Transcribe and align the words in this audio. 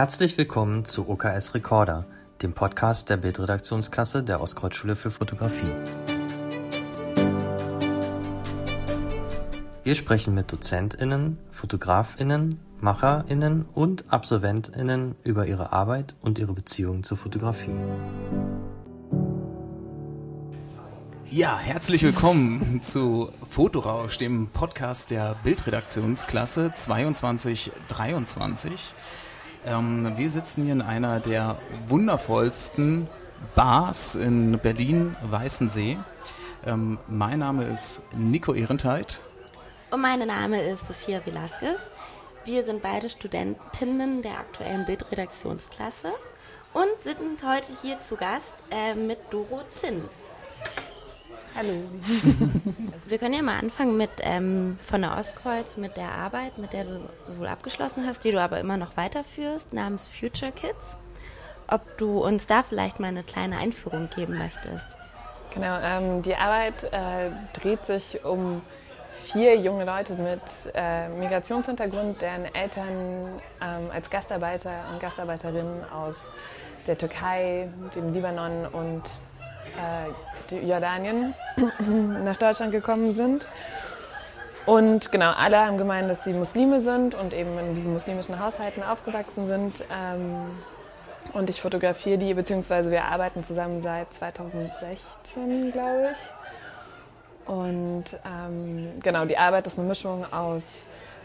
Herzlich 0.00 0.32
willkommen 0.38 0.86
zu 0.86 1.10
OKS 1.10 1.54
Recorder, 1.54 2.06
dem 2.40 2.54
Podcast 2.54 3.10
der 3.10 3.18
Bildredaktionsklasse 3.18 4.22
der 4.22 4.40
Ostkreuzschule 4.40 4.96
für 4.96 5.10
Fotografie. 5.10 5.74
Wir 9.84 9.94
sprechen 9.94 10.32
mit 10.32 10.50
DozentInnen, 10.50 11.36
FotografInnen, 11.50 12.60
MacherInnen 12.80 13.66
und 13.74 14.06
AbsolventInnen 14.08 15.16
über 15.22 15.46
ihre 15.46 15.74
Arbeit 15.74 16.14
und 16.22 16.38
ihre 16.38 16.54
Beziehung 16.54 17.02
zur 17.02 17.18
Fotografie. 17.18 17.76
Ja, 21.30 21.58
herzlich 21.58 22.02
willkommen 22.04 22.80
zu 22.82 23.32
Fotorausch, 23.42 24.16
dem 24.16 24.48
Podcast 24.48 25.10
der 25.10 25.36
Bildredaktionsklasse 25.44 26.72
2223. 26.72 28.94
Ähm, 29.66 30.12
wir 30.16 30.30
sitzen 30.30 30.64
hier 30.64 30.72
in 30.72 30.82
einer 30.82 31.20
der 31.20 31.56
wundervollsten 31.86 33.08
Bars 33.54 34.14
in 34.14 34.58
Berlin-Weißensee. 34.58 35.98
Ähm, 36.66 36.98
mein 37.08 37.40
Name 37.40 37.64
ist 37.64 38.02
Nico 38.14 38.54
Ehrentheit. 38.54 39.20
Und 39.90 40.00
mein 40.00 40.26
Name 40.26 40.62
ist 40.62 40.86
Sophia 40.86 41.20
Velasquez. 41.24 41.90
Wir 42.44 42.64
sind 42.64 42.82
beide 42.82 43.08
Studentinnen 43.08 44.22
der 44.22 44.38
aktuellen 44.38 44.86
Bildredaktionsklasse 44.86 46.12
und 46.72 47.02
sind 47.02 47.42
heute 47.44 47.66
hier 47.82 48.00
zu 48.00 48.16
Gast 48.16 48.54
äh, 48.70 48.94
mit 48.94 49.18
Doro 49.30 49.62
Zinn. 49.68 50.02
Hallo. 51.56 51.72
Wir 53.06 53.18
können 53.18 53.34
ja 53.34 53.42
mal 53.42 53.58
anfangen 53.58 53.96
mit 53.96 54.10
ähm, 54.20 54.78
von 54.80 55.02
der 55.02 55.16
Ostkreuz, 55.16 55.76
mit 55.76 55.96
der 55.96 56.12
Arbeit, 56.12 56.58
mit 56.58 56.72
der 56.72 56.84
du 56.84 57.00
sowohl 57.24 57.48
abgeschlossen 57.48 58.06
hast, 58.06 58.24
die 58.24 58.30
du 58.30 58.40
aber 58.40 58.60
immer 58.60 58.76
noch 58.76 58.96
weiterführst, 58.96 59.72
namens 59.72 60.08
Future 60.08 60.52
Kids. 60.52 60.96
Ob 61.66 61.98
du 61.98 62.24
uns 62.24 62.46
da 62.46 62.62
vielleicht 62.62 63.00
mal 63.00 63.08
eine 63.08 63.24
kleine 63.24 63.58
Einführung 63.58 64.08
geben 64.14 64.38
möchtest. 64.38 64.86
Genau, 65.54 65.78
ähm, 65.80 66.22
die 66.22 66.36
Arbeit 66.36 66.84
äh, 66.92 67.30
dreht 67.52 67.84
sich 67.84 68.24
um 68.24 68.62
vier 69.24 69.56
junge 69.56 69.84
Leute 69.84 70.14
mit 70.14 70.40
äh, 70.74 71.08
Migrationshintergrund, 71.08 72.22
deren 72.22 72.44
Eltern 72.54 73.40
ähm, 73.60 73.90
als 73.92 74.08
Gastarbeiter 74.08 74.84
und 74.92 75.00
Gastarbeiterinnen 75.00 75.84
aus 75.90 76.14
der 76.86 76.96
Türkei, 76.96 77.68
dem 77.94 78.12
Libanon 78.12 78.66
und 78.66 79.02
äh, 79.76 80.66
Jordanien 80.66 81.34
nach 82.24 82.36
Deutschland 82.36 82.72
gekommen 82.72 83.14
sind. 83.14 83.48
Und 84.66 85.10
genau, 85.10 85.32
alle 85.32 85.58
haben 85.58 85.78
gemeint, 85.78 86.10
dass 86.10 86.22
sie 86.24 86.32
Muslime 86.32 86.82
sind 86.82 87.14
und 87.14 87.32
eben 87.32 87.58
in 87.58 87.74
diesen 87.74 87.92
muslimischen 87.92 88.38
Haushalten 88.38 88.82
aufgewachsen 88.82 89.46
sind. 89.46 89.84
Ähm, 89.90 90.46
und 91.32 91.50
ich 91.50 91.60
fotografiere 91.60 92.18
die, 92.18 92.34
beziehungsweise 92.34 92.90
wir 92.90 93.04
arbeiten 93.04 93.44
zusammen 93.44 93.80
seit 93.82 94.12
2016, 94.14 95.72
glaube 95.72 96.12
ich. 96.12 97.50
Und 97.50 98.04
ähm, 98.24 99.00
genau, 99.02 99.24
die 99.24 99.38
Arbeit 99.38 99.66
ist 99.66 99.78
eine 99.78 99.88
Mischung 99.88 100.30
aus 100.32 100.62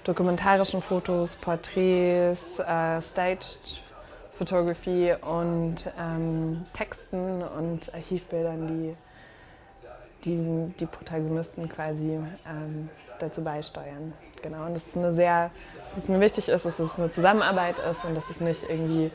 dokumentarischen 0.03 0.81
Fotos, 0.81 1.35
Porträts, 1.35 2.59
äh, 2.59 3.01
Staged 3.01 3.81
Photography 4.37 5.13
und 5.21 5.91
ähm, 5.99 6.65
Texten 6.73 7.41
und 7.43 7.93
Archivbildern, 7.93 8.67
die 8.67 8.95
die, 10.25 10.73
die 10.79 10.85
Protagonisten 10.85 11.69
quasi 11.69 12.19
ähm, 12.47 12.89
dazu 13.19 13.43
beisteuern. 13.43 14.13
Genau, 14.41 14.65
und 14.65 14.75
das 14.75 14.85
ist 14.87 14.97
eine 14.97 15.11
sehr, 15.11 15.51
was 15.93 16.07
mir 16.07 16.19
wichtig 16.19 16.49
ist, 16.49 16.65
dass 16.65 16.79
es 16.79 16.97
eine 16.97 17.11
Zusammenarbeit 17.11 17.79
ist 17.79 18.03
und 18.05 18.15
dass 18.15 18.29
es 18.29 18.39
nicht 18.39 18.63
irgendwie 18.69 19.11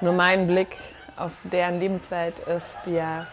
nur 0.00 0.12
mein 0.12 0.46
Blick 0.46 0.76
auf 1.16 1.32
deren 1.44 1.78
Lebenswelt 1.78 2.38
ist, 2.40 2.66
die 2.86 2.94
ja 2.94 3.26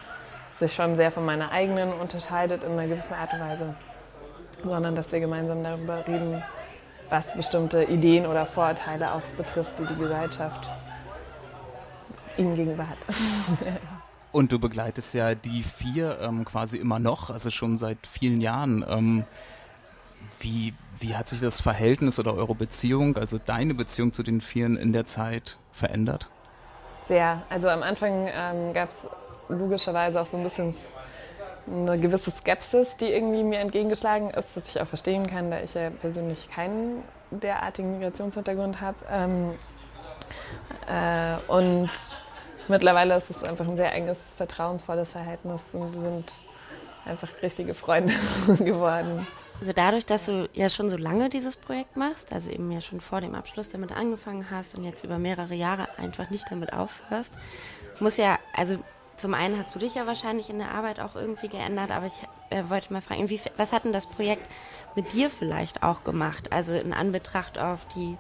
sich 0.60 0.74
schon 0.74 0.96
sehr 0.96 1.12
von 1.12 1.26
meiner 1.26 1.52
eigenen 1.52 1.92
unterscheidet 1.94 2.64
in 2.64 2.74
einer 2.74 2.88
gewissen 2.88 3.14
Art 3.14 3.34
und 3.34 3.40
Weise, 3.40 3.76
sondern 4.64 4.96
dass 4.96 5.12
wir 5.12 5.20
gemeinsam 5.20 5.64
darüber 5.64 6.06
reden, 6.08 6.44
was 7.10 7.34
bestimmte 7.36 7.84
Ideen 7.84 8.28
oder 8.28 8.46
Vorurteile 8.46 9.14
auch 9.14 9.24
betrifft, 9.36 9.74
die 9.80 9.86
die 9.86 10.00
Gesellschaft 10.00 10.70
ihnen 12.38 12.56
gegenüber 12.56 12.88
hat. 12.88 12.98
Und 14.32 14.52
du 14.52 14.60
begleitest 14.60 15.14
ja 15.14 15.36
die 15.36 15.62
vier 15.64 16.20
ähm, 16.22 16.46
quasi 16.46 16.78
immer 16.78 17.00
noch, 17.00 17.30
also 17.30 17.50
schon 17.50 17.76
seit 17.76 18.08
vielen 18.08 18.40
Jahren. 18.40 18.86
Ähm, 18.88 19.26
wie, 20.40 20.74
wie 21.00 21.16
hat 21.16 21.28
sich 21.28 21.42
das 21.42 21.60
Verhältnis 21.60 22.18
oder 22.18 22.34
eure 22.34 22.56
Beziehung, 22.56 23.18
also 23.18 23.40
deine 23.44 23.74
Beziehung 23.74 24.14
zu 24.14 24.24
den 24.24 24.40
Vieren 24.40 24.78
in 24.78 24.94
der 24.94 25.06
Zeit 25.06 25.58
verändert? 25.72 26.30
Sehr. 27.08 27.42
Also 27.50 27.68
am 27.68 27.84
Anfang 27.84 28.30
ähm, 28.34 28.74
gab 28.74 28.90
es 28.90 28.98
logischerweise 29.50 30.22
auch 30.22 30.28
so 30.28 30.38
ein 30.38 30.44
bisschen 30.44 30.74
eine 31.68 32.00
gewisse 32.00 32.32
Skepsis, 32.32 32.96
die 32.98 33.06
irgendwie 33.06 33.44
mir 33.44 33.60
entgegengeschlagen 33.60 34.32
ist, 34.32 34.56
was 34.56 34.68
ich 34.68 34.82
auch 34.82 34.88
verstehen 34.88 35.28
kann, 35.28 35.52
da 35.52 35.62
ich 35.62 35.74
ja 35.74 35.90
persönlich 35.90 36.50
keinen 36.50 37.04
derartigen 37.30 37.98
Migrationshintergrund 37.98 38.82
habe. 38.82 38.98
Ähm, 39.10 39.52
äh, 40.88 41.38
und 41.48 41.90
mittlerweile 42.68 43.18
ist 43.18 43.30
es 43.30 43.44
einfach 43.44 43.68
ein 43.68 43.78
sehr 43.78 43.94
enges, 43.94 44.18
vertrauensvolles 44.38 45.12
Verhältnis 45.12 45.62
und 45.74 45.94
sind 45.94 46.32
einfach 47.06 47.30
richtige 47.42 47.74
Freunde 47.74 48.14
geworden. 48.60 49.28
Also 49.60 49.74
dadurch, 49.74 50.06
dass 50.06 50.26
du 50.26 50.50
ja 50.54 50.70
schon 50.70 50.90
so 50.90 50.98
lange 50.98 51.30
dieses 51.30 51.56
Projekt 51.56 51.96
machst, 51.96 52.34
also 52.34 52.50
eben 52.50 52.72
ja 52.72 52.82
schon 52.82 53.00
vor 53.00 53.22
dem 53.22 53.36
Abschluss 53.36 53.70
damit 53.70 53.92
angefangen 53.92 54.48
hast 54.50 54.76
und 54.76 54.84
jetzt 54.84 55.04
über 55.04 55.20
mehrere 55.20 55.54
Jahre 55.54 55.88
einfach 55.98 56.32
nicht 56.32 56.46
damit 56.50 56.74
aufhörst, 56.74 57.38
muss 58.00 58.18
ja, 58.18 58.40
also 58.56 58.78
zum 59.18 59.36
einen 59.36 59.58
hast 59.60 59.76
du 59.76 59.80
dich 59.80 59.94
ja 59.94 60.08
wahrscheinlich 60.08 60.50
in 60.50 60.58
der 60.58 60.72
Arbeit 60.72 61.00
auch 61.00 61.16
irgendwie 61.16 61.48
geändert, 61.48 61.92
aber 61.92 62.08
ich 62.08 62.24
äh, 62.50 62.64
wollte 62.70 62.92
mal 62.92 63.02
fragen, 63.02 63.30
was 63.58 63.72
hat 63.72 63.86
denn 63.86 63.94
das 63.94 64.08
Projekt 64.08 64.48
mit 64.96 65.14
dir 65.14 65.30
vielleicht 65.30 65.84
auch 65.84 66.04
gemacht? 66.04 66.52
Also 66.52 66.74
in 66.74 66.92
Anbetracht 66.92 67.60
auf 67.60 67.86
die 67.94 68.18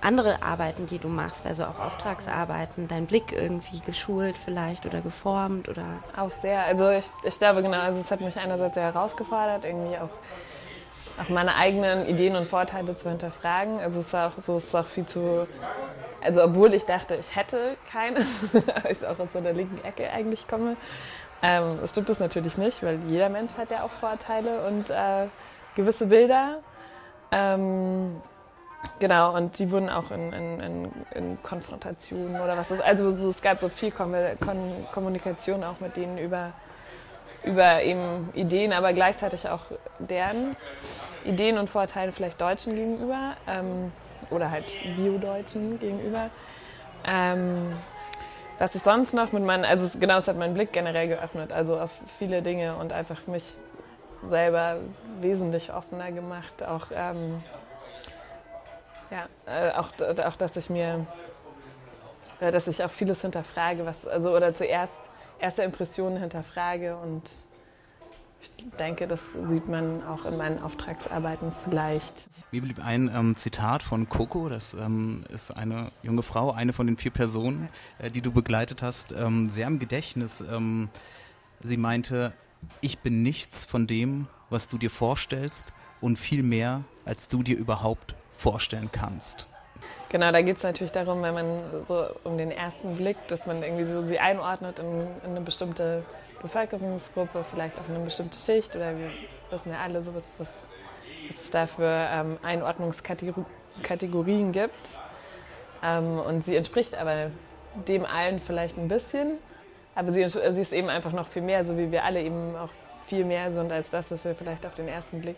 andere 0.00 0.42
Arbeiten, 0.42 0.86
die 0.86 0.98
du 0.98 1.08
machst, 1.08 1.46
also 1.46 1.64
auch 1.64 1.78
Auftragsarbeiten, 1.78 2.88
dein 2.88 3.06
Blick 3.06 3.32
irgendwie 3.32 3.80
geschult 3.80 4.36
vielleicht 4.36 4.86
oder 4.86 5.00
geformt 5.00 5.68
oder? 5.68 5.84
Auch 6.16 6.30
sehr. 6.42 6.64
Also 6.64 6.90
ich, 6.90 7.04
ich 7.24 7.38
glaube 7.38 7.62
genau, 7.62 7.78
also 7.78 8.00
es 8.00 8.10
hat 8.10 8.20
mich 8.20 8.36
einerseits 8.38 8.74
sehr 8.74 8.84
herausgefordert, 8.84 9.64
irgendwie 9.64 9.96
auch, 9.98 11.22
auch 11.22 11.28
meine 11.28 11.54
eigenen 11.56 12.06
Ideen 12.06 12.36
und 12.36 12.48
Vorteile 12.48 12.96
zu 12.96 13.08
hinterfragen. 13.08 13.80
Also 13.80 14.00
es 14.00 14.12
war 14.12 14.28
auch 14.28 14.42
so, 14.46 14.58
ist 14.58 14.74
auch 14.74 14.86
viel 14.86 15.06
zu, 15.06 15.46
also 16.22 16.42
obwohl 16.42 16.74
ich 16.74 16.84
dachte, 16.84 17.16
ich 17.16 17.34
hätte 17.34 17.76
keine, 17.90 18.20
ich 18.90 19.06
auch 19.06 19.18
aus 19.18 19.28
so 19.32 19.38
einer 19.38 19.52
linken 19.52 19.84
Ecke 19.84 20.10
eigentlich 20.10 20.46
komme, 20.46 20.76
ähm, 21.42 21.78
stimmt 21.86 22.08
das 22.08 22.18
natürlich 22.18 22.56
nicht, 22.56 22.82
weil 22.82 22.98
jeder 23.08 23.28
Mensch 23.28 23.56
hat 23.56 23.70
ja 23.70 23.82
auch 23.82 23.90
Vorteile 23.90 24.66
und 24.66 24.90
äh, 24.90 25.26
gewisse 25.74 26.06
Bilder. 26.06 26.58
Ähm, 27.30 28.22
Genau, 28.98 29.34
und 29.36 29.58
die 29.58 29.70
wurden 29.70 29.90
auch 29.90 30.10
in, 30.10 30.32
in, 30.32 30.60
in, 30.60 30.92
in 31.14 31.42
Konfrontationen 31.42 32.40
oder 32.40 32.56
was 32.56 32.70
ist. 32.70 32.82
Also 32.82 33.10
so, 33.10 33.28
es 33.28 33.42
gab 33.42 33.60
so 33.60 33.68
viel 33.68 33.90
Kon 33.90 34.14
Kon 34.40 34.86
Kommunikation 34.92 35.64
auch 35.64 35.80
mit 35.80 35.96
denen 35.96 36.16
über, 36.16 36.52
über 37.44 37.82
eben 37.82 38.30
Ideen, 38.34 38.72
aber 38.72 38.92
gleichzeitig 38.94 39.48
auch 39.48 39.62
deren 39.98 40.56
Ideen 41.24 41.58
und 41.58 41.68
Vorteile 41.68 42.12
vielleicht 42.12 42.40
Deutschen 42.40 42.74
gegenüber 42.74 43.34
ähm, 43.46 43.92
oder 44.30 44.50
halt 44.50 44.64
Bio-Deutschen 44.96 45.78
gegenüber. 45.78 46.30
Ähm, 47.06 47.76
was 48.58 48.74
ist 48.74 48.84
sonst 48.84 49.12
noch 49.12 49.32
mit 49.32 49.44
meinen, 49.44 49.64
also 49.66 49.86
genau, 49.98 50.18
es 50.18 50.28
hat 50.28 50.38
meinen 50.38 50.54
Blick 50.54 50.72
generell 50.72 51.08
geöffnet, 51.08 51.52
also 51.52 51.78
auf 51.78 51.90
viele 52.18 52.40
Dinge 52.40 52.76
und 52.76 52.92
einfach 52.92 53.26
mich 53.26 53.44
selber 54.30 54.78
wesentlich 55.20 55.72
offener 55.74 56.10
gemacht, 56.10 56.62
auch 56.62 56.86
ähm, 56.94 57.42
ja, 59.10 59.28
äh, 59.46 59.72
auch, 59.72 59.90
auch, 60.00 60.36
dass 60.36 60.56
ich 60.56 60.70
mir, 60.70 61.06
äh, 62.40 62.50
dass 62.52 62.66
ich 62.68 62.82
auch 62.82 62.90
vieles 62.90 63.20
hinterfrage, 63.20 63.86
was, 63.86 64.06
also 64.06 64.34
oder 64.34 64.54
zuerst 64.54 64.92
erste 65.38 65.62
Impressionen 65.62 66.18
hinterfrage 66.18 66.96
und 66.96 67.30
ich 68.58 68.70
denke, 68.78 69.06
das 69.06 69.20
sieht 69.48 69.68
man 69.68 70.02
auch 70.04 70.24
in 70.24 70.36
meinen 70.36 70.62
Auftragsarbeiten 70.62 71.52
vielleicht. 71.64 72.26
Mir 72.52 72.62
blieb 72.62 72.84
ein 72.84 73.10
ähm, 73.12 73.36
Zitat 73.36 73.82
von 73.82 74.08
Coco, 74.08 74.48
das 74.48 74.74
ähm, 74.74 75.24
ist 75.32 75.50
eine 75.50 75.90
junge 76.02 76.22
Frau, 76.22 76.52
eine 76.52 76.72
von 76.72 76.86
den 76.86 76.96
vier 76.96 77.10
Personen, 77.10 77.68
äh, 77.98 78.10
die 78.10 78.20
du 78.20 78.30
begleitet 78.32 78.82
hast, 78.82 79.12
ähm, 79.12 79.50
sehr 79.50 79.66
im 79.66 79.78
Gedächtnis. 79.78 80.40
Ähm, 80.40 80.88
sie 81.62 81.76
meinte, 81.76 82.32
ich 82.80 83.00
bin 83.00 83.22
nichts 83.22 83.64
von 83.64 83.86
dem, 83.86 84.28
was 84.48 84.68
du 84.68 84.78
dir 84.78 84.90
vorstellst 84.90 85.72
und 86.00 86.18
viel 86.18 86.42
mehr, 86.42 86.84
als 87.04 87.28
du 87.28 87.42
dir 87.42 87.56
überhaupt 87.56 88.14
vorstellen 88.36 88.90
kannst. 88.92 89.46
Genau, 90.08 90.30
da 90.30 90.40
geht 90.40 90.58
es 90.58 90.62
natürlich 90.62 90.92
darum, 90.92 91.20
wenn 91.22 91.34
man 91.34 91.62
so 91.88 92.06
um 92.22 92.38
den 92.38 92.52
ersten 92.52 92.96
Blick, 92.96 93.16
dass 93.28 93.44
man 93.46 93.62
irgendwie 93.62 93.84
so 93.84 94.06
sie 94.06 94.20
einordnet 94.20 94.78
in, 94.78 95.00
in 95.24 95.30
eine 95.30 95.40
bestimmte 95.40 96.04
Bevölkerungsgruppe, 96.40 97.44
vielleicht 97.50 97.76
auch 97.78 97.88
in 97.88 97.96
eine 97.96 98.04
bestimmte 98.04 98.38
Schicht 98.38 98.76
oder 98.76 98.96
wir 98.96 99.10
wissen 99.50 99.72
ja 99.72 99.80
alle 99.82 100.02
so, 100.02 100.14
was, 100.14 100.22
was, 100.38 100.48
es 101.42 101.50
da 101.50 101.66
für 101.66 101.84
ähm, 101.84 102.38
Einordnungskategorien 102.42 104.52
gibt. 104.52 104.88
Ähm, 105.82 106.20
und 106.20 106.44
sie 106.44 106.54
entspricht 106.54 106.94
aber 106.94 107.32
dem 107.88 108.04
allen 108.04 108.38
vielleicht 108.40 108.78
ein 108.78 108.86
bisschen, 108.88 109.38
aber 109.94 110.12
sie, 110.12 110.28
sie 110.28 110.60
ist 110.60 110.72
eben 110.72 110.88
einfach 110.88 111.12
noch 111.12 111.28
viel 111.28 111.42
mehr, 111.42 111.64
so 111.64 111.76
wie 111.76 111.90
wir 111.90 112.04
alle 112.04 112.22
eben 112.22 112.54
auch 112.56 112.70
viel 113.06 113.24
mehr 113.24 113.52
sind 113.52 113.72
als 113.72 113.90
das, 113.90 114.10
was 114.10 114.24
wir 114.24 114.34
vielleicht 114.34 114.66
auf 114.66 114.74
den 114.74 114.88
ersten 114.88 115.20
Blick 115.20 115.36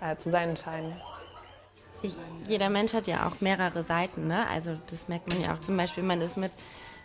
äh, 0.00 0.16
zu 0.16 0.30
sein 0.30 0.56
scheinen. 0.56 1.00
Jeder 2.46 2.70
Mensch 2.70 2.94
hat 2.94 3.06
ja 3.06 3.26
auch 3.26 3.40
mehrere 3.40 3.82
Seiten, 3.82 4.26
ne? 4.28 4.46
Also 4.48 4.78
das 4.90 5.08
merkt 5.08 5.28
man 5.28 5.40
ja 5.40 5.54
auch 5.54 5.60
zum 5.60 5.76
Beispiel, 5.76 6.02
man 6.02 6.20
ist 6.20 6.36
mit 6.36 6.52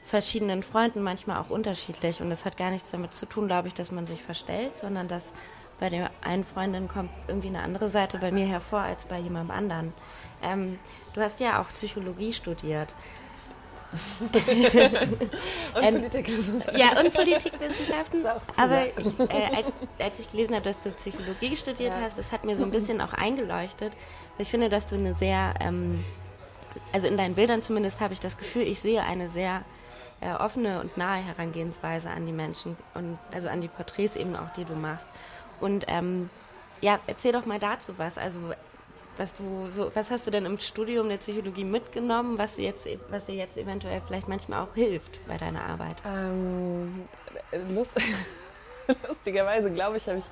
verschiedenen 0.04 0.64
Freunden 0.64 1.02
manchmal 1.02 1.42
auch 1.42 1.50
unterschiedlich 1.50 2.22
und 2.22 2.30
das 2.30 2.46
hat 2.46 2.58
gar 2.58 2.72
nichts 2.72 2.92
damit 2.92 3.14
zu 3.14 3.26
tun, 3.26 3.48
glaube 3.48 3.70
ich, 3.70 3.74
dass 3.74 3.92
man 3.92 4.06
sich 4.06 4.22
verstellt, 4.22 4.78
sondern 4.78 5.08
dass 5.08 5.24
bei 5.80 5.90
der 5.90 6.12
einen 6.22 6.44
Freundin 6.44 6.88
kommt 6.88 7.10
irgendwie 7.28 7.48
eine 7.48 7.62
andere 7.62 7.90
Seite 7.90 8.18
bei 8.18 8.32
mir 8.32 8.46
hervor 8.46 8.80
als 8.80 9.06
bei 9.06 9.20
jemandem 9.20 9.52
anderen. 9.52 9.94
Ähm, 10.42 10.80
du 11.14 11.22
hast 11.22 11.40
ja 11.40 11.62
auch 11.62 11.70
Psychologie 11.70 12.34
studiert. 12.34 12.94
und 15.76 15.84
ähm, 15.84 16.02
Politikwissenschaften. 16.02 16.80
Ja, 16.80 17.00
und 17.00 17.14
Politikwissenschaften. 17.14 18.26
Aber 18.58 18.88
ich, 18.98 19.20
äh, 19.20 19.56
als, 19.56 19.74
als, 20.00 20.20
ich 20.20 20.32
gelesen 20.32 20.56
habe, 20.56 20.64
dass 20.64 20.80
du 20.80 20.92
Psychologie 20.92 21.56
studiert 21.56 21.94
ja. 21.94 22.02
hast, 22.02 22.18
das 22.18 22.32
hat 22.32 22.46
mir 22.46 22.58
so 22.58 22.64
ein 22.64 22.72
bisschen 22.72 23.02
auch 23.02 23.14
eingeleuchtet. 23.14 23.94
Ich 24.38 24.50
finde, 24.50 24.70
dass 24.70 24.88
du 24.88 24.96
eine 24.96 25.16
sehr, 25.16 25.54
ähm, 25.60 26.04
also 26.92 27.08
in 27.08 27.18
deinen 27.18 27.36
Bildern 27.36 27.62
zumindest 27.62 28.02
habe 28.02 28.14
ich 28.14 28.20
das 28.20 28.38
Gefühl, 28.38 28.64
ich 28.64 28.80
sehe 28.80 29.04
eine 29.04 29.30
sehr 29.30 29.64
äh, 30.22 30.34
offene 30.34 30.80
und 30.80 30.98
nahe 30.98 31.22
Herangehensweise 31.22 32.10
an 32.10 32.26
die 32.26 32.32
Menschen 32.32 32.78
und 32.94 33.18
also 33.32 33.50
an 33.50 33.62
die 33.62 33.68
Porträts 33.68 34.16
eben 34.16 34.36
auch, 34.36 34.52
die 34.58 34.66
du 34.66 34.74
machst. 34.74 35.08
Und 35.60 35.86
ähm, 35.88 36.30
ja, 36.82 37.00
erzähl 37.08 37.32
doch 37.32 37.46
mal 37.46 37.60
dazu 37.60 37.94
was. 37.98 38.18
Also 38.18 38.40
was 39.18 39.34
du 39.34 39.70
so, 39.70 39.92
was 39.94 40.12
hast 40.12 40.28
du 40.28 40.32
denn 40.32 40.46
im 40.46 40.58
Studium 40.60 41.10
der 41.10 41.18
Psychologie 41.18 41.64
mitgenommen, 41.64 42.38
was 42.38 42.56
dir 42.56 42.66
jetzt, 42.66 42.88
was 43.10 43.26
dir 43.26 43.36
jetzt 43.36 43.58
eventuell 43.58 44.02
vielleicht 44.02 44.28
manchmal 44.28 44.64
auch 44.64 44.74
hilft 44.74 45.26
bei 45.28 45.38
deiner 45.38 45.64
Arbeit? 45.64 45.98
Ähm, 46.06 47.08
lust, 47.70 47.92
lustigerweise 49.08 49.70
glaube 49.70 49.98
ich, 49.98 50.08
habe 50.08 50.20
ich 50.20 50.26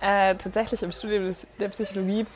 äh, 0.00 0.34
tatsächlich 0.36 0.82
im 0.82 0.92
Studium 0.92 1.34
der 1.58 1.68
Psychologie 1.68 2.26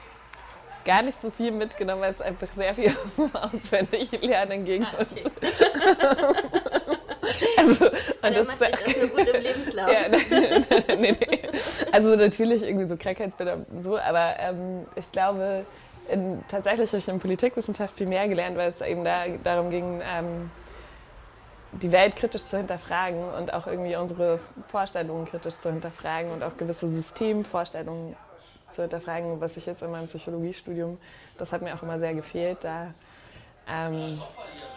gar 0.85 1.03
nicht 1.03 1.21
so 1.21 1.31
viel 1.31 1.51
mitgenommen, 1.51 2.01
weil 2.01 2.15
es 2.15 2.23
einfach 2.23 2.49
sehr 2.57 2.75
viel 2.75 2.97
auswendig 3.33 4.11
lernen 4.23 4.65
ging. 4.65 4.85
Ah, 4.85 5.03
okay. 5.03 5.31
also, 7.59 7.87
und 7.87 8.37
das, 8.37 8.47
macht 8.47 8.61
das 8.61 8.97
nur 8.97 9.09
gut 9.09 9.29
im 9.29 9.43
Lebenslauf. 9.43 9.89
Ja, 9.91 10.09
nee, 10.97 10.97
nee, 10.97 11.17
nee. 11.19 11.41
Also 11.93 12.17
natürlich 12.17 12.63
irgendwie 12.63 12.87
so 12.87 12.97
Krankheitsbilder 12.97 13.55
und 13.71 13.83
so, 13.83 13.99
aber 13.99 14.35
ähm, 14.39 14.87
ich 14.97 15.11
glaube, 15.13 15.65
in, 16.09 16.43
tatsächlich 16.49 16.89
habe 16.91 16.99
ich 16.99 17.09
in 17.09 17.19
Politikwissenschaft 17.19 17.97
viel 17.97 18.07
mehr 18.07 18.29
gelernt, 18.29 18.57
weil 18.57 18.71
es 18.71 18.81
eben 18.81 19.05
da, 19.05 19.25
darum 19.43 19.71
ging, 19.71 20.01
ähm, 20.03 20.51
die 21.73 21.93
Welt 21.93 22.17
kritisch 22.17 22.47
zu 22.47 22.57
hinterfragen 22.57 23.23
und 23.35 23.53
auch 23.53 23.67
irgendwie 23.67 23.95
unsere 23.97 24.41
Vorstellungen 24.69 25.27
kritisch 25.27 25.55
zu 25.61 25.71
hinterfragen 25.71 26.33
und 26.33 26.43
auch 26.43 26.57
gewisse 26.57 26.89
Systemvorstellungen 26.89 28.17
zu 28.75 28.83
hinterfragen, 28.83 29.41
was 29.41 29.57
ich 29.57 29.67
jetzt 29.67 29.83
in 29.83 29.91
meinem 29.91 30.07
Psychologiestudium, 30.07 30.99
das 31.37 31.53
hat 31.53 31.63
mir 31.63 31.75
auch 31.75 31.83
immer 31.83 31.99
sehr 31.99 32.15
gefehlt, 32.15 32.59
da 32.63 32.95
ähm, 33.71 34.21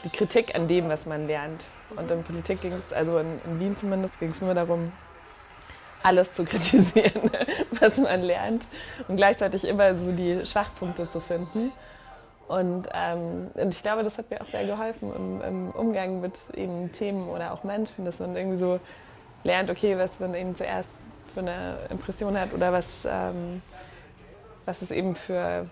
die 0.04 0.10
Kritik 0.10 0.56
an 0.56 0.68
dem, 0.68 0.90
was 0.90 1.06
man 1.06 1.28
lernt. 1.28 1.64
Und 1.96 2.10
in 2.10 2.24
Politik 2.24 2.62
ging 2.62 2.74
es, 2.74 2.94
also 2.94 3.18
in, 3.18 3.40
in 3.46 3.60
Wien 3.60 3.78
zumindest, 3.78 4.20
ging 4.20 4.32
es 4.32 4.42
nur 4.42 4.54
darum, 4.54 4.92
alles 6.04 6.34
zu 6.34 6.46
kritisieren, 6.46 7.30
was 7.80 7.98
man 7.98 8.22
lernt 8.22 8.66
und 9.08 9.18
gleichzeitig 9.18 9.66
immer 9.66 9.96
so 9.96 10.12
die 10.12 10.46
Schwachpunkte 10.46 11.10
zu 11.10 11.20
finden. 11.20 11.72
Und, 12.48 12.88
ähm, 12.94 13.50
und 13.54 13.74
ich 13.74 13.82
glaube, 13.82 14.04
das 14.04 14.18
hat 14.18 14.30
mir 14.30 14.42
auch 14.42 14.50
sehr 14.50 14.66
geholfen 14.66 15.14
im, 15.16 15.42
im, 15.42 15.72
Umgang 15.72 16.20
mit 16.20 16.38
eben 16.54 16.92
Themen 16.92 17.30
oder 17.30 17.54
auch 17.54 17.64
Menschen, 17.64 18.04
dass 18.04 18.20
man 18.20 18.36
irgendwie 18.36 18.58
so 18.58 18.80
lernt, 19.44 19.70
okay, 19.70 19.98
was 19.98 20.20
man 20.20 20.34
eben 20.36 20.54
zuerst 20.54 20.90
für 21.34 21.40
eine 21.40 21.78
Impression 21.90 22.38
hat 22.38 22.54
oder 22.54 22.74
was, 22.74 22.86
ähm, 23.06 23.62
was 24.66 24.82
es 24.82 24.92
eben 24.92 25.16
für 25.16 25.66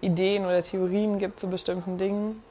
Ideen 0.00 0.44
oder 0.44 0.62
Theorien 0.62 1.18
gibt 1.18 1.38
zu 1.38 1.48
bestimmten 1.48 1.98
Dingen. 1.98 2.42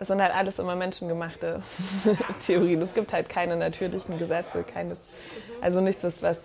Es 0.00 0.08
sind 0.08 0.22
halt 0.22 0.34
alles 0.34 0.58
immer 0.58 0.76
menschengemachte 0.76 1.62
Theorien. 2.46 2.82
Es 2.82 2.94
gibt 2.94 3.12
halt 3.12 3.28
keine 3.28 3.56
natürlichen 3.56 4.18
Gesetze, 4.18 4.62
keines, 4.62 4.98
also 5.60 5.80
nichts, 5.80 6.04
was, 6.20 6.38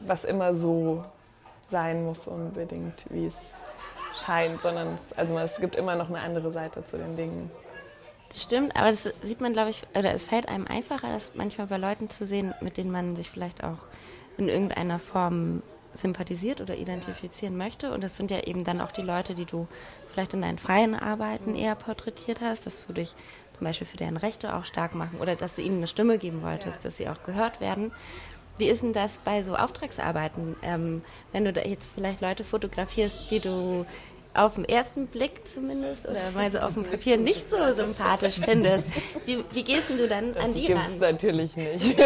was 0.00 0.24
immer 0.24 0.54
so 0.54 1.04
sein 1.70 2.04
muss 2.04 2.26
unbedingt, 2.26 3.04
wie 3.10 3.26
es 3.26 3.34
scheint, 4.24 4.60
sondern 4.60 4.94
es, 4.94 5.18
also 5.18 5.38
es 5.38 5.56
gibt 5.56 5.76
immer 5.76 5.96
noch 5.96 6.08
eine 6.08 6.20
andere 6.20 6.52
Seite 6.52 6.84
zu 6.86 6.96
den 6.96 7.16
Dingen. 7.16 7.50
Das 8.28 8.42
stimmt, 8.42 8.76
aber 8.76 8.90
das 8.90 9.04
sieht 9.22 9.40
man, 9.40 9.52
glaube 9.52 9.70
ich, 9.70 9.84
oder 9.94 10.12
es 10.12 10.26
fällt 10.26 10.48
einem 10.48 10.66
einfacher, 10.66 11.08
das 11.08 11.34
manchmal 11.34 11.66
bei 11.66 11.78
Leuten 11.78 12.08
zu 12.08 12.26
sehen, 12.26 12.54
mit 12.60 12.76
denen 12.76 12.90
man 12.90 13.16
sich 13.16 13.30
vielleicht 13.30 13.64
auch 13.64 13.86
in 14.36 14.48
irgendeiner 14.48 14.98
Form 14.98 15.62
sympathisiert 15.94 16.60
oder 16.60 16.76
identifizieren 16.76 17.56
möchte. 17.56 17.92
Und 17.92 18.04
das 18.04 18.16
sind 18.16 18.30
ja 18.30 18.40
eben 18.40 18.64
dann 18.64 18.80
auch 18.80 18.92
die 18.92 19.02
Leute, 19.02 19.34
die 19.34 19.46
du 19.46 19.66
vielleicht 20.18 20.34
in 20.34 20.42
deinen 20.42 20.58
freien 20.58 20.96
Arbeiten 20.96 21.54
eher 21.54 21.76
porträtiert 21.76 22.40
hast, 22.40 22.66
dass 22.66 22.84
du 22.84 22.92
dich 22.92 23.14
zum 23.56 23.64
Beispiel 23.64 23.86
für 23.86 23.96
deren 23.96 24.16
Rechte 24.16 24.52
auch 24.52 24.64
stark 24.64 24.96
machen 24.96 25.20
oder 25.20 25.36
dass 25.36 25.54
du 25.54 25.62
ihnen 25.62 25.76
eine 25.76 25.86
Stimme 25.86 26.18
geben 26.18 26.42
wolltest, 26.42 26.84
dass 26.84 26.96
sie 26.96 27.08
auch 27.08 27.22
gehört 27.22 27.60
werden. 27.60 27.92
Wie 28.58 28.66
ist 28.66 28.82
denn 28.82 28.92
das 28.92 29.18
bei 29.18 29.44
so 29.44 29.54
Auftragsarbeiten, 29.54 30.56
ähm, 30.64 31.02
wenn 31.30 31.44
du 31.44 31.52
da 31.52 31.60
jetzt 31.60 31.92
vielleicht 31.94 32.20
Leute 32.20 32.42
fotografierst, 32.42 33.16
die 33.30 33.38
du 33.38 33.86
auf 34.34 34.56
den 34.56 34.64
ersten 34.64 35.06
Blick 35.06 35.42
zumindest 35.54 36.08
oder 36.08 36.18
mal 36.34 36.50
so 36.50 36.58
auf 36.58 36.74
dem 36.74 36.82
Papier 36.82 37.16
nicht 37.16 37.48
so 37.48 37.56
sympathisch 37.76 38.40
findest. 38.44 38.86
Wie, 39.24 39.44
wie 39.52 39.62
gehst 39.62 39.90
du 39.90 40.08
dann 40.08 40.34
das 40.34 40.42
an 40.42 40.52
die 40.52 40.72
ran? 40.72 40.98
natürlich 40.98 41.54
nicht. 41.54 41.96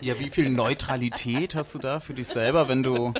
Ja, 0.00 0.18
wie 0.18 0.30
viel 0.30 0.50
Neutralität 0.50 1.54
hast 1.54 1.76
du 1.76 1.78
da 1.78 2.00
für 2.00 2.12
dich 2.12 2.26
selber, 2.26 2.68
wenn 2.68 2.82
du 2.82 3.14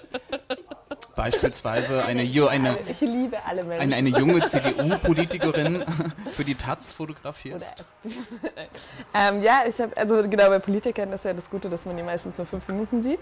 beispielsweise 1.23 2.05
eine, 2.05 2.23
eine, 2.23 2.79
eine, 3.79 3.95
eine 3.95 4.09
junge 4.09 4.43
CDU-Politikerin 4.43 5.85
für 6.31 6.43
die 6.43 6.57
Taz 6.57 6.95
fotografierst? 6.95 7.85
ähm, 9.15 9.41
ja, 9.41 9.63
ich 9.69 9.81
habe, 9.81 9.97
also 9.97 10.29
genau, 10.29 10.49
bei 10.49 10.59
Politikern 10.59 11.13
ist 11.13 11.25
ja 11.25 11.33
das 11.33 11.49
Gute, 11.49 11.71
dass 11.71 11.85
man 11.85 11.97
die 11.97 12.03
meistens 12.03 12.37
nur 12.37 12.47
fünf 12.47 12.67
Minuten 12.67 13.05
sieht. 13.05 13.21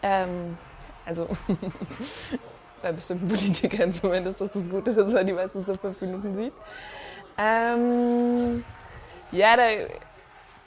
Ähm, 0.00 0.56
also 1.04 1.28
bei 2.82 2.92
bestimmten 2.92 3.26
Politikern 3.26 3.92
zumindest 3.92 4.40
ist 4.40 4.54
das 4.54 4.70
Gute, 4.70 4.94
dass 4.94 5.12
man 5.12 5.26
die 5.26 5.32
meistens 5.32 5.66
nur 5.66 5.78
fünf 5.78 6.00
Minuten 6.00 6.36
sieht. 6.36 6.52
Ähm, 7.36 8.64
ja, 9.32 9.56
da 9.56 9.64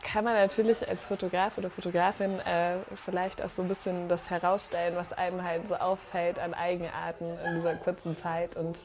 kann 0.06 0.24
man 0.24 0.36
natürlich 0.36 0.88
als 0.88 1.04
Fotograf 1.04 1.58
oder 1.58 1.70
Fotografin 1.70 2.40
äh, 2.42 2.78
vielleicht 2.96 3.42
auch 3.42 3.50
so 3.50 3.64
ein 3.64 3.68
bisschen 3.68 4.08
das 4.08 4.30
herausstellen, 4.30 4.96
was 4.96 5.12
einem 5.14 5.44
halt 5.44 5.68
so 5.68 5.76
auffällt 5.76 6.38
an 6.38 6.54
Eigenarten 6.54 7.26
in 7.46 7.56
dieser 7.56 7.76
kurzen 7.76 8.16
Zeit. 8.18 8.56
Und 8.56 8.78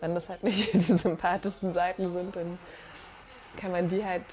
wenn 0.00 0.14
das 0.14 0.28
halt 0.28 0.42
nicht 0.42 0.74
die 0.74 0.98
sympathischen 0.98 1.72
Seiten 1.72 2.12
sind, 2.12 2.34
dann 2.34 2.58
kann 3.56 3.70
man 3.70 3.88
die 3.88 4.04
halt 4.04 4.24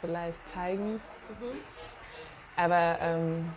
vielleicht 0.00 0.36
zeigen. 0.52 0.94
Mhm. 0.94 1.00
Aber, 2.56 2.98
ähm, 3.00 3.52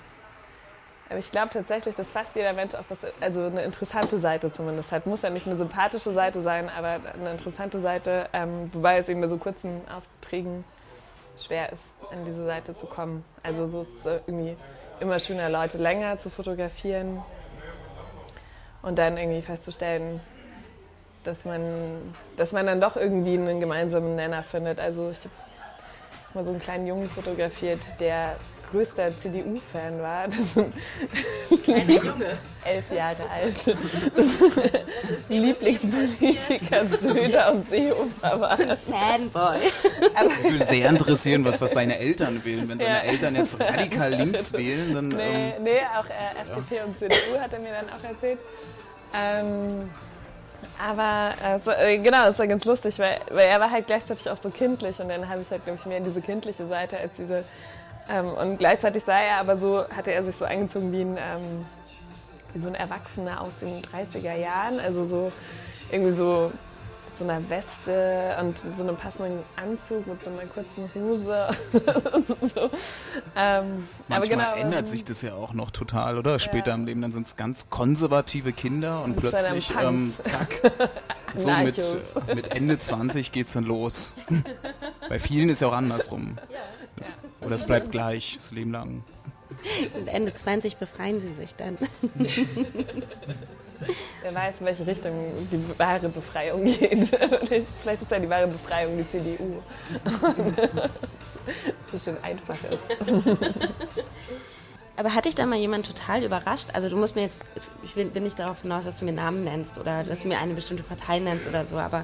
aber 1.10 1.20
ich 1.20 1.32
glaube 1.32 1.50
tatsächlich, 1.51 1.96
dass 1.96 2.08
fast 2.08 2.36
jeder 2.36 2.53
Mensch 2.53 2.75
auch 2.75 2.86
was, 2.89 3.00
also 3.20 3.46
eine 3.46 3.63
interessante 3.63 4.20
Seite 4.20 4.53
zumindest 4.53 4.91
hat. 4.91 5.08
Muss 5.08 5.24
ja 5.24 5.32
nicht 5.32 5.48
eine 5.48 5.56
sympathische 5.56 6.13
Seite 6.13 6.44
sein, 6.44 6.70
aber 6.70 7.00
eine 7.13 7.32
interessante 7.32 7.82
Seite, 7.82 8.29
ähm, 8.34 8.70
wobei 8.74 9.00
es 9.00 9.10
eben 9.10 9.22
bei 9.22 9.27
so 9.27 9.38
kurzen 9.38 9.82
Aufträgen 9.89 10.63
schwer 11.46 11.72
ist, 11.72 11.84
an 12.12 12.25
diese 12.25 12.46
Seite 12.46 12.75
zu 12.75 12.86
kommen. 12.86 13.24
Also 13.44 13.67
so 13.67 13.82
ist 13.82 14.06
es 14.06 14.22
irgendwie 14.27 14.56
immer 15.00 15.20
schöner, 15.20 15.50
Leute 15.50 15.77
länger 15.77 16.20
zu 16.20 16.29
fotografieren 16.29 17.22
und 18.82 18.98
dann 18.98 19.17
irgendwie 19.17 19.41
festzustellen, 19.41 20.20
dass 21.24 21.46
man, 21.46 22.15
dass 22.38 22.51
man 22.51 22.65
dann 22.65 22.82
doch 22.82 22.96
irgendwie 22.96 23.38
einen 23.38 23.60
gemeinsamen 23.60 24.15
Nenner 24.15 24.44
findet. 24.44 24.79
Also 24.79 25.12
ich 25.12 25.20
habe 25.20 25.29
mal 26.34 26.44
so 26.46 26.51
einen 26.51 26.60
kleinen 26.60 26.88
Jungen 26.88 27.08
fotografiert, 27.08 27.79
der 28.00 28.36
größter 28.72 29.10
CDU-Fan 29.18 30.02
war. 30.02 30.28
Das 30.28 30.54
sind 30.54 30.74
Ein 31.68 31.90
Junge. 31.90 32.38
Elf 32.66 32.92
Jahre 32.92 33.30
alt. 33.30 33.78
Lieblingspolitiker 35.30 36.86
Söder 37.02 37.54
und 37.54 37.70
Seehofer 37.70 38.40
war. 38.40 38.58
Fanboy. 38.58 39.60
Ich 40.44 40.52
würde 40.52 40.64
sehr 40.64 40.90
interessieren, 40.90 41.46
was, 41.46 41.62
was 41.62 41.72
seine 41.72 41.98
Eltern 41.98 42.44
wählen. 42.44 42.68
Wenn 42.68 42.80
seine 42.80 42.90
ja. 42.90 43.12
Eltern 43.12 43.36
jetzt 43.36 43.60
radikal 43.60 44.14
links 44.14 44.54
wählen, 44.54 44.94
dann... 44.94 45.08
Nee, 45.10 45.54
ähm, 45.58 45.64
nee 45.64 45.82
auch 45.98 46.06
äh, 46.06 46.42
FDP 46.42 46.84
und 46.86 46.98
CDU 46.98 47.40
hat 47.40 47.54
er 47.54 47.60
mir 47.60 47.72
dann 47.72 47.90
auch 47.90 48.04
erzählt. 48.04 48.40
Ähm, 49.14 49.90
aber 50.80 51.34
also, 51.44 51.72
äh, 51.72 51.98
genau, 51.98 52.26
das 52.26 52.38
war 52.40 52.48
ganz 52.48 52.66
lustig, 52.66 53.00
weil, 53.00 53.20
weil 53.32 53.48
er 53.48 53.60
war 53.60 53.72
halt 53.72 53.88
gleichzeitig 53.88 54.30
auch 54.30 54.38
so 54.42 54.50
kindlich 54.50 55.00
und 55.00 55.10
dann 55.10 55.28
habe 55.28 55.42
ich 55.42 55.50
halt, 55.50 55.64
glaube 55.64 55.80
ich, 55.80 55.86
mehr 55.86 56.00
diese 56.00 56.22
kindliche 56.22 56.68
Seite 56.68 56.98
als 56.98 57.14
diese 57.16 57.44
ähm, 58.10 58.28
und 58.30 58.58
gleichzeitig 58.58 59.04
sah 59.04 59.20
er 59.20 59.38
aber 59.38 59.58
so, 59.58 59.86
hatte 59.90 60.12
er 60.12 60.24
sich 60.24 60.36
so 60.38 60.46
angezogen 60.46 60.92
wie 60.92 61.02
ein, 61.02 61.18
ähm, 61.18 61.66
wie 62.54 62.62
so 62.62 62.68
ein 62.68 62.76
Erwachsener 62.76 63.42
aus 63.42 63.52
den 63.62 63.82
30er 63.82 64.36
Jahren. 64.36 64.80
Also 64.80 65.08
so 65.08 65.32
irgendwie 65.92 66.14
so 66.14 66.52
so 67.18 67.24
einer 67.24 67.50
Weste 67.50 68.36
und 68.40 68.56
so 68.78 68.84
einem 68.84 68.96
passenden 68.96 69.40
Anzug 69.56 70.06
mit 70.08 70.22
so 70.22 70.30
einer 70.30 70.42
kurzen 70.42 70.90
Hose. 70.94 71.50
so. 72.56 72.70
ähm, 73.36 73.88
Manchmal 74.08 74.30
genau, 74.30 74.56
ändert 74.56 74.88
sich 74.88 75.04
das 75.04 75.22
ja 75.22 75.34
auch 75.34 75.54
noch 75.54 75.72
total, 75.72 76.18
oder? 76.18 76.40
Später 76.40 76.70
ja. 76.70 76.76
im 76.76 76.86
Leben, 76.86 77.02
dann 77.02 77.12
sind 77.12 77.28
es 77.28 77.36
ganz 77.36 77.70
konservative 77.70 78.54
Kinder 78.54 79.04
und, 79.04 79.12
und 79.12 79.20
plötzlich, 79.20 79.72
ähm, 79.82 80.14
zack, 80.22 80.72
so 81.36 81.50
mit, 81.50 81.82
mit 82.36 82.52
Ende 82.52 82.78
20 82.78 83.32
geht 83.32 83.48
es 83.48 83.54
dann 83.54 83.66
los. 83.66 84.16
Bei 85.10 85.20
vielen 85.20 85.50
ist 85.50 85.62
ja 85.62 85.70
auch 85.70 85.74
andersrum. 85.74 86.36
Das, 86.36 86.50
oder 87.48 87.56
es 87.56 87.66
bleibt 87.66 87.92
gleich, 87.92 88.36
das 88.36 88.51
Leben 88.51 88.72
lang. 88.72 89.04
Und 89.96 90.08
Ende 90.10 90.36
20 90.36 90.77
befreien 90.77 91.20
sie 91.20 91.34
sich 91.34 91.56
dann. 91.56 91.77
Wer 94.22 94.36
weiß, 94.36 94.56
in 94.60 94.66
welche 94.66 94.86
Richtung 94.86 95.13
die 95.51 95.80
wahre 95.80 96.10
Befreiung 96.10 96.66
geht. 96.66 97.08
Vielleicht 97.82 98.01
ist 98.01 98.12
ja 98.12 98.20
die 98.20 98.30
wahre 98.30 98.48
Befreiung 98.48 98.98
die 98.98 99.10
CDU. 99.10 99.62
so 101.92 102.00
schön 102.04 102.18
einfach 102.22 102.58
ist. 102.70 102.80
Aber 104.98 105.13
hat 105.13 105.25
dich 105.25 105.36
da 105.36 105.46
mal 105.46 105.58
jemand 105.58 105.86
total 105.86 106.24
überrascht? 106.24 106.70
Also 106.74 106.89
du 106.89 106.98
musst 106.98 107.16
mir 107.16 107.22
jetzt, 107.22 107.44
ich 107.84 107.96
will, 107.96 108.13
will 108.13 108.24
nicht 108.24 108.39
darauf 108.39 108.63
hinaus, 108.63 108.84
dass 108.84 109.00
du 109.00 109.06
mir 109.06 109.13
Namen 109.13 109.44
nennst 109.44 109.77
oder 109.77 110.04
dass 110.04 110.24
du 110.24 110.27
mir 110.27 110.39
eine 110.39 110.54
bestimmte 110.56 110.84
Partei 110.84 111.20
nennst 111.20 111.48
oder 111.48 111.63
so, 111.63 111.77
aber 111.77 112.04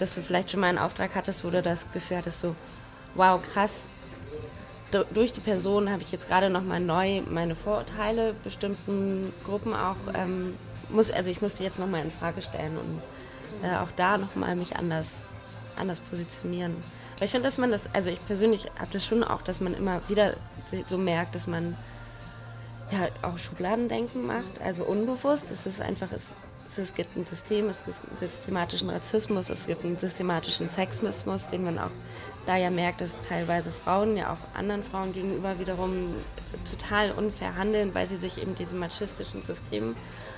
dass 0.00 0.14
du 0.14 0.22
vielleicht 0.22 0.50
schon 0.50 0.60
mal 0.60 0.68
einen 0.68 0.78
Auftrag 0.78 1.14
hattest, 1.14 1.44
wo 1.44 1.50
du 1.50 1.62
das 1.62 1.92
Gefühl 1.92 2.16
hattest, 2.16 2.40
so, 2.40 2.56
wow, 3.14 3.40
krass, 3.52 3.70
durch 5.02 5.32
die 5.32 5.40
Person 5.40 5.90
habe 5.90 6.02
ich 6.02 6.12
jetzt 6.12 6.28
gerade 6.28 6.50
nochmal 6.50 6.80
neu 6.80 7.22
meine 7.30 7.56
Vorurteile 7.56 8.34
bestimmten 8.44 9.32
Gruppen 9.44 9.74
auch 9.74 9.96
ähm, 10.14 10.54
muss, 10.90 11.10
also 11.10 11.30
ich 11.30 11.42
musste 11.42 11.64
jetzt 11.64 11.78
nochmal 11.78 12.02
in 12.02 12.10
Frage 12.10 12.42
stellen 12.42 12.76
und 12.76 13.68
äh, 13.68 13.76
auch 13.76 13.88
da 13.96 14.18
nochmal 14.18 14.56
mich 14.56 14.76
anders, 14.76 15.16
anders 15.76 16.00
positionieren. 16.00 16.76
Weil 17.18 17.26
ich 17.26 17.30
finde, 17.30 17.48
dass 17.48 17.58
man 17.58 17.70
das, 17.70 17.82
also 17.92 18.10
ich 18.10 18.24
persönlich 18.26 18.66
habe 18.78 18.90
das 18.92 19.04
schon 19.04 19.24
auch, 19.24 19.42
dass 19.42 19.60
man 19.60 19.74
immer 19.74 20.00
wieder 20.08 20.34
so 20.88 20.98
merkt, 20.98 21.34
dass 21.34 21.46
man 21.46 21.76
ja 22.90 23.08
auch 23.22 23.38
Schubladendenken 23.38 24.26
macht, 24.26 24.60
also 24.64 24.84
unbewusst. 24.84 25.50
Es 25.50 25.66
ist 25.66 25.80
einfach, 25.80 26.08
es, 26.12 26.22
es 26.76 26.94
gibt 26.94 27.16
ein 27.16 27.24
System, 27.24 27.68
es 27.68 27.84
gibt 27.84 27.96
einen 28.08 28.32
systematischen 28.32 28.90
Rassismus, 28.90 29.48
es 29.48 29.66
gibt 29.66 29.84
einen 29.84 29.98
systematischen 29.98 30.68
Sexismus, 30.68 31.50
den 31.50 31.64
man 31.64 31.78
auch 31.78 31.90
da 32.46 32.56
ja 32.56 32.70
merkt, 32.70 33.00
dass 33.00 33.10
teilweise 33.28 33.70
Frauen 33.70 34.16
ja 34.16 34.32
auch 34.32 34.58
anderen 34.58 34.84
Frauen 34.84 35.12
gegenüber 35.12 35.58
wiederum 35.58 36.14
total 36.70 37.10
unfair 37.12 37.56
handeln, 37.56 37.94
weil 37.94 38.08
sie 38.08 38.16
sich 38.16 38.40
eben 38.40 38.54
diesem 38.54 38.78
machistischen 38.78 39.42
System 39.42 39.96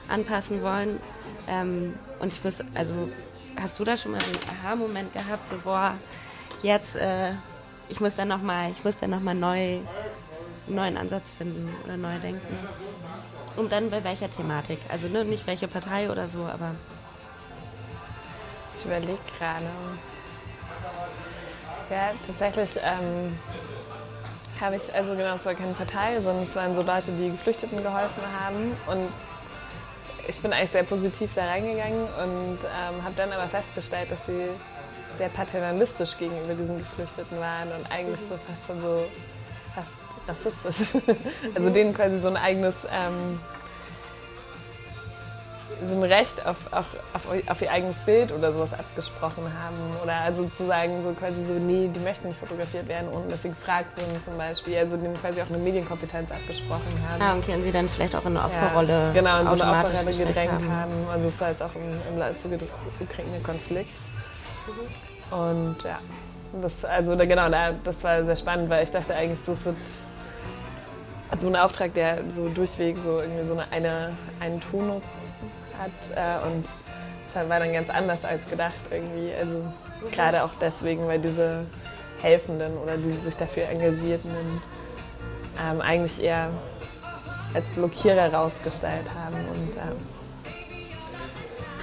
anpassen 0.09 0.63
wollen. 0.63 1.01
Ähm, 1.49 1.95
und 2.21 2.33
ich 2.33 2.45
muss, 2.45 2.61
also 2.75 2.95
hast 3.61 3.79
du 3.79 3.85
da 3.85 3.97
schon 3.97 4.13
mal 4.13 4.21
so 4.21 4.27
einen 4.27 4.59
Aha-Moment 4.61 5.13
gehabt, 5.13 5.49
so 5.51 5.57
boah, 5.65 5.95
jetzt, 6.63 6.97
äh, 6.97 7.33
ich 7.89 8.01
muss 8.01 8.17
dann 8.17 8.29
nochmal, 8.29 8.71
ich 8.77 8.85
muss 8.85 8.99
dann 9.01 9.11
nochmal 9.11 9.35
neu, 9.35 9.57
einen 9.59 9.85
neuen 10.69 10.97
Ansatz 10.97 11.25
finden 11.37 11.73
oder 11.85 11.97
neu 11.97 12.19
denken. 12.19 12.57
Und 13.57 13.73
dann 13.73 13.91
bei 13.91 14.05
welcher 14.05 14.31
Thematik? 14.35 14.79
Also 14.91 15.09
ne, 15.09 15.25
nicht 15.25 15.47
welche 15.47 15.67
Partei 15.67 16.11
oder 16.11 16.29
so, 16.29 16.45
aber. 16.45 16.75
Ich 18.79 18.85
überlege 18.85 19.19
gerade. 19.39 19.67
Ja, 21.89 22.11
tatsächlich 22.27 22.71
ähm, 22.83 23.39
habe 24.61 24.77
ich, 24.77 24.95
also 24.95 25.15
genau, 25.15 25.37
es 25.37 25.45
war 25.45 25.55
keine 25.55 25.73
Partei, 25.73 26.21
sondern 26.21 26.43
es 26.43 26.57
waren 26.57 26.75
so 26.75 26.83
Leute, 26.83 27.13
die 27.13 27.31
Geflüchteten 27.31 27.83
geholfen 27.83 28.23
haben. 28.41 28.73
Und 28.87 29.09
ich 30.29 30.37
bin 30.41 30.53
eigentlich 30.53 30.73
sehr 30.73 30.83
positiv 30.83 31.31
da 31.35 31.47
reingegangen 31.47 32.03
und 32.03 32.59
ähm, 32.59 33.05
habe 33.05 33.15
dann 33.17 33.33
aber 33.33 33.47
festgestellt, 33.47 34.11
dass 34.11 34.27
sie 34.27 34.49
sehr 35.17 35.29
paternalistisch 35.29 36.19
gegenüber 36.19 36.55
diesen 36.55 36.79
Geflüchteten 36.79 37.39
waren 37.39 37.69
und 37.71 37.91
eigentlich 37.93 38.21
so 38.29 38.37
fast 38.37 38.67
schon 38.67 38.83
so 38.83 39.07
fast 39.75 39.89
rassistisch. 40.27 41.03
also 41.55 41.71
denen 41.71 41.95
quasi 41.95 42.19
so 42.19 42.29
ein 42.29 42.37
eigenes 42.37 42.75
ähm, 42.93 43.39
so 45.89 45.95
ein 45.95 46.03
Recht 46.03 46.47
auf, 46.47 46.57
auf, 46.73 46.87
auf, 47.13 47.23
auf, 47.51 47.63
ihr 47.63 47.71
eigenes 47.71 47.97
Bild 47.99 48.33
oder 48.33 48.53
sowas 48.53 48.73
abgesprochen 48.73 49.45
haben. 49.45 49.77
Oder 50.03 50.15
also 50.15 50.45
sozusagen 50.45 51.03
so 51.05 51.13
quasi 51.13 51.45
so, 51.47 51.53
nee, 51.53 51.91
die 51.95 52.01
möchten 52.01 52.29
nicht 52.29 52.41
fotografiert 52.41 52.89
werden, 52.89 53.09
ohne 53.13 53.29
dass 53.29 53.43
sie 53.43 53.51
gefragt 53.51 53.97
wurden 53.97 54.21
zum 54.25 54.37
Beispiel. 54.39 54.77
Also 54.79 54.97
denen 54.97 55.21
quasi 55.21 55.43
auch 55.43 55.49
eine 55.49 55.59
Medienkompetenz 55.59 56.31
abgesprochen 56.31 56.93
haben. 57.09 57.23
Ah, 57.23 57.37
okay, 57.37 57.55
und 57.55 57.63
sie 57.63 57.73
dann 57.73 57.89
vielleicht 57.89 58.15
auch 58.15 58.25
in 58.25 58.37
eine 58.37 58.47
Opferrolle 58.47 58.89
ja, 58.89 59.13
Genau, 59.13 59.41
in 59.41 59.47
so 59.47 59.63
eine 59.63 59.79
Opferrolle 59.79 60.13
gedrängt 60.13 60.53
haben. 60.53 60.73
haben. 60.73 60.93
Also 61.13 61.29
es 61.29 61.35
ist 61.35 61.41
halt 61.41 61.63
auch 61.63 61.75
im, 61.75 62.19
im 62.19 62.41
Zuge 62.41 62.59
des 62.59 62.69
Ukraine-Konflikts. 63.01 63.93
Und 65.31 65.77
ja, 65.85 65.99
das, 66.63 66.85
also 66.85 67.17
genau, 67.17 67.49
das 67.51 68.03
war 68.03 68.25
sehr 68.25 68.37
spannend, 68.37 68.71
weil 68.71 68.85
ich 68.85 68.91
dachte 68.91 69.15
eigentlich, 69.15 69.39
das 69.47 69.65
wird 69.65 69.77
also 71.31 71.49
ein 71.49 71.57
Auftrag, 71.57 71.93
der 71.95 72.19
so 72.35 72.49
durchweg 72.49 72.97
so 73.05 73.19
irgendwie 73.19 73.47
so 73.47 73.53
eine, 73.53 73.71
eine 73.73 74.17
einen 74.41 74.61
Tonus 74.71 75.03
hat 75.79 76.43
äh, 76.43 76.47
und 76.47 76.65
das 77.35 77.49
war 77.49 77.61
dann 77.61 77.73
ganz 77.73 77.91
anders 77.91 78.25
als 78.25 78.49
gedacht 78.49 78.75
irgendwie. 78.91 79.33
Also 79.39 79.63
gerade 80.11 80.43
auch 80.43 80.51
deswegen, 80.61 81.07
weil 81.07 81.21
diese 81.21 81.67
Helfenden 82.23 82.77
oder 82.79 82.97
die 82.97 83.13
sich 83.13 83.37
dafür 83.37 83.69
engagierten 83.69 84.31
ähm, 85.63 85.81
eigentlich 85.81 86.23
eher 86.23 86.51
als 87.55 87.67
Blockierer 87.75 88.33
rausgestellt 88.33 89.07
haben. 89.15 89.35
Und, 89.35 89.77
ähm 89.77 89.97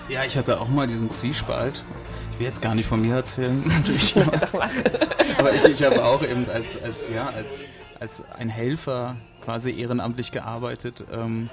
ja, 0.10 0.24
ich 0.26 0.38
hatte 0.38 0.60
auch 0.60 0.68
mal 0.68 0.88
diesen 0.88 1.10
Zwiespalt. 1.10 1.84
Ich 2.32 2.40
will 2.40 2.48
jetzt 2.48 2.62
gar 2.62 2.76
nicht 2.76 2.88
von 2.88 3.02
mir 3.02 3.16
erzählen, 3.16 3.62
natürlich. 3.66 4.16
Aber 5.38 5.54
ich, 5.54 5.66
ich 5.66 5.84
habe 5.84 6.04
auch 6.04 6.24
eben 6.24 6.50
als, 6.50 6.82
als, 6.82 7.10
ja, 7.10 7.30
als, 7.30 7.64
als 8.00 8.24
ein 8.38 8.50
Helfer 8.50 9.16
quasi 9.44 9.80
ehrenamtlich 9.80 10.32
gearbeitet. 10.32 11.04
Ähm, 11.12 11.50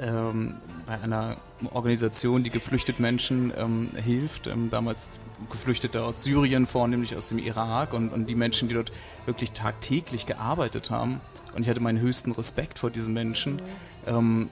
ähm, 0.00 0.54
bei 0.86 1.00
einer 1.00 1.36
Organisation, 1.72 2.42
die 2.42 2.50
geflüchteten 2.50 3.02
Menschen 3.02 3.52
ähm, 3.56 3.90
hilft. 3.94 4.46
Ähm, 4.46 4.70
damals 4.70 5.20
Geflüchtete 5.50 6.02
aus 6.02 6.22
Syrien, 6.22 6.66
vornehmlich 6.66 7.16
aus 7.16 7.28
dem 7.28 7.38
Irak 7.38 7.92
und, 7.92 8.10
und 8.10 8.26
die 8.26 8.34
Menschen, 8.34 8.68
die 8.68 8.74
dort 8.74 8.92
wirklich 9.26 9.52
tagtäglich 9.52 10.26
gearbeitet 10.26 10.90
haben. 10.90 11.20
Und 11.54 11.62
ich 11.62 11.68
hatte 11.68 11.80
meinen 11.80 12.00
höchsten 12.00 12.32
Respekt 12.32 12.78
vor 12.78 12.90
diesen 12.90 13.12
Menschen. 13.12 13.60
Mhm. 14.06 14.48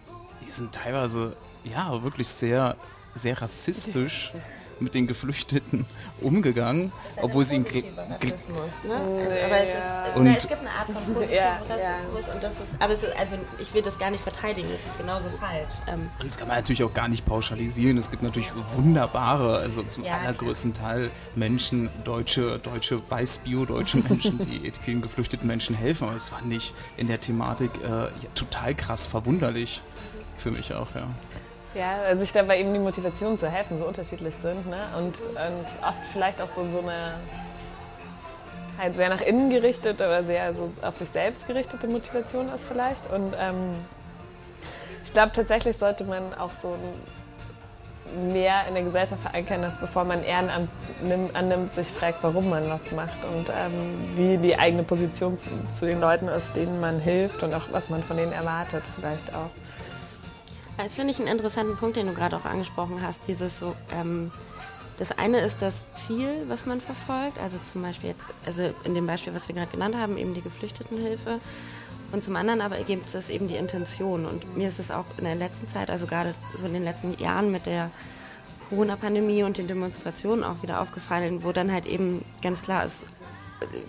die 0.46 0.50
sind 0.50 0.72
teilweise 0.72 1.34
ja 1.64 2.02
wirklich 2.02 2.28
sehr, 2.28 2.76
sehr 3.14 3.40
rassistisch 3.40 4.32
mit 4.80 4.94
den 4.94 5.06
Geflüchteten 5.06 5.86
umgegangen, 6.20 6.92
obwohl 7.22 7.44
sie 7.44 7.56
ihn 7.56 7.66
Rassismus, 7.66 8.84
ne? 8.84 8.94
Also, 8.94 9.44
aber 9.44 9.60
es, 9.60 9.68
ist, 9.68 10.16
und, 10.16 10.26
es 10.26 10.48
gibt 10.48 10.60
eine 10.60 10.70
Art 10.70 10.86
von 10.86 11.14
positiven 11.14 11.34
ja, 11.34 11.58
Rassismus 11.68 12.26
ja. 12.26 12.34
und 12.34 12.42
das 12.42 12.52
ist, 12.54 12.68
aber 12.78 12.92
es 12.92 13.02
ist, 13.02 13.16
also 13.16 13.36
ich 13.60 13.74
will 13.74 13.82
das 13.82 13.98
gar 13.98 14.10
nicht 14.10 14.22
verteidigen, 14.22 14.68
das 14.70 14.80
ist 14.80 14.98
genauso 14.98 15.30
falsch. 15.30 15.70
Ähm, 15.86 16.10
und 16.18 16.26
das 16.26 16.36
kann 16.36 16.48
man 16.48 16.56
natürlich 16.56 16.82
auch 16.82 16.94
gar 16.94 17.08
nicht 17.08 17.26
pauschalisieren. 17.26 17.98
Es 17.98 18.10
gibt 18.10 18.22
natürlich 18.22 18.50
wunderbare, 18.76 19.58
also 19.58 19.82
zum 19.82 20.04
ja, 20.04 20.18
allergrößten. 20.18 20.70
Teil 20.74 21.10
Menschen, 21.34 21.88
deutsche, 22.04 22.58
deutsche 22.58 23.00
Weißbio-deutsche 23.08 23.98
Menschen, 24.08 24.38
die 24.38 24.70
vielen 24.84 25.02
geflüchteten 25.02 25.46
Menschen 25.46 25.74
helfen, 25.74 26.08
aber 26.08 26.16
es 26.16 26.28
fand 26.28 26.52
ich 26.52 26.74
in 26.96 27.06
der 27.06 27.20
Thematik 27.20 27.70
äh, 27.82 28.08
total 28.34 28.74
krass 28.74 29.06
verwunderlich 29.06 29.82
für 30.38 30.50
mich 30.50 30.72
auch, 30.74 30.94
ja. 30.94 31.06
Ja, 31.74 31.98
also 32.06 32.22
ich 32.22 32.32
glaube, 32.32 32.48
weil 32.48 32.60
eben 32.60 32.72
die 32.72 32.80
Motivationen 32.80 33.38
zu 33.38 33.48
helfen 33.48 33.78
so 33.78 33.84
unterschiedlich 33.84 34.34
sind 34.42 34.66
ne? 34.68 34.88
und, 34.98 35.14
und 35.20 35.86
oft 35.86 36.00
vielleicht 36.12 36.40
auch 36.42 36.48
so, 36.56 36.68
so 36.70 36.80
eine 36.80 37.14
halt 38.76 38.96
sehr 38.96 39.08
nach 39.08 39.20
innen 39.20 39.50
gerichtet, 39.50 40.00
aber 40.00 40.24
sehr 40.24 40.52
so 40.54 40.72
auf 40.82 40.96
sich 40.98 41.10
selbst 41.10 41.46
gerichtete 41.46 41.86
Motivation 41.86 42.48
ist 42.52 42.64
vielleicht. 42.66 43.12
Und 43.12 43.34
ähm, 43.38 43.72
ich 45.04 45.12
glaube, 45.12 45.32
tatsächlich 45.32 45.76
sollte 45.76 46.04
man 46.04 46.34
auch 46.34 46.50
so 46.62 46.76
mehr 48.32 48.66
in 48.66 48.74
der 48.74 48.82
Gesellschaft 48.82 49.22
verankern, 49.22 49.62
dass 49.62 49.78
bevor 49.78 50.04
man 50.04 50.22
Ehrenamt 50.24 50.70
annimmt, 51.34 51.74
sich 51.74 51.86
fragt, 51.86 52.18
warum 52.22 52.50
man 52.50 52.68
was 52.68 52.90
macht 52.92 53.24
und 53.32 53.48
ähm, 53.54 54.10
wie 54.16 54.36
die 54.38 54.58
eigene 54.58 54.82
Position 54.82 55.38
zu, 55.38 55.50
zu 55.78 55.86
den 55.86 56.00
Leuten 56.00 56.26
ist, 56.28 56.54
denen 56.56 56.80
man 56.80 56.98
hilft 56.98 57.42
und 57.42 57.54
auch 57.54 57.66
was 57.70 57.90
man 57.90 58.02
von 58.02 58.16
denen 58.16 58.32
erwartet 58.32 58.82
vielleicht 58.96 59.34
auch. 59.34 59.50
Das 60.84 60.94
finde 60.94 61.12
ich 61.12 61.18
einen 61.18 61.28
interessanten 61.28 61.76
Punkt, 61.76 61.96
den 61.96 62.06
du 62.06 62.14
gerade 62.14 62.36
auch 62.36 62.44
angesprochen 62.44 63.00
hast. 63.02 63.20
Dieses 63.28 63.58
so, 63.58 63.74
ähm, 63.98 64.30
das 64.98 65.18
eine 65.18 65.40
ist 65.40 65.60
das 65.60 65.94
Ziel, 66.06 66.30
was 66.48 66.66
man 66.66 66.80
verfolgt. 66.80 67.38
Also 67.38 67.58
zum 67.58 67.82
Beispiel 67.82 68.10
jetzt, 68.10 68.24
also 68.46 68.74
in 68.84 68.94
dem 68.94 69.06
Beispiel, 69.06 69.34
was 69.34 69.48
wir 69.48 69.54
gerade 69.54 69.70
genannt 69.70 69.96
haben, 69.96 70.16
eben 70.16 70.34
die 70.34 70.42
Geflüchtetenhilfe. 70.42 71.38
Und 72.12 72.24
zum 72.24 72.34
anderen 72.36 72.60
aber 72.60 72.76
gibt 72.78 73.14
es 73.14 73.28
eben 73.28 73.48
die 73.48 73.56
Intention. 73.56 74.26
Und 74.26 74.56
mir 74.56 74.68
ist 74.68 74.78
es 74.78 74.90
auch 74.90 75.04
in 75.18 75.24
der 75.24 75.36
letzten 75.36 75.68
Zeit, 75.68 75.90
also 75.90 76.06
gerade 76.06 76.34
so 76.58 76.66
in 76.66 76.72
den 76.72 76.84
letzten 76.84 77.16
Jahren 77.18 77.50
mit 77.52 77.66
der 77.66 77.90
Corona-Pandemie 78.68 79.42
und 79.42 79.58
den 79.58 79.68
Demonstrationen 79.68 80.44
auch 80.44 80.62
wieder 80.62 80.80
aufgefallen, 80.80 81.44
wo 81.44 81.52
dann 81.52 81.72
halt 81.72 81.86
eben 81.86 82.24
ganz 82.42 82.62
klar 82.62 82.84
ist, 82.84 83.02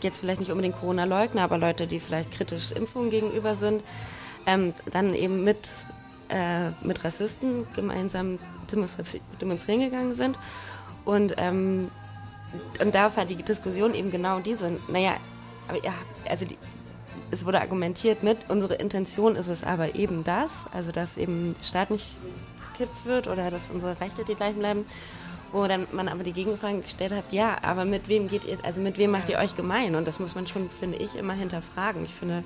jetzt 0.02 0.20
vielleicht 0.20 0.40
nicht 0.40 0.52
unbedingt 0.52 0.78
Corona-Leugner, 0.80 1.44
aber 1.44 1.58
Leute, 1.58 1.88
die 1.88 2.00
vielleicht 2.00 2.32
kritisch 2.32 2.72
Impfungen 2.72 3.10
gegenüber 3.10 3.56
sind, 3.56 3.82
ähm, 4.46 4.74
dann 4.92 5.14
eben 5.14 5.44
mit 5.44 5.70
äh, 6.32 6.72
mit 6.82 7.04
Rassisten 7.04 7.66
gemeinsam 7.76 8.40
demonstrieren 8.72 9.82
gegangen 9.82 10.16
sind. 10.16 10.38
Und, 11.06 11.36
ähm, 11.38 11.90
und 12.80 12.96
da 12.96 13.16
war 13.16 13.26
die 13.26 13.36
Diskussion 13.36 13.94
eben 13.94 14.12
genau 14.12 14.40
diese. 14.40 14.72
Naja, 14.90 15.14
aber 15.68 15.84
ja, 15.84 15.94
also 16.30 16.46
die, 16.46 16.58
es 17.32 17.46
wurde 17.46 17.62
argumentiert 17.62 18.24
mit, 18.24 18.38
unsere 18.50 18.76
Intention 18.76 19.36
ist 19.36 19.48
es 19.48 19.64
aber 19.64 19.96
eben 19.96 20.24
das, 20.24 20.50
also 20.74 20.92
dass 20.92 21.18
eben 21.18 21.56
der 21.60 21.66
Staat 21.66 21.92
nicht 21.92 22.08
gekippt 22.72 23.06
wird 23.06 23.28
oder 23.28 23.52
dass 23.52 23.70
unsere 23.70 24.00
Rechte 24.00 24.24
die 24.26 24.36
gleichen 24.36 24.60
bleiben. 24.60 24.86
Wo 25.54 25.68
dann 25.68 25.86
man 25.92 26.08
aber 26.08 26.24
die 26.24 26.32
Gegenfrage 26.32 26.80
gestellt 26.80 27.12
hat, 27.12 27.26
ja, 27.32 27.58
aber 27.62 27.84
mit 27.84 28.08
wem 28.08 28.30
geht 28.30 28.46
ihr, 28.46 28.58
also 28.64 28.80
mit 28.80 28.98
wem 28.98 29.12
macht 29.12 29.28
ihr 29.28 29.38
euch 29.38 29.58
gemein? 29.58 29.96
Und 29.96 30.08
das 30.08 30.18
muss 30.18 30.34
man 30.34 30.48
schon, 30.48 30.70
finde 30.80 30.98
ich, 30.98 31.16
immer 31.16 31.34
hinterfragen. 31.34 32.06
Ich 32.06 32.14
finde, 32.14 32.46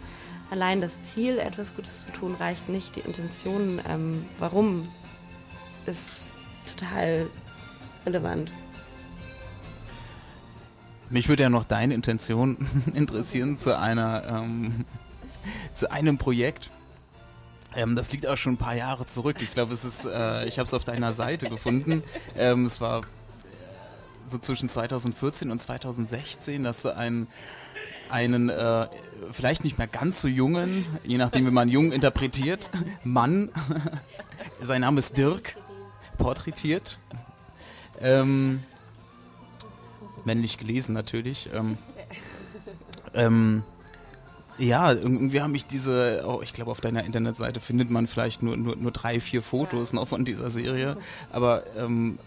allein 0.51 0.81
das 0.81 1.01
Ziel, 1.01 1.39
etwas 1.39 1.75
Gutes 1.75 2.03
zu 2.03 2.11
tun, 2.11 2.35
reicht 2.35 2.69
nicht. 2.69 2.95
Die 2.95 3.01
Intention, 3.01 3.81
ähm, 3.89 4.25
warum, 4.39 4.87
ist 5.85 6.21
total 6.65 7.27
relevant. 8.05 8.51
Mich 11.09 11.29
würde 11.29 11.43
ja 11.43 11.49
noch 11.49 11.65
deine 11.65 11.93
Intention 11.93 12.57
interessieren 12.93 13.57
zu 13.57 13.77
einer 13.77 14.23
ähm, 14.27 14.85
zu 15.73 15.91
einem 15.91 16.17
Projekt. 16.17 16.69
Ähm, 17.75 17.95
das 17.95 18.11
liegt 18.11 18.25
auch 18.25 18.37
schon 18.37 18.53
ein 18.53 18.57
paar 18.57 18.75
Jahre 18.75 19.05
zurück. 19.05 19.37
Ich 19.41 19.51
glaube, 19.51 19.73
es 19.73 19.85
ist, 19.85 20.05
äh, 20.05 20.45
ich 20.47 20.57
habe 20.57 20.65
es 20.65 20.73
auf 20.73 20.85
deiner 20.85 21.13
Seite 21.13 21.49
gefunden. 21.49 22.03
Ähm, 22.37 22.65
es 22.65 22.81
war 22.81 23.01
so 24.25 24.37
zwischen 24.37 24.69
2014 24.69 25.51
und 25.51 25.59
2016, 25.59 26.63
dass 26.63 26.81
du 26.81 26.95
einen 26.95 27.27
einen 28.15 28.47
äh, 28.47 28.87
vielleicht 29.33 29.65
nicht 29.65 29.77
mehr 29.77 29.87
ganz 29.87 30.21
so 30.21 30.29
jungen, 30.29 30.85
je 31.03 31.17
nachdem 31.17 31.45
wie 31.45 31.51
man 31.51 31.67
jung 31.67 31.91
interpretiert, 31.91 32.69
Mann, 33.03 33.49
sein 34.61 34.81
Name 34.81 34.99
ist 34.99 35.17
Dirk, 35.17 35.57
porträtiert. 36.17 36.97
Ähm, 37.99 38.63
männlich 40.23 40.57
gelesen 40.57 40.93
natürlich. 40.93 41.49
Ähm, 41.53 41.77
ähm, 43.13 43.63
ja, 44.57 44.93
irgendwie 44.93 45.41
haben 45.41 45.51
mich 45.51 45.65
diese, 45.65 46.23
oh, 46.25 46.39
ich 46.41 46.53
glaube 46.53 46.71
auf 46.71 46.79
deiner 46.79 47.03
Internetseite 47.03 47.59
findet 47.59 47.89
man 47.89 48.07
vielleicht 48.07 48.43
nur, 48.43 48.55
nur, 48.55 48.77
nur 48.77 48.91
drei, 48.91 49.19
vier 49.19 49.41
Fotos 49.41 49.91
noch 49.91 50.07
von 50.07 50.23
dieser 50.23 50.49
Serie, 50.49 50.95
aber 51.33 51.63
ähm, 51.77 52.17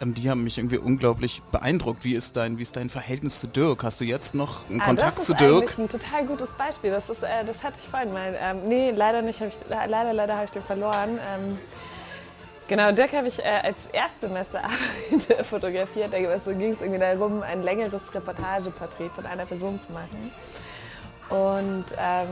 ähm, 0.00 0.14
die 0.14 0.30
haben 0.30 0.44
mich 0.44 0.58
irgendwie 0.58 0.78
unglaublich 0.78 1.42
beeindruckt. 1.52 2.04
Wie 2.04 2.14
ist 2.14 2.36
dein, 2.36 2.58
wie 2.58 2.62
ist 2.62 2.76
dein 2.76 2.90
Verhältnis 2.90 3.40
zu 3.40 3.46
Dirk? 3.46 3.82
Hast 3.82 4.00
du 4.00 4.04
jetzt 4.04 4.34
noch 4.34 4.68
einen 4.68 4.80
ah, 4.80 4.84
Kontakt 4.84 5.24
zu 5.24 5.34
Dirk? 5.34 5.64
Das 5.64 5.72
ist 5.72 5.78
ein 5.78 5.88
total 5.88 6.26
gutes 6.26 6.48
Beispiel. 6.50 6.90
Das, 6.90 7.08
ist, 7.08 7.22
äh, 7.22 7.44
das 7.46 7.62
hatte 7.62 7.76
ich 7.82 7.88
vorhin 7.88 8.12
mal. 8.12 8.36
Ähm, 8.40 8.68
nee, 8.68 8.90
leider 8.90 9.22
nicht. 9.22 9.40
Ich, 9.40 9.54
leider, 9.68 10.12
leider 10.12 10.34
habe 10.34 10.44
ich 10.44 10.50
den 10.50 10.62
verloren. 10.62 11.18
Ähm, 11.18 11.58
Genau, 12.68 12.92
Dirk 12.92 13.14
habe 13.14 13.28
ich 13.28 13.38
äh, 13.38 13.60
als 13.62 13.76
Erstsemesterarbeit 13.92 15.46
fotografiert. 15.48 16.12
Da 16.12 16.18
ging 16.18 16.72
es 16.72 16.80
irgendwie 16.82 16.98
darum, 16.98 17.42
ein 17.42 17.62
längeres 17.62 18.02
Reportageporträt 18.14 19.08
von 19.08 19.24
einer 19.24 19.46
Person 19.46 19.80
zu 19.80 19.90
machen. 19.90 20.30
Und 21.30 21.86
ähm, 21.98 22.28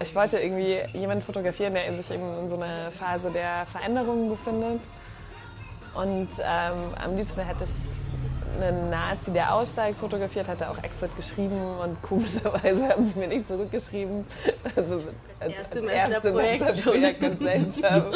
ich 0.00 0.14
wollte 0.14 0.38
irgendwie 0.38 0.80
jemanden 0.98 1.22
fotografieren, 1.22 1.74
der 1.74 1.92
sich 1.92 2.10
in 2.10 2.48
so 2.48 2.54
einer 2.56 2.90
Phase 2.92 3.30
der 3.30 3.66
Veränderungen 3.70 4.30
befindet. 4.30 4.80
Und 5.94 6.28
ähm, 6.40 6.94
am 7.02 7.16
liebsten 7.16 7.40
hätte 7.42 7.64
ich 7.64 8.62
einen 8.62 8.90
Nazi, 8.90 9.30
der 9.32 9.54
aussteigt, 9.54 9.98
fotografiert, 9.98 10.48
hat 10.48 10.60
er 10.60 10.70
auch 10.70 10.82
Exit 10.82 11.14
geschrieben 11.16 11.60
und 11.78 12.00
komischerweise 12.08 12.88
haben 12.88 13.12
sie 13.12 13.18
mir 13.18 13.28
nicht 13.28 13.46
zurückgeschrieben. 13.46 14.24
Also 14.74 15.02
als, 15.40 15.52
erste 15.52 15.78
als 15.80 15.92
erste 15.92 16.32
Projekt 16.82 17.20
ganz 17.20 17.42
seltsam. 17.42 18.12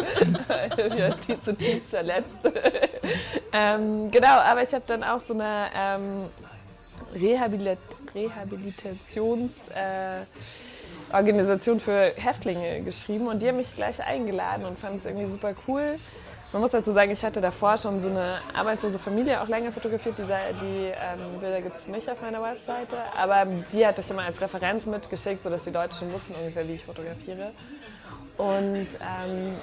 ich 0.76 0.99
war 0.99 1.43
zutiefst 1.43 1.91
verletzt. 1.91 2.37
ähm, 3.52 4.11
genau, 4.11 4.41
aber 4.41 4.63
ich 4.63 4.73
habe 4.73 4.85
dann 4.87 5.04
auch 5.04 5.21
so 5.26 5.35
eine 5.35 5.69
ähm, 5.76 6.25
Rehabilit 7.15 7.78
Rehabilitations... 8.15 9.52
Äh, 9.75 10.25
Organisation 11.13 11.78
für 11.78 12.13
Häftlinge 12.17 12.82
geschrieben 12.85 13.26
und 13.26 13.43
die 13.43 13.49
haben 13.49 13.58
mich 13.58 13.75
gleich 13.76 14.02
eingeladen 14.02 14.65
und 14.65 14.78
fanden 14.78 14.99
es 14.99 15.04
irgendwie 15.04 15.30
super 15.30 15.54
cool. 15.69 15.99
Man 16.52 16.60
muss 16.60 16.71
dazu 16.71 16.93
sagen, 16.93 17.10
ich 17.10 17.23
hatte 17.25 17.41
davor 17.41 17.78
schon 17.78 18.02
so 18.02 18.08
eine 18.08 18.38
arbeitslose 18.52 18.99
Familie 18.99 19.41
auch 19.41 19.49
länger 19.49 19.73
fotografiert. 19.73 20.19
Die, 20.19 20.23
die 20.23 20.86
ähm, 20.88 21.41
Bilder 21.41 21.62
gibt 21.62 21.76
es 21.76 21.86
nicht 21.86 22.10
auf 22.10 22.21
meiner 22.21 22.43
Webseite, 22.43 22.99
aber 23.17 23.47
die 23.73 23.86
hatte 23.86 24.02
ich 24.02 24.10
immer 24.10 24.23
als 24.23 24.38
Referenz 24.38 24.84
mitgeschickt, 24.84 25.43
sodass 25.43 25.62
die 25.62 25.71
Leute 25.71 25.95
schon 25.99 26.12
wussten 26.12 26.34
ungefähr, 26.34 26.69
wie 26.69 26.75
ich 26.75 26.84
fotografiere. 26.84 27.52
Und 28.36 28.86
ähm, 29.00 29.54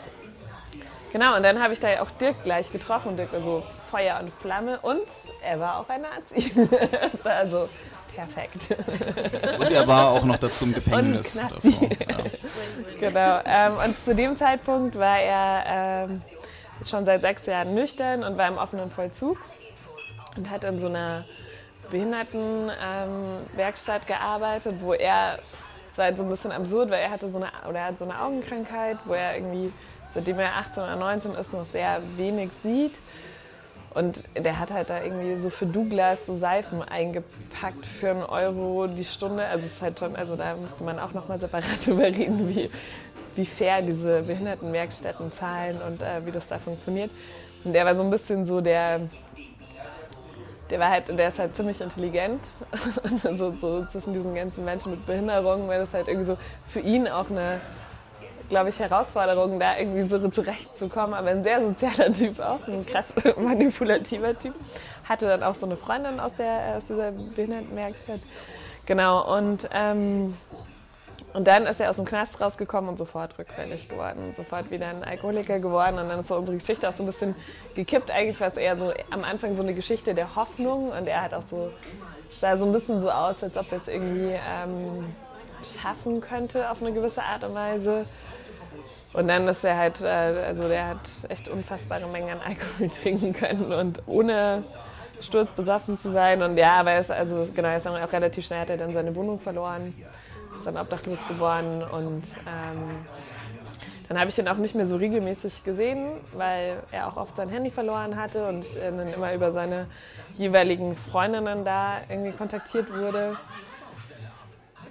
genau, 1.14 1.36
und 1.36 1.44
dann 1.44 1.62
habe 1.62 1.74
ich 1.74 1.80
da 1.80 2.02
auch 2.02 2.10
Dirk 2.20 2.44
gleich 2.44 2.72
getroffen. 2.72 3.16
Dirk 3.16 3.34
war 3.34 3.42
so 3.42 3.64
Feuer 3.92 4.20
und 4.24 4.34
Flamme 4.34 4.80
und 4.82 5.06
er 5.44 5.60
war 5.60 5.80
auch 5.80 5.90
ein 5.90 6.02
Nazi. 6.02 6.52
also 7.24 7.70
perfekt. 8.16 8.76
Und 9.60 9.72
er 9.72 9.88
war 9.88 10.10
auch 10.10 10.24
noch 10.26 10.38
dazu 10.38 10.66
im 10.66 10.74
Gefängnis. 10.74 11.36
Ja. 11.36 11.50
genau. 13.00 13.40
Ähm, 13.46 13.78
und 13.86 14.06
zu 14.06 14.16
dem 14.16 14.40
Zeitpunkt 14.40 14.98
war 14.98 15.20
er 15.20 16.08
ähm, 16.10 16.22
schon 16.86 17.06
seit 17.06 17.22
sechs 17.22 17.46
Jahren 17.46 17.76
nüchtern 17.76 18.24
und 18.24 18.38
war 18.38 18.48
im 18.48 18.58
offenen 18.58 18.90
Vollzug 18.92 19.38
und 20.38 20.50
hat 20.50 20.64
in 20.64 20.80
so 20.80 20.88
einer 20.88 21.26
Behindertenwerkstatt 21.92 24.04
ähm, 24.04 24.08
gearbeitet, 24.08 24.76
wo 24.82 24.94
er, 24.94 25.40
es 25.92 25.98
war 25.98 26.06
halt 26.06 26.18
so 26.18 26.24
ein 26.24 26.30
bisschen 26.30 26.52
absurd, 26.52 26.92
weil 26.92 27.02
er 27.02 27.12
hatte 27.12 27.30
so 27.32 27.38
eine, 27.38 27.48
oder 27.68 27.80
er 27.80 27.88
hat 27.88 28.00
so 28.00 28.06
eine 28.06 28.22
Augenkrankheit, 28.22 28.98
wo 29.06 29.14
er 29.14 29.36
irgendwie, 29.36 29.74
seitdem 30.14 30.40
er 30.40 30.56
18 30.58 30.84
oder 30.84 30.96
19 30.96 31.36
ist, 31.36 31.52
noch 31.54 31.66
sehr 31.66 32.02
wenig 32.18 32.52
sieht. 32.64 32.94
Und 33.96 34.24
der 34.38 34.60
hat 34.60 34.72
halt 34.72 34.92
da 34.92 35.02
irgendwie 35.02 35.42
so 35.42 35.50
für 35.50 35.66
Douglas 35.66 36.20
so 36.28 36.38
Seifen 36.38 36.84
eingepackt 36.84 37.88
für 38.00 38.12
einen 38.12 38.22
Euro 38.22 38.86
die 38.86 39.04
Stunde. 39.04 39.44
Also 39.46 39.66
es 39.66 39.74
ist 39.74 39.82
halt 39.82 39.98
schon, 39.98 40.16
also 40.16 40.36
da 40.36 40.54
müsste 40.56 40.84
man 40.84 41.00
auch 41.00 41.14
nochmal 41.14 41.40
separat 41.40 41.78
überreden, 41.88 42.50
wie, 42.50 42.70
wie 43.40 43.46
fair 43.46 43.82
diese 43.82 44.22
Behindertenwerkstätten 44.24 45.32
zahlen 45.32 45.80
und 45.88 46.02
äh, 46.02 46.26
wie 46.26 46.32
das 46.32 46.46
da 46.48 46.60
funktioniert. 46.60 47.10
Und 47.64 47.72
der 47.72 47.86
war 47.86 47.96
so 47.96 48.02
ein 48.02 48.10
bisschen 48.10 48.46
so 48.46 48.60
der, 48.60 49.00
der 50.70 50.80
war 50.80 50.90
halt, 50.90 51.08
der 51.08 51.30
ist 51.30 51.40
halt 51.40 51.56
ziemlich 51.56 51.80
intelligent, 51.80 52.42
so, 53.38 53.54
so 53.54 53.86
zwischen 53.86 54.14
diesen 54.14 54.36
ganzen 54.36 54.66
Menschen 54.66 54.92
mit 54.92 55.06
Behinderungen, 55.06 55.70
weil 55.70 55.80
das 55.80 55.94
halt 55.94 56.10
irgendwie 56.10 56.28
so 56.28 56.38
für 56.68 56.82
ihn 56.82 57.08
auch 57.08 57.30
eine, 57.30 57.62
glaube 58.50 58.70
ich, 58.70 58.80
Herausforderung, 58.80 59.58
da 59.58 59.78
irgendwie 59.78 60.10
so 60.10 60.30
zurechtzukommen. 60.30 61.14
Aber 61.14 61.30
ein 61.30 61.44
sehr 61.44 61.62
sozialer 61.62 62.14
Typ 62.14 62.40
auch, 62.42 62.68
ein 62.68 62.86
krass 62.86 63.08
manipulativer 63.38 64.38
Typ. 64.38 64.54
Hatte 65.06 65.28
dann 65.28 65.44
auch 65.44 65.56
so 65.56 65.66
eine 65.66 65.78
Freundin 65.78 66.20
aus, 66.20 66.34
der, 66.38 66.76
aus 66.78 66.84
dieser 66.90 67.12
Behindertenwerkstatt. 67.12 68.20
Genau, 68.86 69.38
und 69.38 69.70
ähm, 69.74 70.34
und 71.34 71.48
dann 71.48 71.66
ist 71.68 71.80
er 71.80 71.92
aus 71.92 71.98
dem 71.98 72.06
Knast 72.06 72.42
rausgekommen 72.42 72.90
und 72.90 72.98
sofort 72.98 73.38
rückfällig 73.38 73.88
geworden 73.88 74.34
sofort 74.36 74.72
wieder 74.72 74.88
ein 74.88 75.04
Alkoholiker 75.04 75.60
geworden. 75.60 76.00
Und 76.00 76.10
dann 76.10 76.22
ist 76.22 76.28
so 76.28 76.36
unsere 76.36 76.58
Geschichte 76.58 76.88
auch 76.88 76.94
so 76.94 77.04
ein 77.04 77.06
bisschen 77.06 77.36
gekippt. 77.76 78.10
Eigentlich 78.10 78.40
war 78.40 78.48
es 78.48 78.58
eher 78.58 78.76
so 78.78 78.92
am 79.12 79.24
Anfang 79.24 79.56
so 79.56 79.62
eine 79.62 79.74
Geschichte 79.74 80.16
der 80.16 80.36
Hoffnung. 80.36 80.90
Und 80.90 81.08
er 81.08 81.24
hat 81.24 81.34
auch 81.34 81.44
so, 81.48 81.72
sah 82.42 82.58
so 82.58 82.66
ein 82.66 82.72
bisschen 82.72 83.02
so 83.02 83.12
aus, 83.12 83.44
als 83.44 83.58
ob 83.58 83.72
er 83.72 83.78
es 83.78 83.88
irgendwie 83.88 84.34
ähm, 84.34 85.14
schaffen 85.80 86.22
könnte 86.22 86.70
auf 86.72 86.82
eine 86.82 86.94
gewisse 86.94 87.22
Art 87.22 87.44
und 87.44 87.54
Weise. 87.54 88.06
Und 89.14 89.28
dann 89.28 89.48
ist 89.48 89.64
er 89.64 89.78
halt, 89.78 90.02
äh, 90.02 90.08
also 90.08 90.68
der 90.68 90.88
hat 90.88 91.10
echt 91.28 91.48
unfassbare 91.48 92.08
Mengen 92.08 92.30
an 92.30 92.42
Alkohol 92.46 92.90
trinken 93.04 93.34
können 93.34 93.72
und 93.72 94.02
ohne 94.08 94.64
sturzbesoffen 95.22 96.00
zu 96.00 96.12
sein. 96.12 96.42
Und 96.42 96.58
ja, 96.58 96.80
aber 96.80 96.92
er 96.92 97.02
ist, 97.02 97.12
also 97.12 97.48
genau, 97.54 97.68
er 97.68 97.78
ist 97.78 97.88
auch 97.88 98.14
relativ 98.14 98.46
schnell 98.46 98.62
hat 98.62 98.70
er 98.70 98.78
dann 98.78 98.92
seine 98.92 99.16
Wohnung 99.16 99.40
verloren 99.40 99.94
ist 100.58 100.66
dann 100.66 100.78
obdachlos 100.78 101.20
geworden 101.28 101.84
und 101.84 102.24
ähm, 102.48 103.06
dann 104.10 104.20
habe 104.20 104.32
ich 104.32 104.38
ihn 104.40 104.48
auch 104.48 104.58
nicht 104.58 104.74
mehr 104.74 104.88
so 104.88 104.96
regelmäßig 104.96 105.64
gesehen, 105.64 106.10
weil 106.34 106.82
er 106.92 107.08
auch 107.08 107.18
oft 107.18 107.36
sein 107.36 107.48
Handy 107.48 107.70
verloren 107.70 108.16
hatte 108.16 108.46
und 108.48 108.66
ich 108.66 108.76
äh, 108.76 108.92
dann 108.92 109.08
immer 109.08 109.34
über 109.36 109.52
seine 109.52 109.86
jeweiligen 110.36 110.96
Freundinnen 110.96 111.64
da 111.64 111.98
irgendwie 112.10 112.32
kontaktiert 112.32 112.88
wurde. 112.92 113.38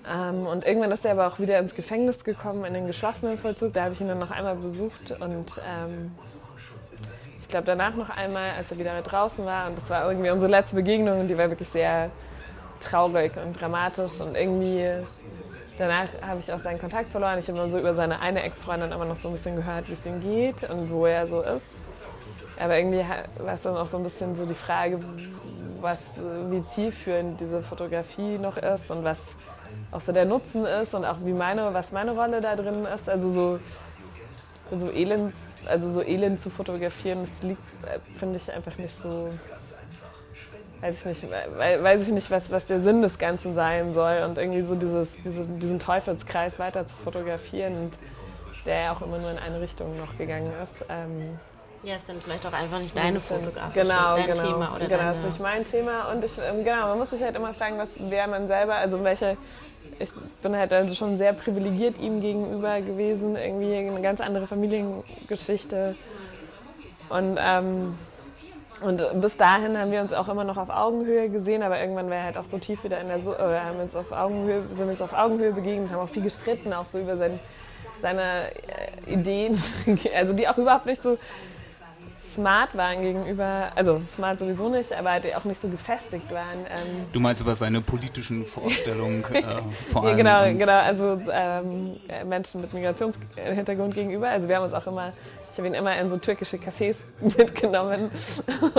Ähm, 0.08 0.46
und 0.46 0.64
irgendwann 0.64 0.92
ist 0.92 1.04
er 1.04 1.12
aber 1.12 1.26
auch 1.26 1.40
wieder 1.40 1.58
ins 1.58 1.74
Gefängnis 1.74 2.22
gekommen, 2.22 2.64
in 2.64 2.74
den 2.74 2.86
geschlossenen 2.86 3.38
Vollzug. 3.38 3.72
Da 3.72 3.84
habe 3.84 3.94
ich 3.94 4.00
ihn 4.00 4.08
dann 4.08 4.20
noch 4.20 4.30
einmal 4.30 4.54
besucht 4.54 5.10
und 5.20 5.60
ähm, 5.66 6.12
ich 7.42 7.48
glaube 7.48 7.66
danach 7.66 7.96
noch 7.96 8.10
einmal, 8.10 8.52
als 8.52 8.70
er 8.70 8.78
wieder 8.78 9.02
draußen 9.02 9.44
war. 9.44 9.68
Und 9.68 9.78
das 9.78 9.90
war 9.90 10.08
irgendwie 10.08 10.30
unsere 10.30 10.50
letzte 10.50 10.76
Begegnung 10.76 11.20
und 11.20 11.28
die 11.28 11.36
war 11.36 11.48
wirklich 11.48 11.70
sehr 11.70 12.10
traurig 12.80 13.32
und 13.36 13.60
dramatisch 13.60 14.20
und 14.20 14.36
irgendwie 14.36 14.86
danach 15.78 16.08
habe 16.22 16.40
ich 16.40 16.52
auch 16.52 16.60
seinen 16.60 16.78
Kontakt 16.78 17.10
verloren. 17.10 17.38
Ich 17.38 17.48
habe 17.48 17.58
immer 17.58 17.70
so 17.70 17.78
über 17.78 17.94
seine 17.94 18.20
eine 18.20 18.42
Ex-Freundin 18.42 18.92
immer 18.92 19.04
noch 19.04 19.16
so 19.16 19.28
ein 19.28 19.34
bisschen 19.34 19.56
gehört, 19.56 19.88
wie 19.88 19.92
es 19.92 20.04
ihm 20.04 20.20
geht 20.20 20.68
und 20.68 20.90
wo 20.90 21.06
er 21.06 21.26
so 21.26 21.40
ist. 21.40 21.62
Aber 22.58 22.76
irgendwie 22.76 23.04
war 23.38 23.52
es 23.52 23.62
dann 23.62 23.76
auch 23.76 23.86
so 23.86 23.96
ein 23.98 24.02
bisschen 24.02 24.34
so 24.34 24.44
die 24.44 24.54
Frage, 24.54 24.98
was, 25.80 25.98
wie 26.50 26.60
zielführend 26.62 27.40
diese 27.40 27.62
Fotografie 27.62 28.38
noch 28.38 28.56
ist 28.56 28.90
und 28.90 29.04
was 29.04 29.20
auch 29.92 30.00
so 30.00 30.12
der 30.12 30.24
Nutzen 30.24 30.66
ist 30.66 30.92
und 30.94 31.04
auch 31.04 31.18
wie 31.22 31.32
meine, 31.32 31.72
was 31.72 31.92
meine 31.92 32.12
Rolle 32.12 32.40
da 32.40 32.56
drin 32.56 32.86
ist. 32.94 33.08
Also 33.08 33.32
so, 33.32 33.60
so 34.70 34.90
elend, 34.90 35.32
also 35.66 35.92
so 35.92 36.02
elend 36.02 36.40
zu 36.40 36.50
fotografieren, 36.50 37.20
das 37.20 37.48
liegt, 37.48 37.62
finde 38.18 38.38
ich 38.38 38.52
einfach 38.52 38.76
nicht 38.76 39.00
so 39.00 39.30
weiß 40.80 40.94
ich 40.98 41.04
nicht, 41.04 41.26
weiß 41.58 42.02
ich 42.02 42.08
nicht 42.08 42.30
was, 42.30 42.50
was 42.50 42.64
der 42.66 42.80
Sinn 42.80 43.02
des 43.02 43.18
Ganzen 43.18 43.54
sein 43.54 43.94
soll 43.94 44.22
und 44.26 44.38
irgendwie 44.38 44.62
so 44.62 44.74
dieses, 44.74 45.08
diese, 45.24 45.44
diesen 45.44 45.78
Teufelskreis 45.78 46.58
weiter 46.58 46.86
zu 46.86 46.96
fotografieren 46.96 47.76
und 47.76 47.92
der 48.64 48.82
ja 48.82 48.92
auch 48.92 49.02
immer 49.02 49.18
nur 49.18 49.30
in 49.30 49.38
eine 49.38 49.60
Richtung 49.60 49.96
noch 49.98 50.16
gegangen 50.18 50.52
ist. 50.62 50.84
Ähm, 50.88 51.38
ja, 51.82 51.96
ist 51.96 52.08
dann 52.08 52.20
vielleicht 52.20 52.44
auch 52.44 52.52
einfach 52.52 52.80
nicht 52.80 52.96
deine 52.96 53.20
Fotografie, 53.20 53.80
genau, 53.80 54.16
dein 54.16 54.26
genau, 54.26 54.42
Thema 54.42 54.72
oder 54.74 54.86
genau, 54.86 54.98
deine... 54.98 55.18
ist 55.18 55.24
nicht 55.24 55.40
mein 55.40 55.64
Thema 55.64 56.10
und 56.12 56.24
ich, 56.24 56.32
ähm, 56.38 56.64
genau, 56.64 56.88
man 56.88 56.98
muss 56.98 57.10
sich 57.10 57.22
halt 57.22 57.36
immer 57.36 57.54
fragen, 57.54 57.78
was, 57.78 57.90
wer 57.98 58.26
man 58.26 58.48
selber, 58.48 58.74
also 58.74 59.02
welche, 59.04 59.36
ich 59.98 60.08
bin 60.42 60.56
halt 60.56 60.72
also 60.72 60.94
schon 60.94 61.16
sehr 61.18 61.32
privilegiert 61.32 61.98
ihm 62.00 62.20
gegenüber 62.20 62.80
gewesen, 62.80 63.36
irgendwie 63.36 63.76
eine 63.76 64.02
ganz 64.02 64.20
andere 64.20 64.46
Familiengeschichte 64.48 65.94
und 67.10 67.38
ähm, 67.40 67.94
und 68.80 69.20
bis 69.20 69.36
dahin 69.36 69.76
haben 69.76 69.90
wir 69.90 70.00
uns 70.00 70.12
auch 70.12 70.28
immer 70.28 70.44
noch 70.44 70.56
auf 70.56 70.70
Augenhöhe 70.70 71.28
gesehen, 71.28 71.62
aber 71.62 71.80
irgendwann 71.80 72.08
war 72.08 72.16
er 72.16 72.24
halt 72.24 72.36
auch 72.36 72.44
so 72.50 72.58
tief 72.58 72.84
wieder 72.84 73.00
in 73.00 73.08
der, 73.08 73.20
so 73.20 73.34
oder 73.34 73.64
haben 73.64 73.80
uns 73.80 73.96
auf 73.96 74.12
Augenhöhe, 74.12 74.62
sind 74.76 74.88
uns 74.88 75.00
auf 75.00 75.12
Augenhöhe 75.12 75.52
begegnet, 75.52 75.90
haben 75.90 76.00
auch 76.00 76.08
viel 76.08 76.22
gestritten, 76.22 76.72
auch 76.72 76.86
so 76.86 76.98
über 76.98 77.16
sein, 77.16 77.38
seine 78.00 78.52
äh, 78.52 79.12
Ideen, 79.12 79.60
also 80.16 80.32
die 80.32 80.46
auch 80.46 80.58
überhaupt 80.58 80.86
nicht 80.86 81.02
so 81.02 81.18
smart 82.38 82.76
waren 82.76 83.02
gegenüber, 83.02 83.72
also 83.74 84.00
smart 84.00 84.38
sowieso 84.38 84.68
nicht, 84.68 84.92
aber 84.92 85.10
halt 85.10 85.34
auch 85.34 85.44
nicht 85.44 85.60
so 85.60 85.68
gefestigt 85.68 86.30
waren. 86.30 86.60
Ähm, 86.66 87.06
du 87.12 87.18
meinst 87.18 87.40
über 87.42 87.54
seine 87.56 87.80
politischen 87.80 88.46
Vorstellungen 88.46 89.24
äh, 89.32 89.42
vor 89.86 90.04
allem? 90.04 90.18
ja, 90.18 90.44
genau, 90.44 90.58
genau, 90.58 90.78
also 90.78 91.20
ähm, 91.32 91.96
Menschen 92.28 92.60
mit 92.60 92.72
Migrationshintergrund 92.72 93.94
gegenüber. 93.94 94.28
Also 94.28 94.48
wir 94.48 94.56
haben 94.56 94.64
uns 94.64 94.74
auch 94.74 94.86
immer 94.86 95.12
ich 95.58 95.60
habe 95.60 95.74
ihn 95.74 95.74
immer 95.74 95.98
in 95.98 96.08
so 96.08 96.16
türkische 96.18 96.56
Cafés 96.56 96.98
mitgenommen. 97.20 98.12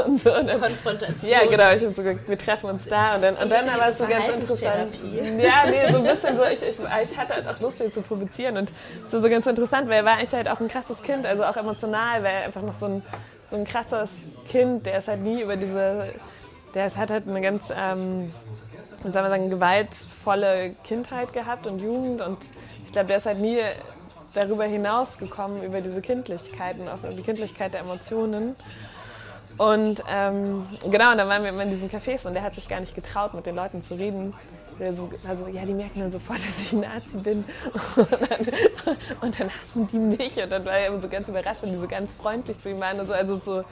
Und 0.06 0.22
so. 0.22 0.34
Und 0.34 0.48
dann, 0.48 0.62
Konfrontation. 0.62 1.30
Ja, 1.30 1.40
genau. 1.42 1.72
Ich 1.74 1.84
habe 1.84 1.94
so 1.94 2.02
gesagt, 2.02 2.30
wir 2.30 2.38
treffen 2.38 2.70
uns 2.70 2.86
da. 2.86 3.16
Und 3.16 3.22
dann, 3.22 3.36
und 3.36 3.50
dann 3.52 3.68
war 3.68 3.90
es 3.90 3.98
so 3.98 4.08
ganz 4.08 4.30
interessant. 4.30 4.98
Ja, 5.38 5.66
nee, 5.66 5.92
so 5.92 5.98
ein 5.98 6.04
bisschen 6.06 6.38
so. 6.38 6.46
Ich, 6.46 6.62
ich, 6.62 6.80
ich 6.80 7.18
hatte 7.18 7.36
halt 7.36 7.50
auch 7.50 7.60
Lust, 7.60 7.82
ihn 7.82 7.92
zu 7.92 8.02
provozieren. 8.02 8.56
Und 8.56 8.72
so, 9.12 9.22
so 9.22 9.30
ganz 9.30 9.46
interessant, 9.46 9.90
weil 9.90 9.98
er 9.98 10.06
war 10.06 10.14
eigentlich 10.14 10.32
halt 10.32 10.48
auch 10.48 10.62
ein 10.62 10.70
krasses 10.70 11.02
Kind, 11.02 11.26
also 11.26 11.44
auch 11.44 11.58
emotional, 11.58 12.24
weil 12.24 12.34
er 12.34 12.44
einfach 12.46 12.62
noch 12.62 12.80
so 12.80 12.86
ein, 12.86 13.04
so 13.50 13.58
ein 13.58 13.66
krasses 13.66 14.10
Kind, 14.48 14.86
der 14.86 15.00
ist 15.00 15.10
halt 15.10 15.20
nie 15.20 15.42
über 15.42 15.58
diese, 15.58 16.14
der 16.76 16.86
ist, 16.86 16.96
hat 16.96 17.10
halt 17.10 17.28
eine 17.28 17.42
ganz, 17.42 17.64
ähm, 17.72 18.32
sagen 19.04 19.14
wir 19.14 19.30
sagen, 19.30 19.50
gewaltvolle 19.50 20.74
Kindheit 20.86 21.34
gehabt 21.34 21.68
und 21.68 21.80
Jugend 21.80 22.22
und 22.22 22.38
ich 22.86 22.94
glaube, 22.94 23.10
der 23.10 23.18
ist 23.18 23.26
halt 23.26 23.40
nie 23.40 23.60
darüber 24.34 24.66
hinaus 24.66 25.18
gekommen, 25.18 25.64
über 25.64 25.82
diese 25.82 26.02
Kindlichkeit 26.02 26.80
und 26.80 26.88
auch 26.88 27.00
die 27.10 27.22
Kindlichkeit 27.22 27.74
der 27.74 27.82
Emotionen. 27.82 28.56
Und 29.58 30.02
ähm, 30.10 30.66
genau, 30.90 31.12
und 31.12 31.18
dann 31.18 31.28
waren 31.28 31.44
wir 31.44 31.50
immer 31.50 31.64
in 31.64 31.72
diesen 31.72 31.90
Cafés 31.90 32.26
und 32.26 32.34
der 32.34 32.44
hat 32.44 32.56
sich 32.56 32.68
gar 32.68 32.80
nicht 32.80 32.96
getraut, 32.96 33.34
mit 33.34 33.46
den 33.46 33.56
Leuten 33.56 33.84
zu 33.84 33.96
reden. 33.96 34.34
So, 34.80 35.10
also, 35.28 35.48
ja, 35.48 35.66
die 35.66 35.74
merken 35.74 36.00
dann 36.00 36.12
sofort, 36.12 36.38
dass 36.48 36.60
ich 36.62 36.72
ein 36.72 36.80
Nazi 36.80 37.18
bin. 37.18 37.44
Und 37.98 38.12
dann, 38.12 38.98
und 39.22 39.40
dann 39.40 39.50
hassen 39.50 39.88
die 39.88 39.98
mich. 39.98 40.42
Und 40.42 40.50
dann 40.50 40.66
war 40.66 40.78
er 40.78 40.88
immer 40.88 41.02
so 41.02 41.10
ganz 41.10 41.28
überrascht, 41.28 41.62
wenn 41.64 41.72
die 41.72 41.80
so 41.80 41.88
ganz 41.88 42.14
freundlich 42.14 42.58
zu 42.60 42.70
ihm 42.70 42.80
waren. 42.80 43.00
Und 43.00 43.08
so, 43.08 43.14
also 43.14 43.36
so, 43.36 43.64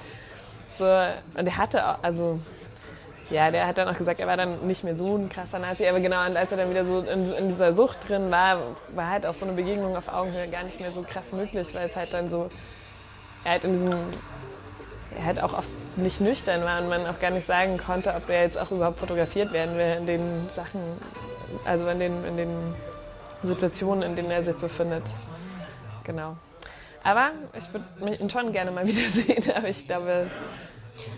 so, 0.77 0.83
und 0.83 1.47
er 1.47 1.57
hatte 1.57 1.87
auch, 1.87 2.03
also 2.03 2.39
ja, 3.29 3.51
der 3.51 3.67
hat 3.67 3.77
dann 3.77 3.89
auch 3.89 3.97
gesagt, 3.97 4.19
er 4.19 4.27
war 4.27 4.37
dann 4.37 4.65
nicht 4.67 4.83
mehr 4.83 4.95
so 4.95 5.17
ein 5.17 5.29
krasser 5.29 5.59
Nazi, 5.59 5.85
aber 5.85 5.99
genau, 5.99 6.25
und 6.25 6.37
als 6.37 6.51
er 6.51 6.57
dann 6.57 6.69
wieder 6.69 6.85
so 6.85 7.01
in, 7.01 7.33
in, 7.33 7.49
dieser 7.49 7.75
Sucht 7.75 8.07
drin 8.07 8.31
war, 8.31 8.57
war 8.89 9.09
halt 9.09 9.25
auch 9.25 9.35
so 9.35 9.45
eine 9.45 9.53
Begegnung 9.53 9.95
auf 9.97 10.07
Augenhöhe 10.07 10.47
gar 10.47 10.63
nicht 10.63 10.79
mehr 10.79 10.91
so 10.91 11.01
krass 11.01 11.31
möglich, 11.33 11.67
weil 11.73 11.87
es 11.87 11.95
halt 11.95 12.13
dann 12.13 12.29
so, 12.29 12.49
er 13.43 13.51
halt 13.51 13.63
in 13.65 13.73
diesem, 13.73 13.99
er 15.17 15.25
halt 15.25 15.43
auch 15.43 15.53
oft 15.57 15.67
nicht 15.97 16.21
nüchtern 16.21 16.63
war 16.63 16.81
und 16.81 16.89
man 16.89 17.05
auch 17.05 17.19
gar 17.19 17.31
nicht 17.31 17.47
sagen 17.47 17.77
konnte, 17.77 18.13
ob 18.15 18.29
er 18.29 18.43
jetzt 18.43 18.57
auch 18.57 18.71
überhaupt 18.71 18.99
fotografiert 18.99 19.51
werden 19.51 19.77
will 19.77 19.95
in 19.97 20.05
den 20.05 20.49
Sachen, 20.55 20.81
also 21.65 21.87
in 21.89 21.99
den, 21.99 22.23
in 22.23 22.37
den 22.37 22.75
Situationen, 23.43 24.03
in 24.03 24.15
denen 24.15 24.31
er 24.31 24.43
sich 24.43 24.55
befindet. 24.55 25.03
Genau. 26.05 26.37
Aber 27.03 27.31
ich 27.57 27.73
würde 27.73 28.21
ihn 28.21 28.29
schon 28.29 28.53
gerne 28.53 28.71
mal 28.71 28.85
wiedersehen, 28.87 29.51
aber 29.53 29.67
ich 29.67 29.85
glaube, 29.85 30.27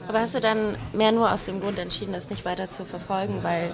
aber 0.07 0.19
hast 0.19 0.35
du 0.35 0.39
dann 0.39 0.77
mehr 0.93 1.11
nur 1.11 1.31
aus 1.31 1.43
dem 1.43 1.61
Grund 1.61 1.77
entschieden, 1.79 2.13
das 2.13 2.29
nicht 2.29 2.45
weiter 2.45 2.69
zu 2.69 2.85
verfolgen, 2.85 3.39
weil, 3.43 3.71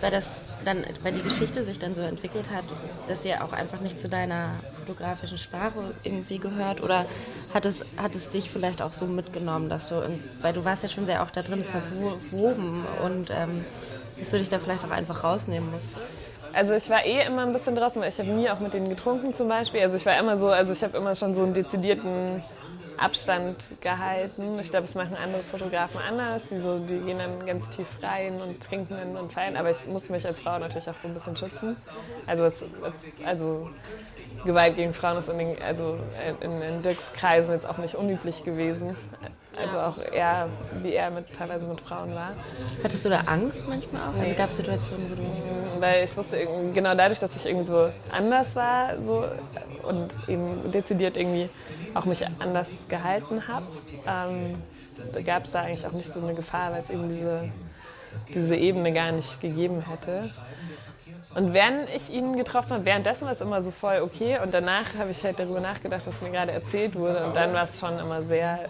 weil, 0.00 0.10
das 0.10 0.26
dann, 0.64 0.84
weil 1.02 1.12
die 1.12 1.22
Geschichte 1.22 1.64
sich 1.64 1.78
dann 1.78 1.94
so 1.94 2.02
entwickelt 2.02 2.50
hat, 2.50 2.64
dass 3.08 3.22
sie 3.22 3.34
auch 3.34 3.52
einfach 3.52 3.80
nicht 3.80 3.98
zu 3.98 4.08
deiner 4.08 4.52
fotografischen 4.84 5.38
Sprache 5.38 5.94
irgendwie 6.04 6.38
gehört? 6.38 6.82
Oder 6.82 7.04
hat 7.54 7.66
es, 7.66 7.80
hat 7.96 8.14
es 8.14 8.30
dich 8.30 8.50
vielleicht 8.50 8.82
auch 8.82 8.92
so 8.92 9.06
mitgenommen, 9.06 9.68
dass 9.68 9.88
du, 9.88 10.02
weil 10.40 10.52
du 10.52 10.64
warst 10.64 10.82
ja 10.82 10.88
schon 10.88 11.06
sehr 11.06 11.22
auch 11.22 11.30
da 11.30 11.42
drin 11.42 11.64
verwoben 11.64 12.84
und 13.04 13.30
ähm, 13.30 13.64
dass 14.18 14.30
du 14.30 14.38
dich 14.38 14.48
da 14.48 14.58
vielleicht 14.58 14.84
auch 14.84 14.90
einfach 14.90 15.24
rausnehmen 15.24 15.70
musst? 15.70 15.90
Also 16.52 16.74
ich 16.74 16.90
war 16.90 17.04
eh 17.04 17.24
immer 17.24 17.42
ein 17.42 17.52
bisschen 17.52 17.74
draußen, 17.74 18.00
weil 18.00 18.10
ich 18.10 18.18
habe 18.18 18.28
nie 18.28 18.50
auch 18.50 18.60
mit 18.60 18.74
denen 18.74 18.90
getrunken 18.90 19.34
zum 19.34 19.48
Beispiel. 19.48 19.80
Also 19.80 19.96
ich 19.96 20.04
war 20.04 20.18
immer 20.18 20.36
so, 20.36 20.48
also 20.48 20.72
ich 20.72 20.82
habe 20.82 20.96
immer 20.98 21.14
schon 21.14 21.34
so 21.34 21.42
einen 21.42 21.54
dezidierten 21.54 22.42
Abstand 22.96 23.64
gehalten. 23.80 24.58
Ich 24.60 24.70
glaube, 24.70 24.86
das 24.86 24.94
machen 24.94 25.16
andere 25.22 25.42
Fotografen 25.44 26.00
anders. 26.08 26.42
Die, 26.50 26.58
so, 26.58 26.78
die 26.78 26.98
gehen 27.00 27.18
dann 27.18 27.44
ganz 27.46 27.68
tief 27.70 27.86
rein 28.02 28.32
und 28.40 28.62
trinken 28.62 29.16
und 29.16 29.32
feiern. 29.32 29.56
Aber 29.56 29.70
ich 29.70 29.86
muss 29.86 30.08
mich 30.08 30.24
als 30.24 30.38
Frau 30.40 30.58
natürlich 30.58 30.88
auch 30.88 30.98
so 31.02 31.08
ein 31.08 31.14
bisschen 31.14 31.36
schützen. 31.36 31.76
Also, 32.26 32.44
es, 32.44 32.54
also 33.24 33.70
Gewalt 34.44 34.76
gegen 34.76 34.94
Frauen 34.94 35.18
ist 35.18 35.28
in, 35.28 35.38
den, 35.38 35.62
also 35.62 35.98
in, 36.40 36.62
in 36.62 36.82
Dirks 36.82 37.12
Kreisen 37.14 37.52
jetzt 37.52 37.66
auch 37.66 37.78
nicht 37.78 37.94
unüblich 37.94 38.44
gewesen. 38.44 38.96
Also 39.56 39.78
auch 39.78 40.12
eher, 40.12 40.48
wie 40.82 40.94
er 40.94 41.10
mit, 41.10 41.26
teilweise 41.36 41.66
mit 41.66 41.80
Frauen 41.82 42.14
war. 42.14 42.32
Hattest 42.82 43.04
du 43.04 43.10
da 43.10 43.20
Angst 43.26 43.62
manchmal 43.68 44.02
auch? 44.02 44.20
Also 44.20 44.34
gab 44.34 44.50
es 44.50 44.56
Situationen, 44.56 45.10
wo 45.10 45.14
du... 45.14 45.22
Mm, 45.22 45.80
weil 45.80 46.04
ich 46.04 46.16
wusste, 46.16 46.38
genau 46.72 46.94
dadurch, 46.94 47.18
dass 47.18 47.36
ich 47.36 47.44
irgendwie 47.44 47.66
so 47.66 47.90
anders 48.10 48.54
war 48.54 48.98
so, 48.98 49.24
und 49.82 50.14
eben 50.28 50.72
dezidiert 50.72 51.18
irgendwie 51.18 51.50
auch 51.94 52.04
mich 52.04 52.26
anders 52.40 52.68
gehalten 52.88 53.48
habe, 53.48 53.66
ähm, 54.06 54.62
gab 55.24 55.44
es 55.44 55.50
da 55.50 55.62
eigentlich 55.62 55.86
auch 55.86 55.92
nicht 55.92 56.12
so 56.12 56.20
eine 56.20 56.34
Gefahr, 56.34 56.72
weil 56.72 56.82
es 56.82 56.90
eben 56.90 57.08
diese, 57.08 57.50
diese 58.34 58.56
Ebene 58.56 58.92
gar 58.92 59.12
nicht 59.12 59.40
gegeben 59.40 59.82
hätte. 59.82 60.30
Und 61.34 61.54
wenn 61.54 61.88
ich 61.88 62.10
ihn 62.10 62.36
getroffen 62.36 62.72
habe, 62.72 62.84
währenddessen 62.84 63.24
war 63.24 63.32
es 63.32 63.40
immer 63.40 63.62
so 63.62 63.70
voll 63.70 64.00
okay 64.02 64.38
und 64.42 64.52
danach 64.52 64.94
habe 64.98 65.10
ich 65.10 65.24
halt 65.24 65.38
darüber 65.38 65.60
nachgedacht, 65.60 66.02
was 66.04 66.20
mir 66.20 66.30
gerade 66.30 66.52
erzählt 66.52 66.94
wurde 66.94 67.24
und 67.26 67.34
dann 67.34 67.54
war 67.54 67.68
es 67.70 67.80
schon 67.80 67.98
immer 67.98 68.22
sehr 68.22 68.68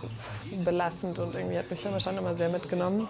belastend 0.64 1.18
und 1.18 1.34
irgendwie 1.34 1.58
hat 1.58 1.70
mich 1.70 1.80
schon 1.80 2.16
immer 2.16 2.36
sehr 2.36 2.48
mitgenommen. 2.48 3.08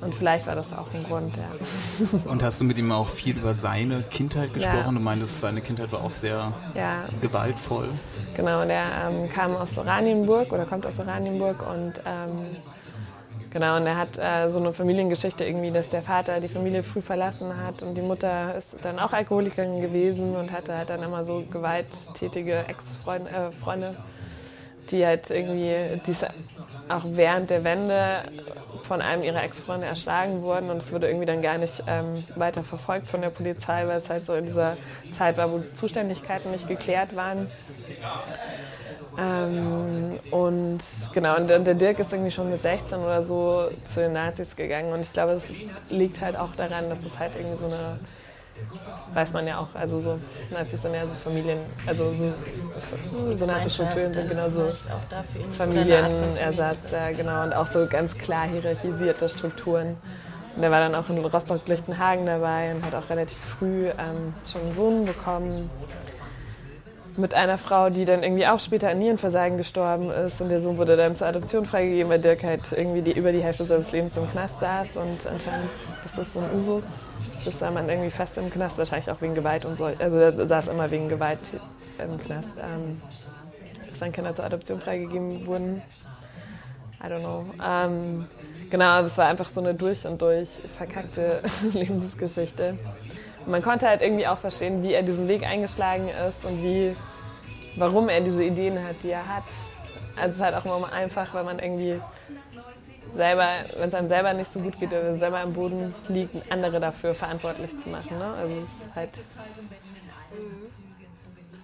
Und 0.00 0.14
vielleicht 0.14 0.46
war 0.46 0.54
das 0.54 0.72
auch 0.72 0.92
ein 0.92 1.04
Grund, 1.04 1.34
ja. 1.36 2.28
Und 2.30 2.42
hast 2.42 2.60
du 2.60 2.64
mit 2.64 2.76
ihm 2.76 2.92
auch 2.92 3.08
viel 3.08 3.38
über 3.38 3.54
seine 3.54 4.00
Kindheit 4.02 4.52
gesprochen? 4.52 4.84
Ja. 4.86 4.92
Du 4.92 5.00
meintest, 5.00 5.40
seine 5.40 5.60
Kindheit 5.60 5.90
war 5.90 6.02
auch 6.02 6.10
sehr 6.10 6.52
ja. 6.74 7.02
gewaltvoll. 7.20 7.88
Genau, 8.34 8.64
der 8.66 8.82
ähm, 9.08 9.30
kam 9.30 9.56
aus 9.56 9.76
Oranienburg 9.76 10.52
oder 10.52 10.66
kommt 10.66 10.84
aus 10.84 10.98
Oranienburg 10.98 11.66
und 11.66 11.94
ähm, 12.04 12.56
Genau, 13.56 13.76
und 13.76 13.86
er 13.86 13.96
hat 13.96 14.18
äh, 14.18 14.50
so 14.50 14.58
eine 14.58 14.74
Familiengeschichte 14.74 15.42
irgendwie, 15.42 15.70
dass 15.70 15.88
der 15.88 16.02
Vater 16.02 16.40
die 16.40 16.48
Familie 16.48 16.82
früh 16.82 17.00
verlassen 17.00 17.56
hat 17.56 17.82
und 17.82 17.94
die 17.94 18.02
Mutter 18.02 18.54
ist 18.54 18.74
dann 18.82 18.98
auch 18.98 19.14
Alkoholikerin 19.14 19.80
gewesen 19.80 20.36
und 20.36 20.52
hatte 20.52 20.76
halt 20.76 20.90
dann 20.90 21.02
immer 21.02 21.24
so 21.24 21.42
gewalttätige 21.50 22.66
Ex-Freunde, 22.68 23.30
äh, 23.30 23.50
die 24.90 25.04
halt 25.04 25.30
irgendwie, 25.30 26.00
die 26.06 26.14
auch 26.88 27.02
während 27.04 27.50
der 27.50 27.64
Wende 27.64 28.24
von 28.86 29.00
einem 29.00 29.22
ihrer 29.22 29.42
Ex-Freunde 29.42 29.86
erschlagen 29.86 30.42
wurden 30.42 30.70
und 30.70 30.78
es 30.78 30.92
wurde 30.92 31.08
irgendwie 31.08 31.26
dann 31.26 31.42
gar 31.42 31.58
nicht 31.58 31.82
ähm, 31.86 32.14
weiter 32.36 32.62
verfolgt 32.62 33.08
von 33.08 33.20
der 33.20 33.30
Polizei, 33.30 33.86
weil 33.86 33.98
es 33.98 34.08
halt 34.08 34.24
so 34.24 34.34
in 34.34 34.44
dieser 34.44 34.76
Zeit 35.16 35.36
war, 35.36 35.50
wo 35.50 35.62
Zuständigkeiten 35.74 36.52
nicht 36.52 36.68
geklärt 36.68 37.16
waren. 37.16 37.48
Ähm, 39.18 40.18
und 40.30 40.80
genau, 41.14 41.36
und, 41.36 41.48
der 41.48 41.74
Dirk 41.74 41.98
ist 41.98 42.12
irgendwie 42.12 42.30
schon 42.30 42.50
mit 42.50 42.60
16 42.60 42.98
oder 42.98 43.24
so 43.24 43.68
zu 43.92 44.00
den 44.00 44.12
Nazis 44.12 44.54
gegangen. 44.54 44.92
Und 44.92 45.00
ich 45.00 45.12
glaube, 45.12 45.32
es 45.32 45.90
liegt 45.90 46.20
halt 46.20 46.36
auch 46.36 46.54
daran, 46.54 46.90
dass 46.90 47.00
das 47.00 47.18
halt 47.18 47.34
irgendwie 47.34 47.56
so 47.56 47.66
eine, 47.66 47.98
weiß 49.14 49.32
man 49.32 49.46
ja 49.46 49.58
auch, 49.58 49.74
also 49.74 50.00
so 50.00 50.18
Nazis 50.50 50.82
sind 50.82 50.94
ja 50.94 51.06
so 51.06 51.14
Familien, 51.22 51.58
also 51.86 52.12
so, 52.12 53.36
so 53.36 53.46
Nazi-Strukturen 53.46 54.12
sind 54.12 54.28
genau 54.28 54.50
so 54.50 54.70
Familienersatz, 55.56 56.92
ja 56.92 57.12
genau, 57.12 57.42
und 57.44 57.54
auch 57.54 57.66
so 57.66 57.86
ganz 57.88 58.16
klar 58.16 58.46
hierarchisierte 58.46 59.28
Strukturen. 59.28 59.96
Und 60.56 60.62
er 60.62 60.70
war 60.70 60.80
dann 60.80 60.94
auch 60.94 61.08
in 61.10 61.18
Rostock-Lichtenhagen 61.18 62.24
dabei 62.24 62.74
und 62.74 62.84
hat 62.84 62.94
auch 62.94 63.10
relativ 63.10 63.38
früh 63.58 63.88
ähm, 63.88 64.32
schon 64.50 64.62
einen 64.62 64.74
Sohn 64.74 65.04
bekommen 65.04 65.70
mit 67.18 67.34
einer 67.34 67.58
Frau, 67.58 67.90
die 67.90 68.04
dann 68.04 68.22
irgendwie 68.22 68.46
auch 68.46 68.60
später 68.60 68.90
an 68.90 68.98
Nierenversagen 68.98 69.56
gestorben 69.56 70.10
ist. 70.10 70.40
Und 70.40 70.48
der 70.48 70.60
Sohn 70.62 70.78
wurde 70.78 70.96
dann 70.96 71.16
zur 71.16 71.26
Adoption 71.26 71.66
freigegeben, 71.66 72.10
weil 72.10 72.20
Dirk 72.20 72.42
halt 72.42 72.60
irgendwie 72.72 73.02
die, 73.02 73.12
über 73.12 73.32
die 73.32 73.42
Hälfte 73.42 73.64
seines 73.64 73.92
Lebens 73.92 74.16
im 74.16 74.30
Knast 74.30 74.58
saß. 74.60 74.96
Und 74.96 75.26
anscheinend 75.26 75.70
ist 76.04 76.16
das 76.16 76.32
so 76.32 76.40
ein 76.40 76.46
Usus. 76.58 76.82
Das 77.46 77.60
sah 77.60 77.70
man 77.70 77.88
irgendwie 77.88 78.10
fest 78.10 78.36
im 78.38 78.50
Knast, 78.50 78.76
wahrscheinlich 78.76 79.08
auch 79.08 79.22
wegen 79.22 79.36
Gewalt 79.36 79.64
und 79.64 79.78
so. 79.78 79.84
Also 79.84 80.16
er 80.16 80.46
saß 80.46 80.66
immer 80.66 80.90
wegen 80.90 81.08
Gewalt 81.08 81.38
im 82.02 82.18
Knast. 82.18 82.48
Ähm, 82.60 83.00
dass 83.88 84.00
dann 84.00 84.12
Kinder 84.12 84.34
zur 84.34 84.44
Adoption 84.44 84.80
freigegeben 84.80 85.46
wurden. 85.46 85.80
I 87.00 87.06
don't 87.06 87.20
know. 87.20 87.44
Ähm, 87.64 88.26
genau, 88.68 89.04
es 89.04 89.16
war 89.16 89.26
einfach 89.26 89.48
so 89.54 89.60
eine 89.60 89.74
durch 89.74 90.04
und 90.06 90.20
durch 90.20 90.48
verkackte 90.76 91.40
Lebensgeschichte. 91.72 92.76
Und 93.44 93.52
man 93.52 93.62
konnte 93.62 93.86
halt 93.86 94.02
irgendwie 94.02 94.26
auch 94.26 94.38
verstehen, 94.38 94.82
wie 94.82 94.92
er 94.92 95.02
diesen 95.02 95.28
Weg 95.28 95.46
eingeschlagen 95.46 96.08
ist 96.08 96.44
und 96.44 96.62
wie, 96.64 96.96
warum 97.76 98.08
er 98.08 98.20
diese 98.22 98.42
Ideen 98.42 98.76
hat, 98.82 98.96
die 99.04 99.10
er 99.10 99.26
hat. 99.26 99.44
Also 100.16 100.30
es 100.30 100.36
ist 100.36 100.42
halt 100.42 100.56
auch 100.56 100.64
immer 100.64 100.92
einfach, 100.92 101.32
weil 101.32 101.44
man 101.44 101.60
irgendwie 101.60 102.00
selber, 103.16 103.48
wenn 103.78 103.88
es 103.88 103.94
einem 103.94 104.08
selber 104.08 104.32
nicht 104.34 104.52
so 104.52 104.60
gut 104.60 104.78
geht 104.78 104.90
oder 104.90 105.18
selber 105.18 105.40
am 105.40 105.52
Boden 105.52 105.94
liegt, 106.08 106.50
andere 106.50 106.80
dafür 106.80 107.14
verantwortlich 107.14 107.70
zu 107.82 107.88
machen. 107.88 108.18
Ne? 108.18 108.24
Also 108.24 108.54
halt 108.94 109.10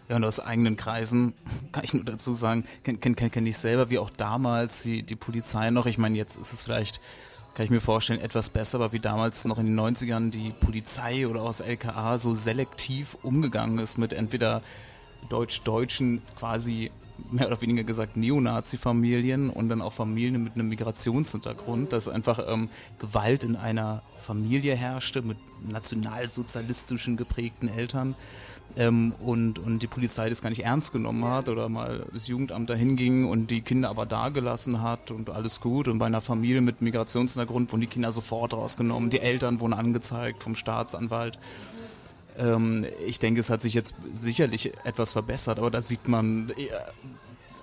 ja, 0.09 0.17
und 0.17 0.25
aus 0.25 0.41
eigenen 0.41 0.77
Kreisen 0.77 1.33
kann 1.73 1.85
ich 1.85 1.95
nur 1.95 2.05
dazu 2.05 2.35
sagen, 2.35 2.67
kenne 2.85 2.99
kenn, 2.99 3.17
kenn, 3.17 3.31
kenn 3.31 3.47
ich 3.47 3.57
selber, 3.57 3.91
wie 3.91 3.99
auch 3.99 4.11
damals 4.11 4.83
die, 4.83 5.03
die 5.03 5.17
Polizei 5.17 5.71
noch. 5.71 5.87
Ich 5.87 5.99
meine, 5.99 6.17
jetzt 6.17 6.37
ist 6.37 6.53
es 6.53 6.63
vielleicht, 6.63 7.01
kann 7.55 7.65
ich 7.65 7.71
mir 7.71 7.81
vorstellen, 7.81 8.21
etwas 8.21 8.51
besser, 8.51 8.77
aber 8.77 8.93
wie 8.93 9.01
damals 9.01 9.45
noch 9.45 9.59
in 9.59 9.67
den 9.67 9.79
90ern 9.79 10.31
die 10.31 10.51
Polizei 10.61 11.27
oder 11.27 11.43
aus 11.43 11.61
LKA 11.61 12.19
so 12.19 12.35
selektiv 12.35 13.17
umgegangen 13.23 13.79
ist 13.79 13.97
mit 13.97 14.13
entweder 14.13 14.63
deutsch-deutschen 15.29 16.23
quasi 16.37 16.91
mehr 17.31 17.47
oder 17.47 17.61
weniger 17.61 17.85
gesagt 17.85 18.17
Neonazi-Familien 18.17 19.51
und 19.51 19.69
dann 19.69 19.81
auch 19.81 19.93
Familien 19.93 20.43
mit 20.43 20.55
einem 20.55 20.69
Migrationshintergrund, 20.69 21.93
dass 21.93 22.09
einfach 22.09 22.41
ähm, 22.49 22.69
Gewalt 22.99 23.45
in 23.45 23.57
einer 23.57 24.03
Familie 24.23 24.75
herrschte 24.75 25.23
mit 25.23 25.37
nationalsozialistischen 25.69 27.17
geprägten 27.17 27.69
Eltern 27.69 28.15
ähm, 28.77 29.13
und, 29.21 29.59
und 29.59 29.81
die 29.81 29.87
Polizei 29.87 30.29
das 30.29 30.43
gar 30.43 30.51
nicht 30.51 30.65
ernst 30.65 30.93
genommen 30.93 31.25
hat 31.25 31.49
oder 31.49 31.69
mal 31.69 32.07
das 32.13 32.29
Jugendamt 32.29 32.71
dahin 32.71 32.97
ging 32.97 33.27
und 33.27 33.51
die 33.51 33.61
Kinder 33.61 33.91
aber 33.91 34.07
da 34.07 34.29
gelassen 34.31 34.83
hat 34.83 35.11
und 35.11 35.31
alles 35.31 35.61
gut. 35.61 35.89
Und 35.89 35.99
bei 35.99 36.07
einer 36.07 36.21
Familie 36.21 36.61
mit 36.61 36.81
Migrationshintergrund 36.81 37.73
wurden 37.73 37.83
die 37.83 37.87
Kinder 37.87 38.13
sofort 38.13 38.55
rausgenommen, 38.55 39.11
die 39.11 39.21
Eltern 39.21 39.61
wurden 39.61 39.75
angezeigt 39.75 40.43
vom 40.43 40.57
Staatsanwalt. 40.57 41.39
Ähm, 42.39 42.87
ich 43.07 43.19
denke, 43.19 43.41
es 43.41 43.51
hat 43.51 43.63
sich 43.63 43.75
jetzt 43.75 43.95
sicherlich 44.13 44.73
etwas 44.85 45.13
verbessert, 45.13 45.59
aber 45.59 45.71
da 45.71 45.83
sieht 45.83 46.09
man 46.09 46.53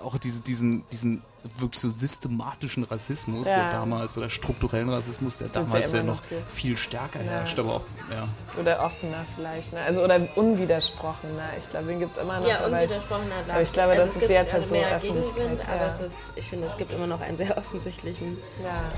auch 0.03 0.17
diese, 0.17 0.41
diesen, 0.41 0.83
diesen 0.91 1.21
wirklich 1.57 1.79
so 1.79 1.89
systematischen 1.89 2.83
Rassismus, 2.83 3.47
ja. 3.47 3.55
der 3.55 3.71
damals, 3.71 4.17
oder 4.17 4.29
strukturellen 4.29 4.89
Rassismus, 4.89 5.37
der 5.37 5.49
damals 5.49 5.91
ja, 5.91 6.03
noch 6.03 6.21
viel, 6.23 6.37
viel 6.53 6.77
stärker 6.77 7.21
ja. 7.23 7.31
herrscht, 7.31 7.57
aber 7.59 7.75
auch, 7.75 7.83
ja. 8.11 8.27
Oder 8.59 8.83
offener 8.83 9.25
vielleicht, 9.35 9.73
ne? 9.73 9.81
also 9.81 10.03
oder 10.03 10.19
unwidersprochener. 10.35 11.49
Ich 11.57 11.69
glaube, 11.69 11.87
den 11.87 11.99
gibt 11.99 12.15
es 12.15 12.23
immer 12.23 12.39
noch. 12.39 12.47
Ja, 12.47 12.65
unwidersprochener, 12.65 13.35
aber, 13.43 13.53
aber 13.53 13.61
ich 13.61 13.73
glaube, 13.73 13.91
also 13.91 14.05
das 14.05 14.15
ist 14.15 14.29
jetzt 14.29 14.53
halt 14.53 14.67
so 14.67 14.71
mehr 14.71 14.99
Gegenwind, 14.99 15.61
aber 15.67 15.95
es 15.95 16.07
ist, 16.07 16.17
ich 16.35 16.45
finde, 16.45 16.67
es 16.67 16.77
gibt 16.77 16.91
immer 16.91 17.07
noch 17.07 17.21
einen 17.21 17.37
sehr 17.37 17.57
offensichtlichen 17.57 18.37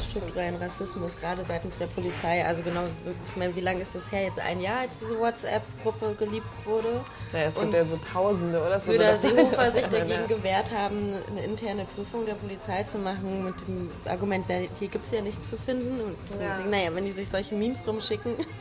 strukturellen 0.10 0.56
Rassismus, 0.56 1.18
gerade 1.18 1.44
seitens 1.44 1.78
der 1.78 1.88
Polizei. 1.88 2.46
Also 2.46 2.64
genau, 2.64 2.82
ich 3.06 3.38
meine, 3.38 3.56
wie 3.56 3.62
lange 3.62 3.82
ist 3.82 3.94
das 3.94 4.12
her? 4.12 4.24
Jetzt 4.24 4.40
ein 4.40 4.62
Jahr, 4.62 4.80
als 4.80 4.92
diese 5.02 5.20
WhatsApp-Gruppe 5.20 6.16
geliebt 6.18 6.48
wurde. 6.66 6.90
Ja, 7.34 7.40
es 7.40 7.56
gibt 7.56 7.74
ja 7.74 7.86
so 7.86 8.00
Tausende, 8.12 8.62
oder? 8.62 8.80
So, 8.80 8.92
Söder 8.92 9.20
Seehofer 9.20 9.72
sich 9.74 9.86
dagegen 9.86 10.28
gewehrt 10.28 10.66
haben, 10.76 11.14
eine 11.30 11.46
interne 11.46 11.86
Prüfung 11.96 12.26
der 12.32 12.38
Polizei 12.38 12.84
zu 12.84 12.98
machen 13.00 13.44
mit 13.44 13.56
dem 13.68 13.90
Argument, 14.10 14.46
hier 14.80 14.88
gibt 14.88 15.06
es 15.06 15.12
ja 15.12 15.22
nichts 15.22 15.50
zu 15.50 15.58
finden. 15.58 16.00
Und 16.00 16.42
ja. 16.42 16.56
denke, 16.56 16.72
naja, 16.72 16.90
wenn 16.94 17.06
die 17.06 17.12
sich 17.12 17.30
solche 17.30 17.56
Memes 17.56 17.86
rumschicken, 17.88 18.34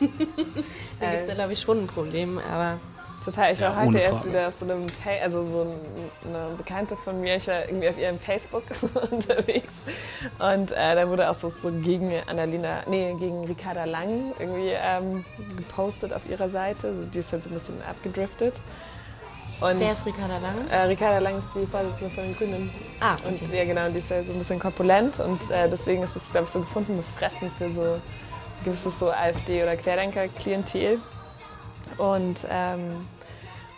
dann 0.99 1.09
äh. 1.09 1.11
gibt 1.11 1.21
es 1.21 1.27
da 1.27 1.33
glaube 1.33 1.53
ich 1.53 1.59
schon 1.59 1.83
ein 1.83 1.87
Problem. 1.87 2.39
Aber 2.51 2.77
Total, 3.23 3.53
ich 3.53 3.61
war 3.61 3.69
ja, 3.69 3.85
heute 3.85 3.99
erst 3.99 4.25
wieder 4.25 4.47
auf 4.47 4.55
so 4.59 4.65
einem, 4.65 4.87
also 5.21 5.45
so 5.45 5.75
eine 6.27 6.55
Bekannte 6.57 6.97
von 6.97 7.21
mir, 7.21 7.35
ich 7.35 7.47
war 7.47 7.67
irgendwie 7.67 7.87
auf 7.87 7.97
ihrem 7.99 8.17
Facebook 8.17 8.63
unterwegs 9.11 9.69
und 10.39 10.71
äh, 10.71 10.95
da 10.95 11.07
wurde 11.07 11.29
auch 11.29 11.35
so, 11.39 11.53
so, 11.61 11.69
gegen 11.69 12.11
Annalena, 12.25 12.79
nee, 12.87 13.13
gegen 13.19 13.45
Ricarda 13.45 13.85
Lang 13.85 14.33
irgendwie 14.39 14.71
ähm, 14.71 15.23
gepostet 15.55 16.13
auf 16.13 16.27
ihrer 16.27 16.49
Seite, 16.49 17.07
die 17.13 17.19
ist 17.19 17.31
halt 17.31 17.43
so 17.43 17.51
ein 17.51 17.59
bisschen 17.59 17.79
abgedriftet 17.87 18.55
und 19.61 19.79
Wer 19.79 19.91
ist 19.91 20.05
Ricarda 20.05 20.37
Lang? 20.39 20.67
Äh, 20.71 20.87
Ricarda 20.87 21.19
Lang 21.19 21.37
ist 21.37 21.53
die 21.53 21.67
Vorsitzende 21.67 22.09
von 22.09 22.23
den 22.23 22.35
Grünen. 22.35 22.71
Ah, 22.99 23.13
okay. 23.13 23.27
Und 23.27 23.53
ja, 23.53 23.63
genau, 23.63 23.89
die 23.89 23.99
ist 23.99 24.09
ja 24.09 24.23
so 24.23 24.33
ein 24.33 24.39
bisschen 24.39 24.59
korpulent 24.59 25.19
und 25.19 25.39
äh, 25.51 25.69
deswegen 25.69 26.03
ist 26.03 26.15
es, 26.15 26.23
glaube 26.31 26.47
ich, 26.47 26.53
so 26.53 26.61
gefundenes 26.61 27.05
Fressen 27.17 27.51
für 27.57 27.69
so 27.69 28.01
gewisses 28.63 28.99
so 28.99 29.11
AfD- 29.11 29.61
oder 29.63 29.75
Querdenker-Klientel. 29.75 30.99
Und, 31.97 32.39
ähm, 32.49 33.05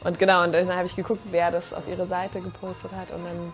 und 0.03 0.19
genau, 0.19 0.43
und 0.43 0.53
dann 0.53 0.73
habe 0.73 0.87
ich 0.87 0.95
geguckt, 0.95 1.21
wer 1.31 1.51
das 1.51 1.73
auf 1.73 1.87
ihre 1.87 2.05
Seite 2.05 2.39
gepostet 2.39 2.91
hat 2.91 3.11
und 3.11 3.23
dann 3.25 3.53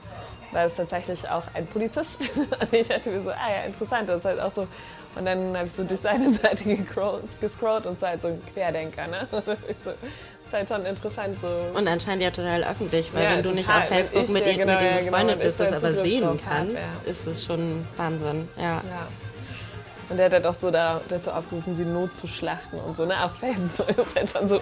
war 0.52 0.66
es 0.66 0.76
tatsächlich 0.76 1.28
auch 1.30 1.44
ein 1.54 1.66
Polizist. 1.68 2.10
und 2.38 2.74
ich 2.74 2.88
dachte 2.88 3.10
mir 3.10 3.22
so, 3.22 3.30
ah 3.30 3.50
ja, 3.50 3.64
interessant, 3.66 4.10
das 4.10 4.20
ist 4.20 4.26
halt 4.26 4.40
auch 4.40 4.54
so. 4.54 4.68
Und 5.16 5.26
dann 5.26 5.58
habe 5.58 5.68
ich 5.68 5.74
so 5.76 5.84
durch 5.84 6.00
seine 6.02 6.32
Seite 6.42 6.64
gescrollt 6.64 7.86
und 7.86 7.94
es 7.94 8.02
war 8.02 8.10
halt 8.10 8.22
so 8.22 8.28
ein 8.28 8.42
Querdenker, 8.54 9.08
ne? 9.08 9.28
ist 10.50 10.54
halt 10.54 10.70
schon 10.70 10.86
interessant 10.86 11.36
so. 11.42 11.78
Und 11.78 11.88
anscheinend 11.88 12.24
ja 12.24 12.32
total 12.32 12.64
öffentlich, 12.64 13.14
weil 13.14 13.24
ja, 13.24 13.32
wenn 13.32 13.44
du 13.44 13.52
nicht 13.52 13.70
auf 13.70 13.86
Facebook 13.86 14.24
ich, 14.24 14.30
mit, 14.30 14.46
ja, 14.46 14.54
genau, 14.54 14.74
mit 14.74 14.82
ihm 14.82 15.06
befreundet 15.06 15.40
genau, 15.40 15.44
bist, 15.44 15.60
das 15.60 15.84
aber 15.84 15.94
sehen 15.94 16.40
kannst, 16.48 16.74
ja. 16.74 17.12
ist 17.12 17.28
es 17.28 17.46
schon 17.46 17.86
Wahnsinn. 17.98 18.48
Ja. 18.58 18.82
Und 20.10 20.18
der 20.18 20.26
hat 20.26 20.34
halt 20.34 20.46
auch 20.48 20.56
so 20.60 20.72
da, 20.72 21.02
dazu 21.08 21.30
aufgerufen, 21.30 21.76
sie 21.76 21.86
Not 21.86 22.18
zu 22.18 22.26
schlachten 22.26 22.80
und 22.80 22.98
so, 22.98 23.06
ne? 23.06 23.24
Auf 23.24 23.32
Facebook 23.40 23.90
ist 23.98 24.16
halt 24.16 24.32
schon 24.32 24.50
so, 24.50 24.56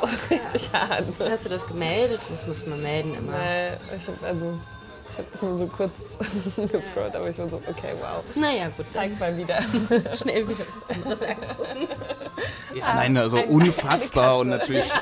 so 0.00 0.08
richtig 0.30 0.72
hart. 0.72 1.18
Ne? 1.18 1.30
Hast 1.30 1.46
du 1.46 1.48
das 1.48 1.66
gemeldet? 1.66 2.20
Das 2.30 2.46
muss 2.46 2.64
man 2.66 2.80
melden 2.80 3.14
immer. 3.16 3.32
Weil, 3.32 3.76
ich, 3.96 4.24
also, 4.24 4.60
ich 5.10 5.18
habe 5.18 5.28
das 5.32 5.42
nur 5.42 5.58
so 5.58 5.66
kurz 5.66 5.90
gescrollt, 6.56 7.16
aber 7.16 7.28
ich 7.28 7.38
war 7.38 7.48
so, 7.48 7.56
okay, 7.56 7.92
wow. 8.00 8.22
Naja, 8.36 8.68
gut. 8.76 8.86
Zeig 8.92 9.18
mal 9.18 9.36
wieder. 9.36 9.60
Schnell 10.16 10.48
wieder 10.48 10.64
was 10.86 10.96
anderes 10.96 11.22
angucken. 11.22 11.88
Ja, 12.74 12.94
nein, 12.94 13.16
also 13.16 13.38
unfassbar 13.38 14.38
und 14.38 14.48
natürlich. 14.48 14.86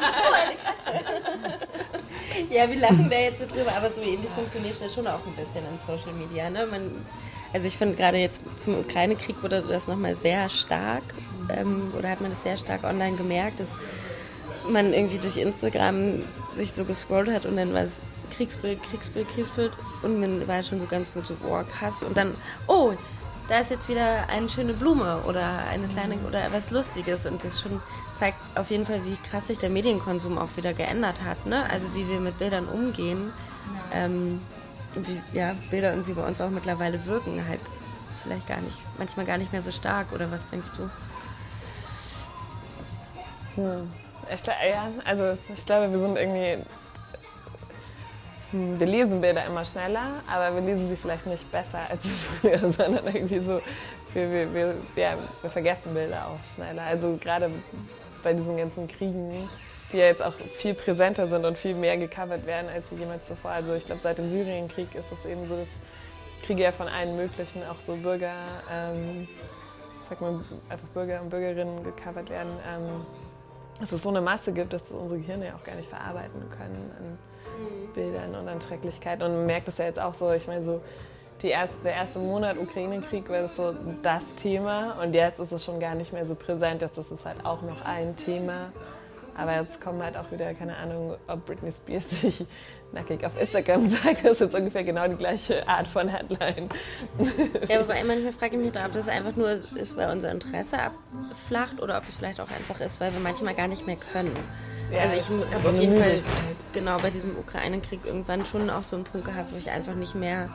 ja, 2.50 2.68
wir 2.68 2.76
lachen 2.76 3.09
da 3.11 3.18
jetzt 3.18 3.40
so 3.40 3.46
drüber, 3.46 3.72
aber 3.76 3.90
so 3.90 4.00
ähnlich 4.02 4.31
funktioniert 4.35 4.76
es 4.76 4.83
ja 4.83 4.88
schon 4.88 5.07
auch 5.07 5.20
ein 5.26 5.33
bisschen 5.33 5.64
in 5.70 5.79
Social 5.79 6.12
Media. 6.18 6.48
Ne? 6.50 6.66
Man, 6.70 6.83
also 7.52 7.66
ich 7.66 7.76
finde 7.76 7.96
gerade 7.96 8.18
jetzt 8.18 8.42
zum 8.61 8.79
Ukraine-Krieg 8.79 9.42
wurde 9.42 9.62
das 9.62 9.87
nochmal 9.88 10.14
sehr 10.14 10.48
stark, 10.48 11.02
ähm, 11.57 11.92
oder 11.98 12.11
hat 12.11 12.20
man 12.20 12.31
das 12.31 12.42
sehr 12.42 12.57
stark 12.57 12.85
online 12.85 13.16
gemerkt, 13.16 13.61
dass 13.61 13.68
man 14.68 14.92
irgendwie 14.92 15.18
durch 15.18 15.37
Instagram 15.37 16.22
sich 16.57 16.72
so 16.72 16.85
gescrollt 16.85 17.31
hat 17.31 17.46
und 17.46 17.57
dann 17.57 17.72
war 17.72 17.83
es 17.83 17.92
Kriegsbild, 18.37 18.83
Kriegsbild, 18.83 19.26
Kriegsbild 19.35 19.72
und 20.02 20.20
man 20.20 20.46
war 20.46 20.62
schon 20.62 20.81
so 20.81 20.87
ganz 20.87 21.12
gut 21.12 21.26
so, 21.26 21.35
boah, 21.35 21.64
krass. 21.64 22.02
Und 22.02 22.16
dann, 22.16 22.35
oh, 22.66 22.92
da 23.49 23.61
ist 23.61 23.71
jetzt 23.71 23.89
wieder 23.89 24.29
eine 24.29 24.49
schöne 24.49 24.75
Blume 24.75 25.21
oder 25.29 25.47
eine 25.71 25.87
kleine 25.89 26.17
oder 26.27 26.41
was 26.53 26.71
Lustiges 26.71 27.27
und 27.27 27.43
das 27.45 27.61
schon 27.61 27.81
zeigt 28.19 28.39
auf 28.57 28.71
jeden 28.71 28.87
Fall, 28.87 29.05
wie 29.05 29.17
krass 29.29 29.49
sich 29.49 29.59
der 29.59 29.71
Medienkonsum 29.71 30.39
auch 30.39 30.49
wieder 30.57 30.73
geändert 30.73 31.17
hat, 31.25 31.47
ne? 31.47 31.65
Also 31.71 31.87
wie 31.95 32.09
wir 32.09 32.19
mit 32.21 32.39
Bildern 32.39 32.67
umgehen, 32.67 33.33
ähm, 33.93 34.41
wie 34.95 35.39
ja, 35.39 35.55
Bilder 35.71 35.91
irgendwie 35.91 36.15
bei 36.15 36.27
uns 36.27 36.41
auch 36.41 36.51
mittlerweile 36.51 37.05
wirken, 37.07 37.43
halt 37.47 37.61
vielleicht 38.23 38.49
gar 38.49 38.61
nicht, 38.61 38.79
manchmal 38.99 39.27
gar 39.27 39.39
nicht 39.39 39.53
mehr 39.53 39.63
so 39.63 39.71
stark 39.71 40.13
oder 40.13 40.31
was 40.31 40.47
denkst 40.51 40.71
du? 40.77 40.91
Hm. 43.63 43.91
Ich, 44.35 44.47
ja, 44.47 44.89
also 45.05 45.39
ich 45.55 45.65
glaube, 45.67 45.93
wir 45.93 46.01
sind 46.01 46.17
irgendwie 46.17 46.59
wir 48.79 48.87
lesen 48.87 49.21
Bilder 49.21 49.45
immer 49.47 49.64
schneller, 49.64 50.23
aber 50.27 50.55
wir 50.55 50.62
lesen 50.62 50.88
sie 50.88 50.97
vielleicht 50.97 51.27
nicht 51.27 51.51
besser 51.51 51.79
als 51.88 52.01
früher, 52.40 52.59
sondern 52.77 53.07
irgendwie 53.07 53.38
so, 53.38 53.61
wir, 54.14 54.31
wir, 54.31 54.55
wir, 54.55 54.75
ja, 54.97 55.14
wir 55.42 55.51
vergessen 55.51 55.95
Bilder 55.95 56.27
auch 56.27 56.55
schneller. 56.55 56.83
Also 56.83 57.19
gerade 57.21 57.51
bei 58.23 58.33
diesen 58.33 58.57
ganzen 58.57 58.88
Kriegen, 58.88 59.49
die 59.92 59.99
ja 59.99 60.07
jetzt 60.07 60.23
auch 60.23 60.35
viel 60.59 60.75
präsenter 60.75 61.29
sind 61.29 61.45
und 61.45 61.57
viel 61.57 61.75
mehr 61.75 61.97
gecovert 61.97 62.47
werden 62.47 62.69
als 62.75 62.85
jemals 62.90 63.27
zuvor. 63.27 63.53
Also 63.53 63.75
ich 63.75 63.85
glaube, 63.85 64.01
seit 64.03 64.19
dem 64.19 64.31
Syrienkrieg 64.31 64.95
ist 64.95 65.12
es 65.12 65.25
eben 65.31 65.47
so, 65.49 65.57
dass 65.57 65.69
Kriege 66.42 66.62
ja 66.62 66.73
von 66.73 66.88
allen 66.88 67.16
möglichen, 67.16 67.62
auch 67.64 67.81
so 67.87 67.97
Bürger, 67.97 68.35
ähm, 68.73 69.29
sag 70.09 70.21
mal, 70.21 70.40
einfach 70.69 70.88
Bürger 70.88 71.21
und 71.21 71.31
Bürgerinnen 71.31 71.83
gecovert 71.85 72.31
werden. 72.31 72.53
Ähm, 72.69 73.07
dass 73.81 73.92
es 73.92 74.03
so 74.03 74.09
eine 74.09 74.23
Masse 74.23 74.53
gibt, 74.53 74.73
dass 74.73 74.83
unsere 74.90 75.21
Gehirne 75.21 75.47
ja 75.47 75.55
auch 75.55 75.64
gar 75.64 75.75
nicht 75.75 75.88
verarbeiten 75.88 76.40
können 76.57 77.19
mhm. 77.59 77.92
Bildern 77.95 78.35
und 78.35 78.49
an 78.49 78.61
Schrecklichkeiten. 78.61 79.25
Und 79.25 79.33
man 79.33 79.47
merkt 79.47 79.69
es 79.69 79.79
ja 79.79 79.87
jetzt 79.87 79.99
auch 79.99 80.14
so, 80.14 80.31
ich 80.33 80.47
meine, 80.47 80.64
so 80.64 80.81
erste, 81.42 81.77
der 81.85 81.95
erste 81.95 82.19
Monat 82.19 82.59
Ukraine-Krieg 82.59 83.29
war 83.29 83.42
das 83.42 83.57
so 83.57 83.75
das 84.03 84.23
Thema 84.40 85.01
und 85.03 85.14
jetzt 85.14 85.38
ist 85.38 85.53
es 85.53 85.64
schon 85.64 85.81
gar 85.81 85.95
nicht 85.95 86.12
mehr 86.12 86.27
so 86.27 86.35
präsent, 86.35 86.83
jetzt 86.83 86.99
ist 86.99 87.11
es 87.11 87.25
halt 87.25 87.45
auch 87.45 87.62
noch 87.62 87.85
ein 87.85 88.16
Thema. 88.16 88.71
Aber 89.38 89.55
jetzt 89.55 89.81
kommen 89.83 90.03
halt 90.03 90.16
auch 90.16 90.31
wieder, 90.33 90.55
keine 90.55 90.77
Ahnung, 90.77 91.16
ob 91.29 91.45
Britney 91.45 91.71
Spears 91.71 92.09
sich 92.23 92.47
nackig 92.92 93.25
auf 93.25 93.38
Instagram 93.40 93.90
zeigt, 94.03 94.25
das 94.25 94.33
ist 94.33 94.40
jetzt 94.40 94.55
ungefähr 94.55 94.85
genau 94.85 95.07
die 95.09 95.16
gleiche 95.16 95.66
Art 95.68 95.87
von 95.87 96.09
Headline. 96.09 96.68
Ja, 97.68 97.81
aber 97.81 97.94
manchmal 98.07 98.33
frage 98.33 98.57
ich 98.57 98.62
mich 98.62 98.72
da, 98.72 98.87
ob 98.87 98.92
das 98.92 99.09
einfach 99.09 99.37
nur 99.37 99.51
ist, 99.51 99.96
weil 99.96 100.11
unser 100.11 100.31
Interesse 100.31 100.79
abflacht 100.79 101.83
oder 101.83 101.99
ob 101.99 102.09
es 102.09 102.16
vielleicht 102.16 102.40
auch 102.40 102.51
einfach 102.51 102.81
ist, 102.81 103.01
weil 103.01 103.12
wir 103.12 103.20
manchmal 103.20 103.55
gar 103.55 103.68
nicht 103.68 103.87
mehr 103.87 103.96
können. 104.12 104.35
Ja, 104.92 105.01
also 105.01 105.16
ich 105.16 105.55
habe 105.55 105.68
auf 105.68 105.81
jeden 105.81 106.01
Fall 106.01 106.20
genau 106.72 106.99
bei 106.99 107.11
diesem 107.11 107.37
Ukraine-Krieg 107.37 108.01
irgendwann 108.05 108.46
schon 108.46 108.70
auch 108.70 108.85
so 108.85 108.96
einen 108.96 109.05
Punkt 109.05 109.27
gehabt, 109.27 109.53
wo 109.53 109.57
ich 109.57 109.70
einfach 109.70 109.94
nicht 109.94 110.14
mehr 110.14 110.49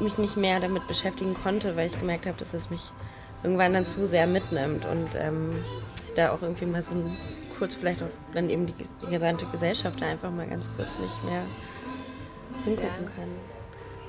mich 0.00 0.18
nicht 0.18 0.36
mehr 0.36 0.60
damit 0.60 0.86
beschäftigen 0.88 1.34
konnte, 1.34 1.76
weil 1.76 1.86
ich 1.86 1.98
gemerkt 1.98 2.26
habe, 2.26 2.36
dass 2.38 2.54
es 2.54 2.70
mich 2.70 2.90
irgendwann 3.42 3.72
dann 3.72 3.86
zu 3.86 4.06
sehr 4.06 4.26
mitnimmt 4.26 4.84
und 4.86 5.08
ähm, 5.16 5.62
da 6.16 6.32
auch 6.32 6.42
irgendwie 6.42 6.66
mal 6.66 6.82
so 6.82 6.92
ein, 6.92 7.16
kurz 7.60 7.76
vielleicht 7.76 8.02
auch 8.02 8.08
dann 8.34 8.48
eben 8.48 8.66
die, 8.66 8.74
die 8.74 9.10
gesamte 9.10 9.44
Gesellschaft 9.46 10.00
da 10.00 10.06
einfach 10.06 10.30
mal 10.30 10.46
ganz 10.46 10.76
kurz 10.76 10.98
nicht 10.98 11.24
mehr 11.24 11.42
hingucken 12.64 13.04
ja. 13.04 13.10
kann. 13.10 13.28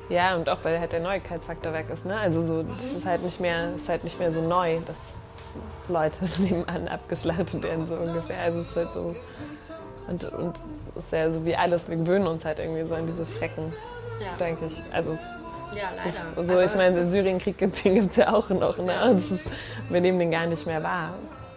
Ja, 0.10 0.36
und 0.36 0.50
auch 0.50 0.60
weil 0.64 0.80
halt 0.80 0.94
der 0.94 1.02
Neuigkeitsfaktor 1.02 1.74
weg 1.74 1.88
ist. 1.94 2.06
Ne? 2.06 2.18
Also 2.18 2.42
so, 2.42 2.64
das 2.64 2.84
ist 2.96 3.06
halt 3.06 3.24
nicht 3.24 3.40
mehr, 3.40 3.76
ist 3.76 3.88
halt 3.90 4.04
nicht 4.04 4.20
mehr 4.20 4.32
so 4.32 4.42
neu, 4.42 4.80
dass 4.88 4.96
Leute 5.90 6.18
nebenan 6.42 6.88
abgeschlachtet 6.88 7.62
werden, 7.62 7.88
so 7.88 7.96
ungefähr. 7.96 8.40
Also 8.40 8.62
es 8.62 8.70
ist 8.70 8.76
halt 8.76 8.90
so. 8.94 9.16
Und, 10.08 10.24
und 10.34 10.56
es 10.98 11.06
ist 11.06 11.12
ja 11.12 11.32
so 11.32 11.46
wie 11.46 11.56
alles, 11.56 11.88
wir 11.90 11.98
gewöhnen 11.98 12.28
uns 12.28 12.44
halt 12.46 12.60
irgendwie 12.60 12.88
so 12.88 12.96
an 12.96 13.06
diese 13.06 13.26
Schrecken, 13.26 13.72
ja. 14.20 14.36
denke 14.40 14.68
ich. 14.68 14.94
Also 14.94 15.18
ja, 15.76 15.90
leider. 15.96 16.44
So, 16.48 16.56
so 16.56 16.60
ich 16.60 16.74
meine, 16.76 16.96
den 16.96 17.12
Syrienkrieg 17.12 17.58
gibt 17.58 17.86
es 17.86 18.16
ja 18.16 18.34
auch 18.34 18.50
noch. 18.50 18.78
Ne? 18.78 18.94
Ist, 19.18 19.40
wir 19.90 20.02
nehmen 20.02 20.20
den 20.20 20.32
gar 20.32 20.48
nicht 20.48 20.66
mehr 20.66 20.84
wahr. 20.84 21.14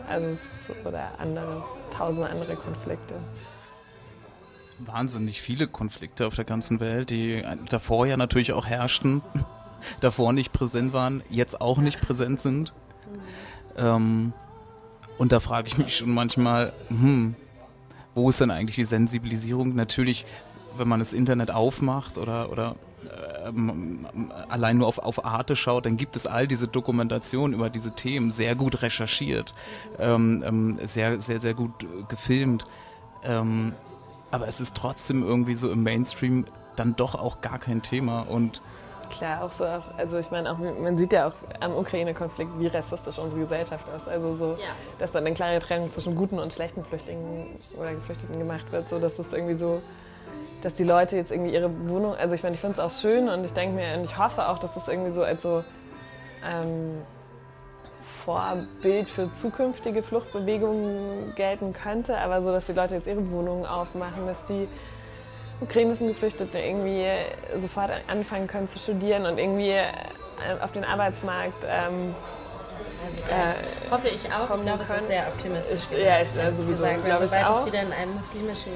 Also, 0.08 0.36
oder 0.84 1.10
andere, 1.18 1.62
tausende 1.96 2.28
andere 2.28 2.56
Konflikte 2.56 3.14
wahnsinnig 4.78 5.40
viele 5.40 5.66
Konflikte 5.66 6.26
auf 6.26 6.34
der 6.34 6.44
ganzen 6.44 6.80
Welt, 6.80 7.10
die 7.10 7.42
davor 7.68 8.06
ja 8.06 8.16
natürlich 8.16 8.52
auch 8.52 8.66
herrschten, 8.66 9.22
davor 10.00 10.32
nicht 10.32 10.52
präsent 10.52 10.92
waren, 10.92 11.22
jetzt 11.30 11.60
auch 11.60 11.78
nicht 11.78 12.00
präsent 12.00 12.40
sind. 12.40 12.72
Ähm, 13.76 14.32
und 15.18 15.32
da 15.32 15.40
frage 15.40 15.68
ich 15.68 15.78
mich 15.78 15.96
schon 15.96 16.10
manchmal, 16.10 16.72
hm, 16.88 17.34
wo 18.14 18.30
ist 18.30 18.40
denn 18.40 18.50
eigentlich 18.50 18.76
die 18.76 18.84
Sensibilisierung? 18.84 19.74
Natürlich, 19.74 20.24
wenn 20.76 20.88
man 20.88 20.98
das 20.98 21.12
Internet 21.12 21.50
aufmacht 21.50 22.18
oder, 22.18 22.50
oder 22.50 22.74
allein 24.48 24.78
nur 24.78 24.86
auf, 24.86 24.98
auf 24.98 25.24
Arte 25.24 25.56
schaut, 25.56 25.86
dann 25.86 25.96
gibt 25.96 26.16
es 26.16 26.26
all 26.26 26.46
diese 26.46 26.68
Dokumentationen 26.68 27.54
über 27.54 27.70
diese 27.70 27.92
Themen, 27.92 28.30
sehr 28.30 28.54
gut 28.54 28.82
recherchiert, 28.82 29.54
ähm, 29.98 30.42
ähm 30.46 30.78
sehr, 30.82 31.20
sehr, 31.20 31.40
sehr 31.40 31.54
gut 31.54 31.72
gefilmt. 32.08 32.66
Ähm, 33.24 33.72
aber 34.30 34.48
es 34.48 34.60
ist 34.60 34.76
trotzdem 34.76 35.22
irgendwie 35.22 35.54
so 35.54 35.70
im 35.70 35.82
Mainstream 35.82 36.44
dann 36.76 36.96
doch 36.96 37.14
auch 37.14 37.40
gar 37.40 37.58
kein 37.58 37.82
Thema 37.82 38.22
und 38.22 38.60
Klar, 39.10 39.44
auch 39.44 39.52
so, 39.52 39.64
also 39.64 40.18
ich 40.18 40.30
meine, 40.30 40.50
auch, 40.50 40.58
man 40.58 40.96
sieht 40.96 41.12
ja 41.12 41.28
auch 41.28 41.34
am 41.60 41.76
Ukraine-Konflikt, 41.76 42.50
wie 42.58 42.66
rassistisch 42.66 43.18
unsere 43.18 43.42
Gesellschaft 43.42 43.84
ist. 43.96 44.08
Also 44.08 44.36
so, 44.36 44.52
ja. 44.54 44.70
dass 44.98 45.12
dann 45.12 45.24
eine 45.24 45.34
klare 45.34 45.60
Trennung 45.60 45.92
zwischen 45.92 46.16
guten 46.16 46.38
und 46.38 46.52
schlechten 46.52 46.84
Flüchtlingen 46.84 47.46
oder 47.78 47.94
Geflüchteten 47.94 48.38
gemacht 48.38 48.72
wird, 48.72 48.88
so 48.88 48.98
dass 48.98 49.16
es 49.18 49.32
irgendwie 49.32 49.56
so, 49.56 49.80
dass 50.62 50.74
die 50.74 50.84
Leute 50.84 51.16
jetzt 51.16 51.30
irgendwie 51.30 51.52
ihre 51.52 51.70
Wohnung, 51.88 52.14
also 52.14 52.34
ich 52.34 52.42
meine, 52.42 52.54
ich 52.54 52.60
finde 52.60 52.74
es 52.74 52.80
auch 52.80 52.90
schön 52.90 53.28
und 53.28 53.44
ich 53.44 53.52
denke 53.52 53.76
mir, 53.76 53.98
und 53.98 54.04
ich 54.04 54.16
hoffe 54.16 54.48
auch, 54.48 54.58
dass 54.58 54.72
das 54.74 54.88
irgendwie 54.88 55.12
so 55.12 55.22
als 55.22 55.42
so 55.42 55.62
ähm, 56.44 57.02
Vorbild 58.24 59.08
für 59.10 59.30
zukünftige 59.32 60.02
Fluchtbewegungen 60.02 61.34
gelten 61.36 61.74
könnte, 61.74 62.16
aber 62.18 62.42
so, 62.42 62.50
dass 62.50 62.64
die 62.64 62.72
Leute 62.72 62.94
jetzt 62.94 63.06
ihre 63.06 63.30
Wohnungen 63.30 63.66
aufmachen, 63.66 64.26
dass 64.26 64.46
die 64.46 64.66
ukrainischen 65.60 66.08
Geflüchteten 66.08 66.58
irgendwie 66.58 67.06
sofort 67.60 67.90
anfangen 68.08 68.46
können 68.46 68.68
zu 68.68 68.78
studieren 68.78 69.26
und 69.26 69.38
irgendwie 69.38 69.70
äh, 69.70 69.84
auf 70.62 70.72
den 70.72 70.84
Arbeitsmarkt 70.84 71.62
ähm, 71.68 72.14
äh, 73.28 73.90
hoffe 73.90 74.08
ich 74.08 74.24
auch. 74.32 74.54
Ich 74.56 74.62
glaube, 74.62 74.82
es 74.82 75.00
ist 75.00 75.08
sehr 75.08 75.26
optimistisch. 75.28 75.98
ja, 75.98 76.16
ist 76.16 76.36
ja 76.36 76.50
sowieso. 76.50 76.84
Gesagt, 76.84 77.04
weil 77.04 77.28
sobald 77.28 77.58
es 77.60 77.66
wieder 77.66 77.82
in 77.82 77.92
einem 77.92 78.14
muslimischen 78.14 78.72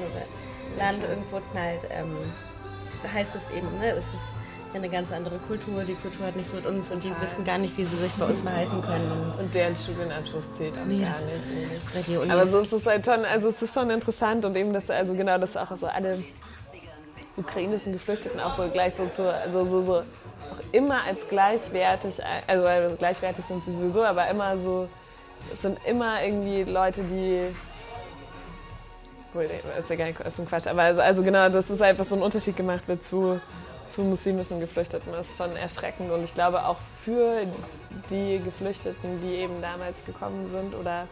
Land 0.77 0.99
irgendwo 1.09 1.41
knallt, 1.51 1.81
ähm, 1.89 2.15
heißt 3.13 3.35
es 3.35 3.57
eben, 3.57 3.67
ne, 3.79 3.91
es 3.91 4.05
ist 4.05 4.39
eine 4.73 4.89
ganz 4.89 5.11
andere 5.11 5.37
Kultur. 5.39 5.83
Die 5.83 5.95
Kultur 5.95 6.27
hat 6.27 6.35
nichts 6.35 6.53
mit 6.53 6.65
uns 6.65 6.91
und 6.91 7.03
die 7.03 7.11
wissen 7.21 7.43
gar 7.43 7.57
nicht, 7.57 7.77
wie 7.77 7.83
sie 7.83 7.97
sich 7.97 8.11
bei 8.13 8.25
uns 8.25 8.41
verhalten 8.41 8.81
können. 8.81 9.23
Und 9.39 9.55
deren 9.55 9.75
Studienabschluss 9.75 10.45
zählt 10.57 10.73
auch 10.75 10.85
nee, 10.85 11.01
gar 11.01 11.15
nicht. 12.05 12.31
Aber 12.31 12.45
so 12.45 12.59
ist 12.59 12.73
es 12.73 12.85
halt 12.85 13.05
schon, 13.05 13.25
also 13.25 13.49
es 13.49 13.61
ist 13.61 13.73
schon 13.73 13.89
interessant 13.89 14.45
und 14.45 14.55
eben, 14.55 14.73
dass 14.73 14.89
also 14.89 15.13
genau, 15.13 15.37
dass 15.37 15.57
auch 15.57 15.75
so 15.79 15.87
alle 15.87 16.23
ukrainischen 17.37 17.93
Geflüchteten 17.93 18.39
auch 18.39 18.57
so 18.57 18.67
gleich 18.67 18.93
so 18.97 19.07
zu, 19.07 19.33
also 19.33 19.65
so, 19.65 19.85
so 19.85 19.95
auch 19.97 20.73
immer 20.73 21.03
als 21.03 21.19
gleichwertig, 21.29 22.15
also 22.47 22.95
gleichwertig 22.97 23.45
sind 23.47 23.63
sie 23.65 23.73
sowieso, 23.73 24.03
aber 24.03 24.29
immer 24.29 24.57
so, 24.57 24.89
es 25.53 25.61
sind 25.61 25.79
immer 25.85 26.21
irgendwie 26.23 26.69
Leute, 26.69 27.01
die 27.03 27.55
ist 29.35 29.89
ja 29.89 29.95
gar 29.95 30.05
nicht, 30.05 30.19
ist 30.19 30.39
ein 30.39 30.45
Quatsch, 30.45 30.67
aber 30.67 30.81
also, 30.81 31.01
also 31.01 31.23
genau, 31.23 31.49
dass 31.49 31.69
es 31.69 31.81
einfach 31.81 32.05
so 32.05 32.15
ein 32.15 32.21
Unterschied 32.21 32.57
gemacht 32.57 32.87
wird 32.87 33.03
zu 33.03 33.39
zu 33.89 34.01
muslimischen 34.01 34.59
Geflüchteten 34.59 35.13
ist 35.15 35.35
schon 35.37 35.55
erschreckend 35.55 36.11
und 36.11 36.23
ich 36.23 36.33
glaube 36.33 36.65
auch 36.65 36.77
für 37.03 37.41
die 38.09 38.39
Geflüchteten, 38.39 39.21
die 39.21 39.35
eben 39.35 39.61
damals 39.61 39.95
gekommen 40.05 40.47
sind 40.47 40.75
oder 40.75 41.07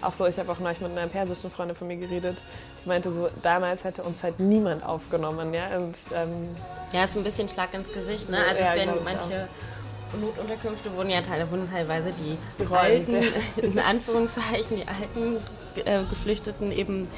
auch 0.00 0.12
so, 0.18 0.26
ich 0.26 0.36
habe 0.38 0.50
auch 0.50 0.58
neulich 0.58 0.80
mit 0.80 0.90
einer 0.92 1.06
persischen 1.06 1.50
Freundin 1.50 1.76
von 1.76 1.86
mir 1.86 1.96
geredet, 1.96 2.36
die 2.84 2.88
meinte 2.88 3.12
so, 3.12 3.28
damals 3.42 3.84
hätte 3.84 4.02
uns 4.02 4.22
halt 4.22 4.40
niemand 4.40 4.84
aufgenommen, 4.84 5.54
ja. 5.54 5.76
Und, 5.76 5.94
ähm, 6.12 6.48
ja, 6.92 7.04
ist 7.04 7.16
ein 7.16 7.22
bisschen 7.22 7.48
Schlag 7.48 7.72
ins 7.74 7.92
Gesicht, 7.92 8.28
ne? 8.28 8.38
Also 8.48 8.64
ja, 8.64 8.74
wenn 8.74 8.88
manche 9.04 9.48
Notunterkünfte 10.20 10.92
wurden 10.96 11.10
ja 11.10 11.20
wurden 11.50 11.70
teilweise 11.70 12.10
die 12.10 12.36
Geräumt. 12.58 12.82
alten, 12.82 13.32
in 13.62 13.78
Anführungszeichen, 13.78 14.76
die 14.76 14.88
alten 14.88 15.36
äh, 15.86 16.04
Geflüchteten 16.10 16.72
eben 16.72 17.08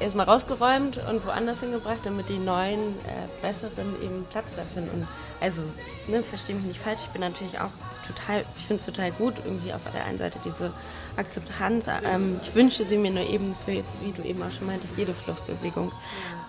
erstmal 0.00 0.26
rausgeräumt 0.26 0.98
und 1.10 1.24
woanders 1.26 1.60
hingebracht, 1.60 2.00
damit 2.04 2.28
die 2.28 2.38
neuen, 2.38 2.78
äh, 2.78 3.42
besseren 3.42 3.94
eben 4.02 4.24
Platz 4.30 4.56
da 4.56 4.62
finden. 4.62 5.06
Also, 5.40 5.62
ne, 6.08 6.22
verstehe 6.22 6.56
mich 6.56 6.64
nicht 6.64 6.80
falsch, 6.80 7.00
ich 7.04 7.10
bin 7.10 7.20
natürlich 7.20 7.58
auch 7.60 7.70
total, 8.06 8.44
ich 8.56 8.66
finde 8.66 8.80
es 8.80 8.86
total 8.86 9.10
gut, 9.12 9.34
irgendwie 9.44 9.72
auf 9.72 9.80
der 9.92 10.04
einen 10.04 10.18
Seite 10.18 10.38
diese 10.44 10.72
Akzeptanz. 11.16 11.86
Ähm, 12.04 12.38
ich 12.42 12.54
wünsche 12.54 12.86
sie 12.86 12.96
mir 12.96 13.10
nur 13.10 13.28
eben 13.28 13.54
für, 13.64 13.72
wie 13.72 14.12
du 14.16 14.22
eben 14.22 14.42
auch 14.42 14.50
schon 14.50 14.66
meintest, 14.66 14.96
jede 14.96 15.12
Fluchtbewegung. 15.12 15.92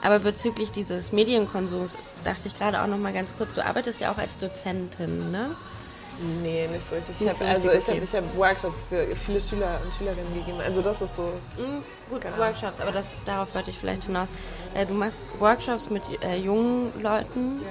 Aber 0.04 0.20
bezüglich 0.20 0.72
dieses 0.72 1.12
Medienkonsums 1.12 1.98
dachte 2.24 2.48
ich 2.48 2.58
gerade 2.58 2.82
auch 2.82 2.88
noch 2.88 2.98
mal 2.98 3.14
ganz 3.14 3.38
kurz, 3.38 3.54
du 3.54 3.66
arbeitest 3.66 4.02
ja 4.02 4.12
auch 4.12 4.18
als 4.18 4.38
Dozentin, 4.40 5.32
ne? 5.32 5.50
Nee, 6.42 6.68
nicht 6.68 6.90
so 6.90 6.96
richtig. 6.96 7.16
Ich 7.20 7.30
habe 7.30 7.46
also 7.46 7.72
ich 7.72 7.88
hab, 7.88 7.96
ich 7.96 8.16
hab 8.16 8.38
Workshops 8.38 8.78
für 8.90 9.06
viele 9.16 9.42
Schüler 9.42 9.80
und 9.84 9.94
Schülerinnen 9.96 10.34
gegeben. 10.34 10.60
Also 10.64 10.82
das 10.82 11.02
ist 11.02 11.16
so. 11.16 11.24
Mhm, 11.24 11.84
gut, 12.10 12.22
genau. 12.22 12.38
Workshops, 12.38 12.82
aber 12.82 12.92
das, 12.92 13.06
darauf 13.26 13.54
wollte 13.56 13.72
ich 13.72 13.78
vielleicht 13.78 14.04
hinaus. 14.04 14.30
Äh, 14.74 14.86
du 14.86 14.94
machst 14.94 15.18
Workshops 15.40 15.90
mit 15.90 16.04
äh, 16.22 16.38
jungen 16.38 16.92
Leuten, 17.02 17.62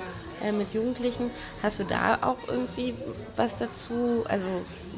ja. 0.42 0.48
äh, 0.48 0.52
mit 0.52 0.72
Jugendlichen. 0.74 1.30
Hast 1.62 1.78
du 1.78 1.84
da 1.84 2.18
auch 2.22 2.36
irgendwie 2.48 2.94
was 3.36 3.52
dazu? 3.58 4.24
Also 4.28 4.46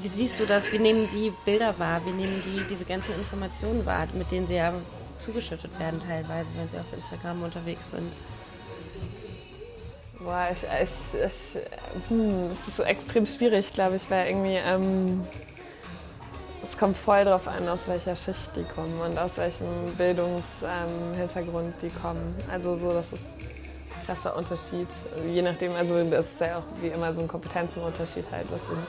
wie 0.02 0.08
siehst 0.08 0.40
du 0.40 0.46
das? 0.46 0.72
Wie 0.72 0.78
nehmen 0.78 1.08
die 1.12 1.32
Bilder 1.44 1.78
wahr? 1.78 2.00
Wie 2.04 2.12
nehmen 2.12 2.42
die 2.44 2.62
diese 2.68 2.84
ganzen 2.84 3.14
Informationen 3.14 3.84
wahr, 3.86 4.06
mit 4.14 4.30
denen 4.30 4.46
sie 4.46 4.56
ja 4.56 4.72
zugeschüttet 5.18 5.78
werden 5.78 6.00
teilweise, 6.06 6.48
wenn 6.56 6.68
sie 6.68 6.78
auf 6.78 6.92
Instagram 6.92 7.42
unterwegs 7.42 7.90
sind? 7.90 8.10
Boah, 10.24 10.48
ich, 10.50 10.62
ich, 10.62 11.20
ich 11.20 12.08
hm, 12.08 12.50
es 12.52 12.68
ist 12.68 12.86
extrem 12.86 13.26
schwierig, 13.26 13.70
glaube 13.74 13.96
ich, 13.96 14.10
weil 14.10 14.28
irgendwie 14.28 14.56
ähm, 14.56 15.22
es 16.62 16.78
kommt 16.78 16.96
voll 16.96 17.26
darauf 17.26 17.46
an, 17.46 17.68
aus 17.68 17.80
welcher 17.86 18.16
Schicht 18.16 18.56
die 18.56 18.64
kommen 18.64 18.98
und 19.02 19.18
aus 19.18 19.32
welchem 19.36 19.66
Bildungshintergrund 19.98 21.66
ähm, 21.66 21.74
die 21.82 21.90
kommen. 21.90 22.34
Also 22.50 22.78
so, 22.78 22.88
das 22.88 23.04
ist 23.12 23.20
ein 23.20 24.06
krasser 24.06 24.34
Unterschied. 24.34 24.88
Je 25.26 25.42
nachdem, 25.42 25.72
also 25.72 25.92
das 26.10 26.24
ist 26.24 26.40
ja 26.40 26.56
auch 26.56 26.64
wie 26.80 26.88
immer 26.88 27.12
so 27.12 27.20
ein 27.20 27.28
Kompetenzenunterschied 27.28 28.24
halt, 28.32 28.46
was 28.50 28.62
man 28.68 28.86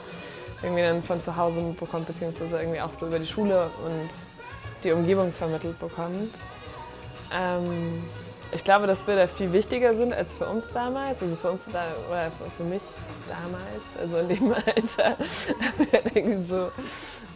irgendwie 0.62 0.82
dann 0.82 1.02
von 1.02 1.22
zu 1.22 1.36
Hause 1.36 1.60
mitbekommt, 1.60 2.06
beziehungsweise 2.06 2.58
irgendwie 2.58 2.80
auch 2.80 2.92
so 2.98 3.08
über 3.08 3.18
die 3.18 3.26
Schule 3.26 3.70
und 3.84 4.08
die 4.82 4.92
Umgebung 4.92 5.34
vermittelt 5.34 5.78
bekommt. 5.78 6.30
Ähm, 7.30 8.04
ich 8.52 8.64
glaube, 8.64 8.86
dass 8.86 8.98
Bilder 9.00 9.28
viel 9.28 9.52
wichtiger 9.52 9.94
sind 9.94 10.12
als 10.12 10.28
für 10.38 10.46
uns 10.46 10.72
damals, 10.72 11.20
also 11.20 11.36
für 11.36 11.52
uns 11.52 11.60
da, 11.72 11.84
oder 12.08 12.30
für 12.56 12.64
mich 12.64 12.82
damals, 13.28 13.82
also 14.00 14.18
in 14.18 14.28
dem 14.28 14.54
Alter. 14.54 15.16
so, 16.48 16.70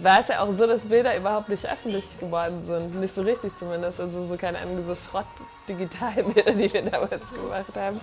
war 0.03 0.21
es 0.21 0.29
ja 0.29 0.41
auch 0.41 0.53
so, 0.57 0.67
dass 0.67 0.81
Bilder 0.83 1.17
überhaupt 1.17 1.49
nicht 1.49 1.67
öffentlich 1.67 2.05
geworden 2.19 2.65
sind, 2.67 3.01
nicht 3.01 3.15
so 3.15 3.23
richtig 3.23 3.53
zumindest, 3.59 4.01
also 4.01 4.27
so 4.27 4.37
keine 4.37 4.59
Ahnung, 4.59 4.85
so 4.87 4.95
Schrott-Digitalbilder, 4.95 6.53
die 6.53 6.73
wir 6.73 6.83
damals 6.83 7.11
gemacht 7.11 7.77
haben. 7.77 8.01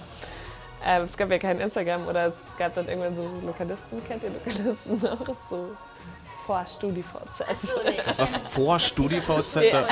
Ähm, 0.86 1.08
es 1.10 1.18
gab 1.18 1.32
ja 1.32 1.40
kein 1.40 1.60
Instagram 1.60 2.08
oder 2.08 2.28
es 2.28 2.34
gab 2.58 2.76
dann 2.76 2.88
irgendwann 2.88 3.16
so 3.16 3.28
Lokalisten, 3.46 4.04
kennt 4.08 4.24
ihr 4.24 4.30
Lokalisten 4.30 5.02
noch? 5.02 5.36
So 5.50 5.70
vor 6.48 6.66
StudiVZ. 6.78 7.44
So, 7.62 7.82
nee. 7.84 8.00
Das 8.06 8.18
was 8.18 8.38
vor 8.38 8.80
StudiVZ? 8.80 9.56
Ja. 9.56 9.88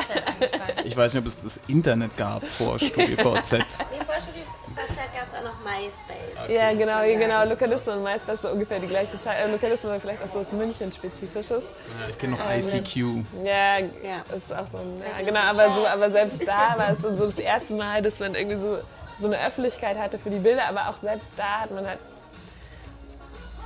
Ich 0.86 0.96
weiß 0.96 1.14
nicht, 1.14 1.22
ob 1.22 1.28
es 1.28 1.44
das 1.44 1.60
Internet 1.68 2.16
gab 2.16 2.46
vor 2.48 2.80
StudiVZ. 2.80 3.52
nee, 3.52 4.06
vor 4.06 4.16
StudiVZ 4.16 4.96
gab 5.14 5.28
es 5.28 5.34
auch 5.38 5.44
noch 5.44 5.60
MySpace. 5.64 6.44
Okay. 6.44 6.56
Ja, 6.56 6.74
genau, 6.74 7.04
genau. 7.20 7.46
Lokalisten 7.46 7.98
und 7.98 8.04
MySpace 8.04 8.42
so 8.42 8.50
ungefähr 8.50 8.80
die 8.80 8.88
gleiche 8.88 9.22
Zeit. 9.22 9.46
Äh, 9.46 9.52
Lokalisten 9.52 9.90
war 9.90 10.00
vielleicht 10.00 10.24
auch 10.24 10.34
so 10.34 10.40
was 10.40 10.52
München-spezifisches. 10.54 11.50
Ja, 11.52 12.10
ich 12.10 12.18
kenne 12.18 12.38
noch 12.38 12.50
ähm, 12.50 12.60
ICQ. 12.60 12.96
Ja, 13.44 13.80
ja, 13.80 14.24
ist 14.36 14.54
auch 14.54 14.68
so 14.72 14.78
ein, 14.78 15.02
ja, 15.02 15.26
genau, 15.26 15.42
aber, 15.42 15.76
so, 15.76 15.86
aber 15.86 16.10
selbst 16.10 16.48
da 16.48 16.76
war 16.78 16.92
es 16.92 17.18
so 17.18 17.26
das 17.26 17.38
erste 17.38 17.74
Mal, 17.74 18.02
dass 18.02 18.20
man 18.20 18.34
irgendwie 18.34 18.60
so, 18.60 18.78
so 19.20 19.28
eine 19.28 19.46
Öffentlichkeit 19.46 19.98
hatte 19.98 20.18
für 20.18 20.30
die 20.30 20.40
Bilder, 20.40 20.68
aber 20.70 20.90
auch 20.90 21.02
selbst 21.02 21.28
da 21.36 21.62
hat 21.62 21.72
man 21.72 21.86
halt 21.86 22.00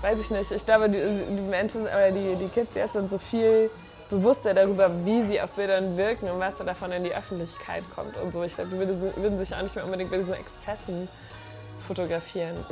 weiß 0.02 0.20
ich 0.20 0.32
nicht. 0.32 0.52
Ich 0.52 0.66
glaube, 0.66 0.90
die, 0.90 0.98
die 0.98 1.42
Menschen 1.42 1.82
oder 1.82 2.12
die, 2.12 2.36
die 2.36 2.48
Kids 2.48 2.76
jetzt 2.76 2.94
sind 2.94 3.10
so 3.10 3.18
viel 3.18 3.70
bewusster 4.10 4.54
darüber, 4.54 4.90
wie 5.06 5.24
sie 5.24 5.40
auf 5.40 5.52
Bildern 5.52 5.96
wirken 5.98 6.30
und 6.30 6.40
was 6.40 6.58
da 6.58 6.64
davon 6.64 6.92
in 6.92 7.04
die 7.04 7.14
Öffentlichkeit 7.14 7.84
kommt 7.94 8.18
und 8.18 8.34
so. 8.34 8.44
Ich 8.44 8.56
glaube, 8.56 8.72
die 8.72 8.80
würden, 8.80 9.02
würden 9.16 9.38
sich 9.38 9.54
auch 9.54 9.62
nicht 9.62 9.76
mehr 9.76 9.86
unbedingt 9.86 10.10
bei 10.10 10.18
diesen 10.18 10.34
Exzessen 10.34 11.08
fotografieren. 11.88 12.56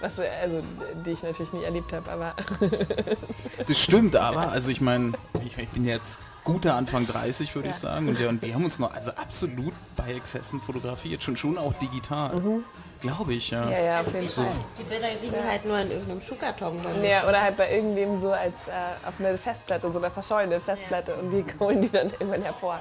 Was, 0.00 0.12
also, 0.18 0.60
die 1.06 1.10
ich 1.12 1.22
natürlich 1.22 1.52
nie 1.54 1.64
erlebt 1.64 1.90
habe, 1.94 2.10
aber. 2.10 2.34
das 3.66 3.78
stimmt 3.78 4.14
aber. 4.14 4.52
Also 4.52 4.70
ich 4.70 4.82
meine, 4.82 5.14
ich, 5.42 5.56
ich, 5.56 5.68
bin 5.70 5.86
jetzt 5.86 6.18
guter 6.44 6.74
Anfang 6.74 7.06
30, 7.06 7.54
würde 7.54 7.68
ja. 7.68 7.74
ich 7.74 7.80
sagen. 7.80 8.08
Und, 8.08 8.20
ja, 8.20 8.28
und 8.28 8.42
wir 8.42 8.52
haben 8.52 8.64
uns 8.64 8.78
noch 8.78 8.94
also 8.94 9.10
absolut 9.12 9.72
bei 9.96 10.12
Exzessen 10.12 10.60
fotografiert, 10.60 11.22
schon 11.22 11.38
schon 11.38 11.56
auch 11.56 11.72
digital. 11.74 12.36
Mhm. 12.36 12.64
Glaube 13.00 13.34
ich, 13.34 13.50
ja. 13.50 13.70
Ja, 13.70 13.80
ja, 13.80 14.00
auf 14.00 14.12
jeden 14.12 14.28
so. 14.28 14.42
Fall. 14.42 14.52
Die 14.78 14.82
Bilder 14.82 15.08
liegen 15.22 15.48
halt 15.48 15.64
nur 15.64 15.78
in 15.78 15.90
irgendeinem 15.90 16.22
Schuhkarton. 16.22 16.76
Ja, 17.02 17.28
oder 17.28 17.40
halt 17.40 17.56
bei 17.56 17.72
irgendwem 17.72 18.20
so 18.20 18.32
als 18.32 18.54
äh, 18.66 19.06
auf 19.06 19.14
eine 19.18 19.38
Festplatte, 19.38 19.90
so 19.92 19.98
eine 19.98 20.10
verschollene 20.10 20.60
Festplatte 20.60 21.12
ja. 21.12 21.18
und 21.18 21.30
die 21.30 21.44
holen 21.60 21.82
die 21.82 21.90
dann 21.90 22.10
irgendwann 22.10 22.42
hervor. 22.42 22.80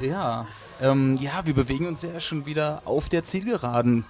Ja. 0.00 0.06
ja. 0.06 0.46
Ähm, 0.80 1.18
ja, 1.20 1.46
wir 1.46 1.54
bewegen 1.54 1.86
uns 1.86 2.02
ja 2.02 2.20
schon 2.20 2.44
wieder 2.44 2.82
auf 2.84 3.08
der 3.08 3.24
Zielgeraden. 3.24 4.04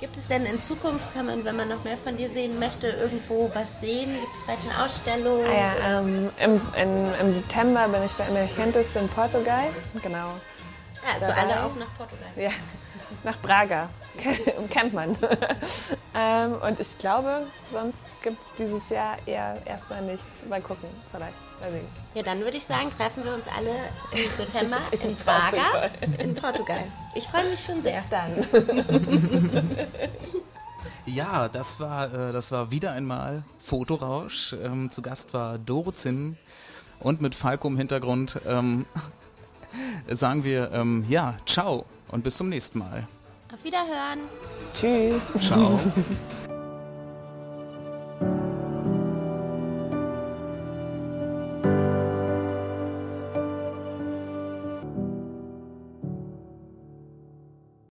Gibt 0.00 0.16
es 0.16 0.28
denn 0.28 0.44
in 0.44 0.60
Zukunft, 0.60 1.14
kann 1.14 1.26
man, 1.26 1.44
wenn 1.44 1.56
man 1.56 1.68
noch 1.68 1.84
mehr 1.84 1.96
von 1.96 2.16
dir 2.16 2.28
sehen 2.28 2.58
möchte, 2.58 2.88
irgendwo 2.88 3.50
was 3.54 3.80
sehen? 3.80 4.12
Gibt 4.12 4.34
es 4.34 4.42
vielleicht 4.42 4.62
eine 4.70 4.84
Ausstellung? 4.84 5.44
Ah 5.44 5.52
ja, 5.52 6.00
ähm, 6.00 6.30
im, 6.38 6.60
in, 6.76 7.14
im, 7.20 7.34
September 7.34 7.88
bin 7.88 8.02
ich 8.04 8.12
bei 8.12 8.24
Emergentes 8.24 8.86
in 8.96 9.08
Portugal. 9.08 9.64
Genau. 10.02 10.32
Ja, 11.04 11.14
also 11.14 11.32
alle 11.32 11.64
auf 11.64 11.76
nach 11.76 11.96
Portugal. 11.96 12.28
Ja, 12.36 12.50
nach 13.22 13.38
Braga. 13.38 13.88
Kennt 14.70 14.94
man. 14.94 15.16
ähm, 16.14 16.54
und 16.62 16.80
ich 16.80 16.98
glaube, 16.98 17.46
sonst 17.72 17.98
gibt 18.22 18.38
es 18.40 18.56
dieses 18.56 18.88
Jahr 18.88 19.16
eher 19.26 19.60
erstmal 19.66 20.02
nichts. 20.02 20.24
Mal 20.48 20.62
gucken, 20.62 20.88
vielleicht. 21.10 21.34
Ja, 22.14 22.22
dann 22.22 22.40
würde 22.40 22.56
ich 22.56 22.64
sagen, 22.64 22.90
treffen 22.96 23.24
wir 23.24 23.34
uns 23.34 23.44
alle 23.56 23.70
im 24.12 24.30
September 24.30 24.78
in 24.92 25.16
Braga, 25.16 25.90
in 26.18 26.34
Portugal. 26.34 26.84
Ich 27.14 27.24
freue 27.24 27.48
mich 27.48 27.64
schon 27.64 27.80
sehr. 27.80 28.00
Bis 28.00 28.10
dann. 28.10 29.66
Ja, 31.06 31.48
das 31.48 31.80
war, 31.80 32.12
äh, 32.12 32.32
das 32.32 32.50
war 32.50 32.70
wieder 32.70 32.92
einmal 32.92 33.42
Fotorausch. 33.60 34.54
Ähm, 34.62 34.90
zu 34.90 35.02
Gast 35.02 35.34
war 35.34 35.58
Doro 35.58 35.92
Zinn 35.92 36.36
und 37.00 37.20
mit 37.20 37.34
Falco 37.34 37.68
im 37.68 37.76
Hintergrund 37.76 38.40
ähm, 38.46 38.86
sagen 40.08 40.44
wir 40.44 40.70
ähm, 40.72 41.04
ja, 41.08 41.38
ciao 41.46 41.84
und 42.08 42.24
bis 42.24 42.36
zum 42.36 42.48
nächsten 42.48 42.78
Mal. 42.78 43.06
Auf 43.52 43.64
Wiederhören. 43.64 44.20
Tschüss. 44.80 45.46
Ciao. 45.46 45.78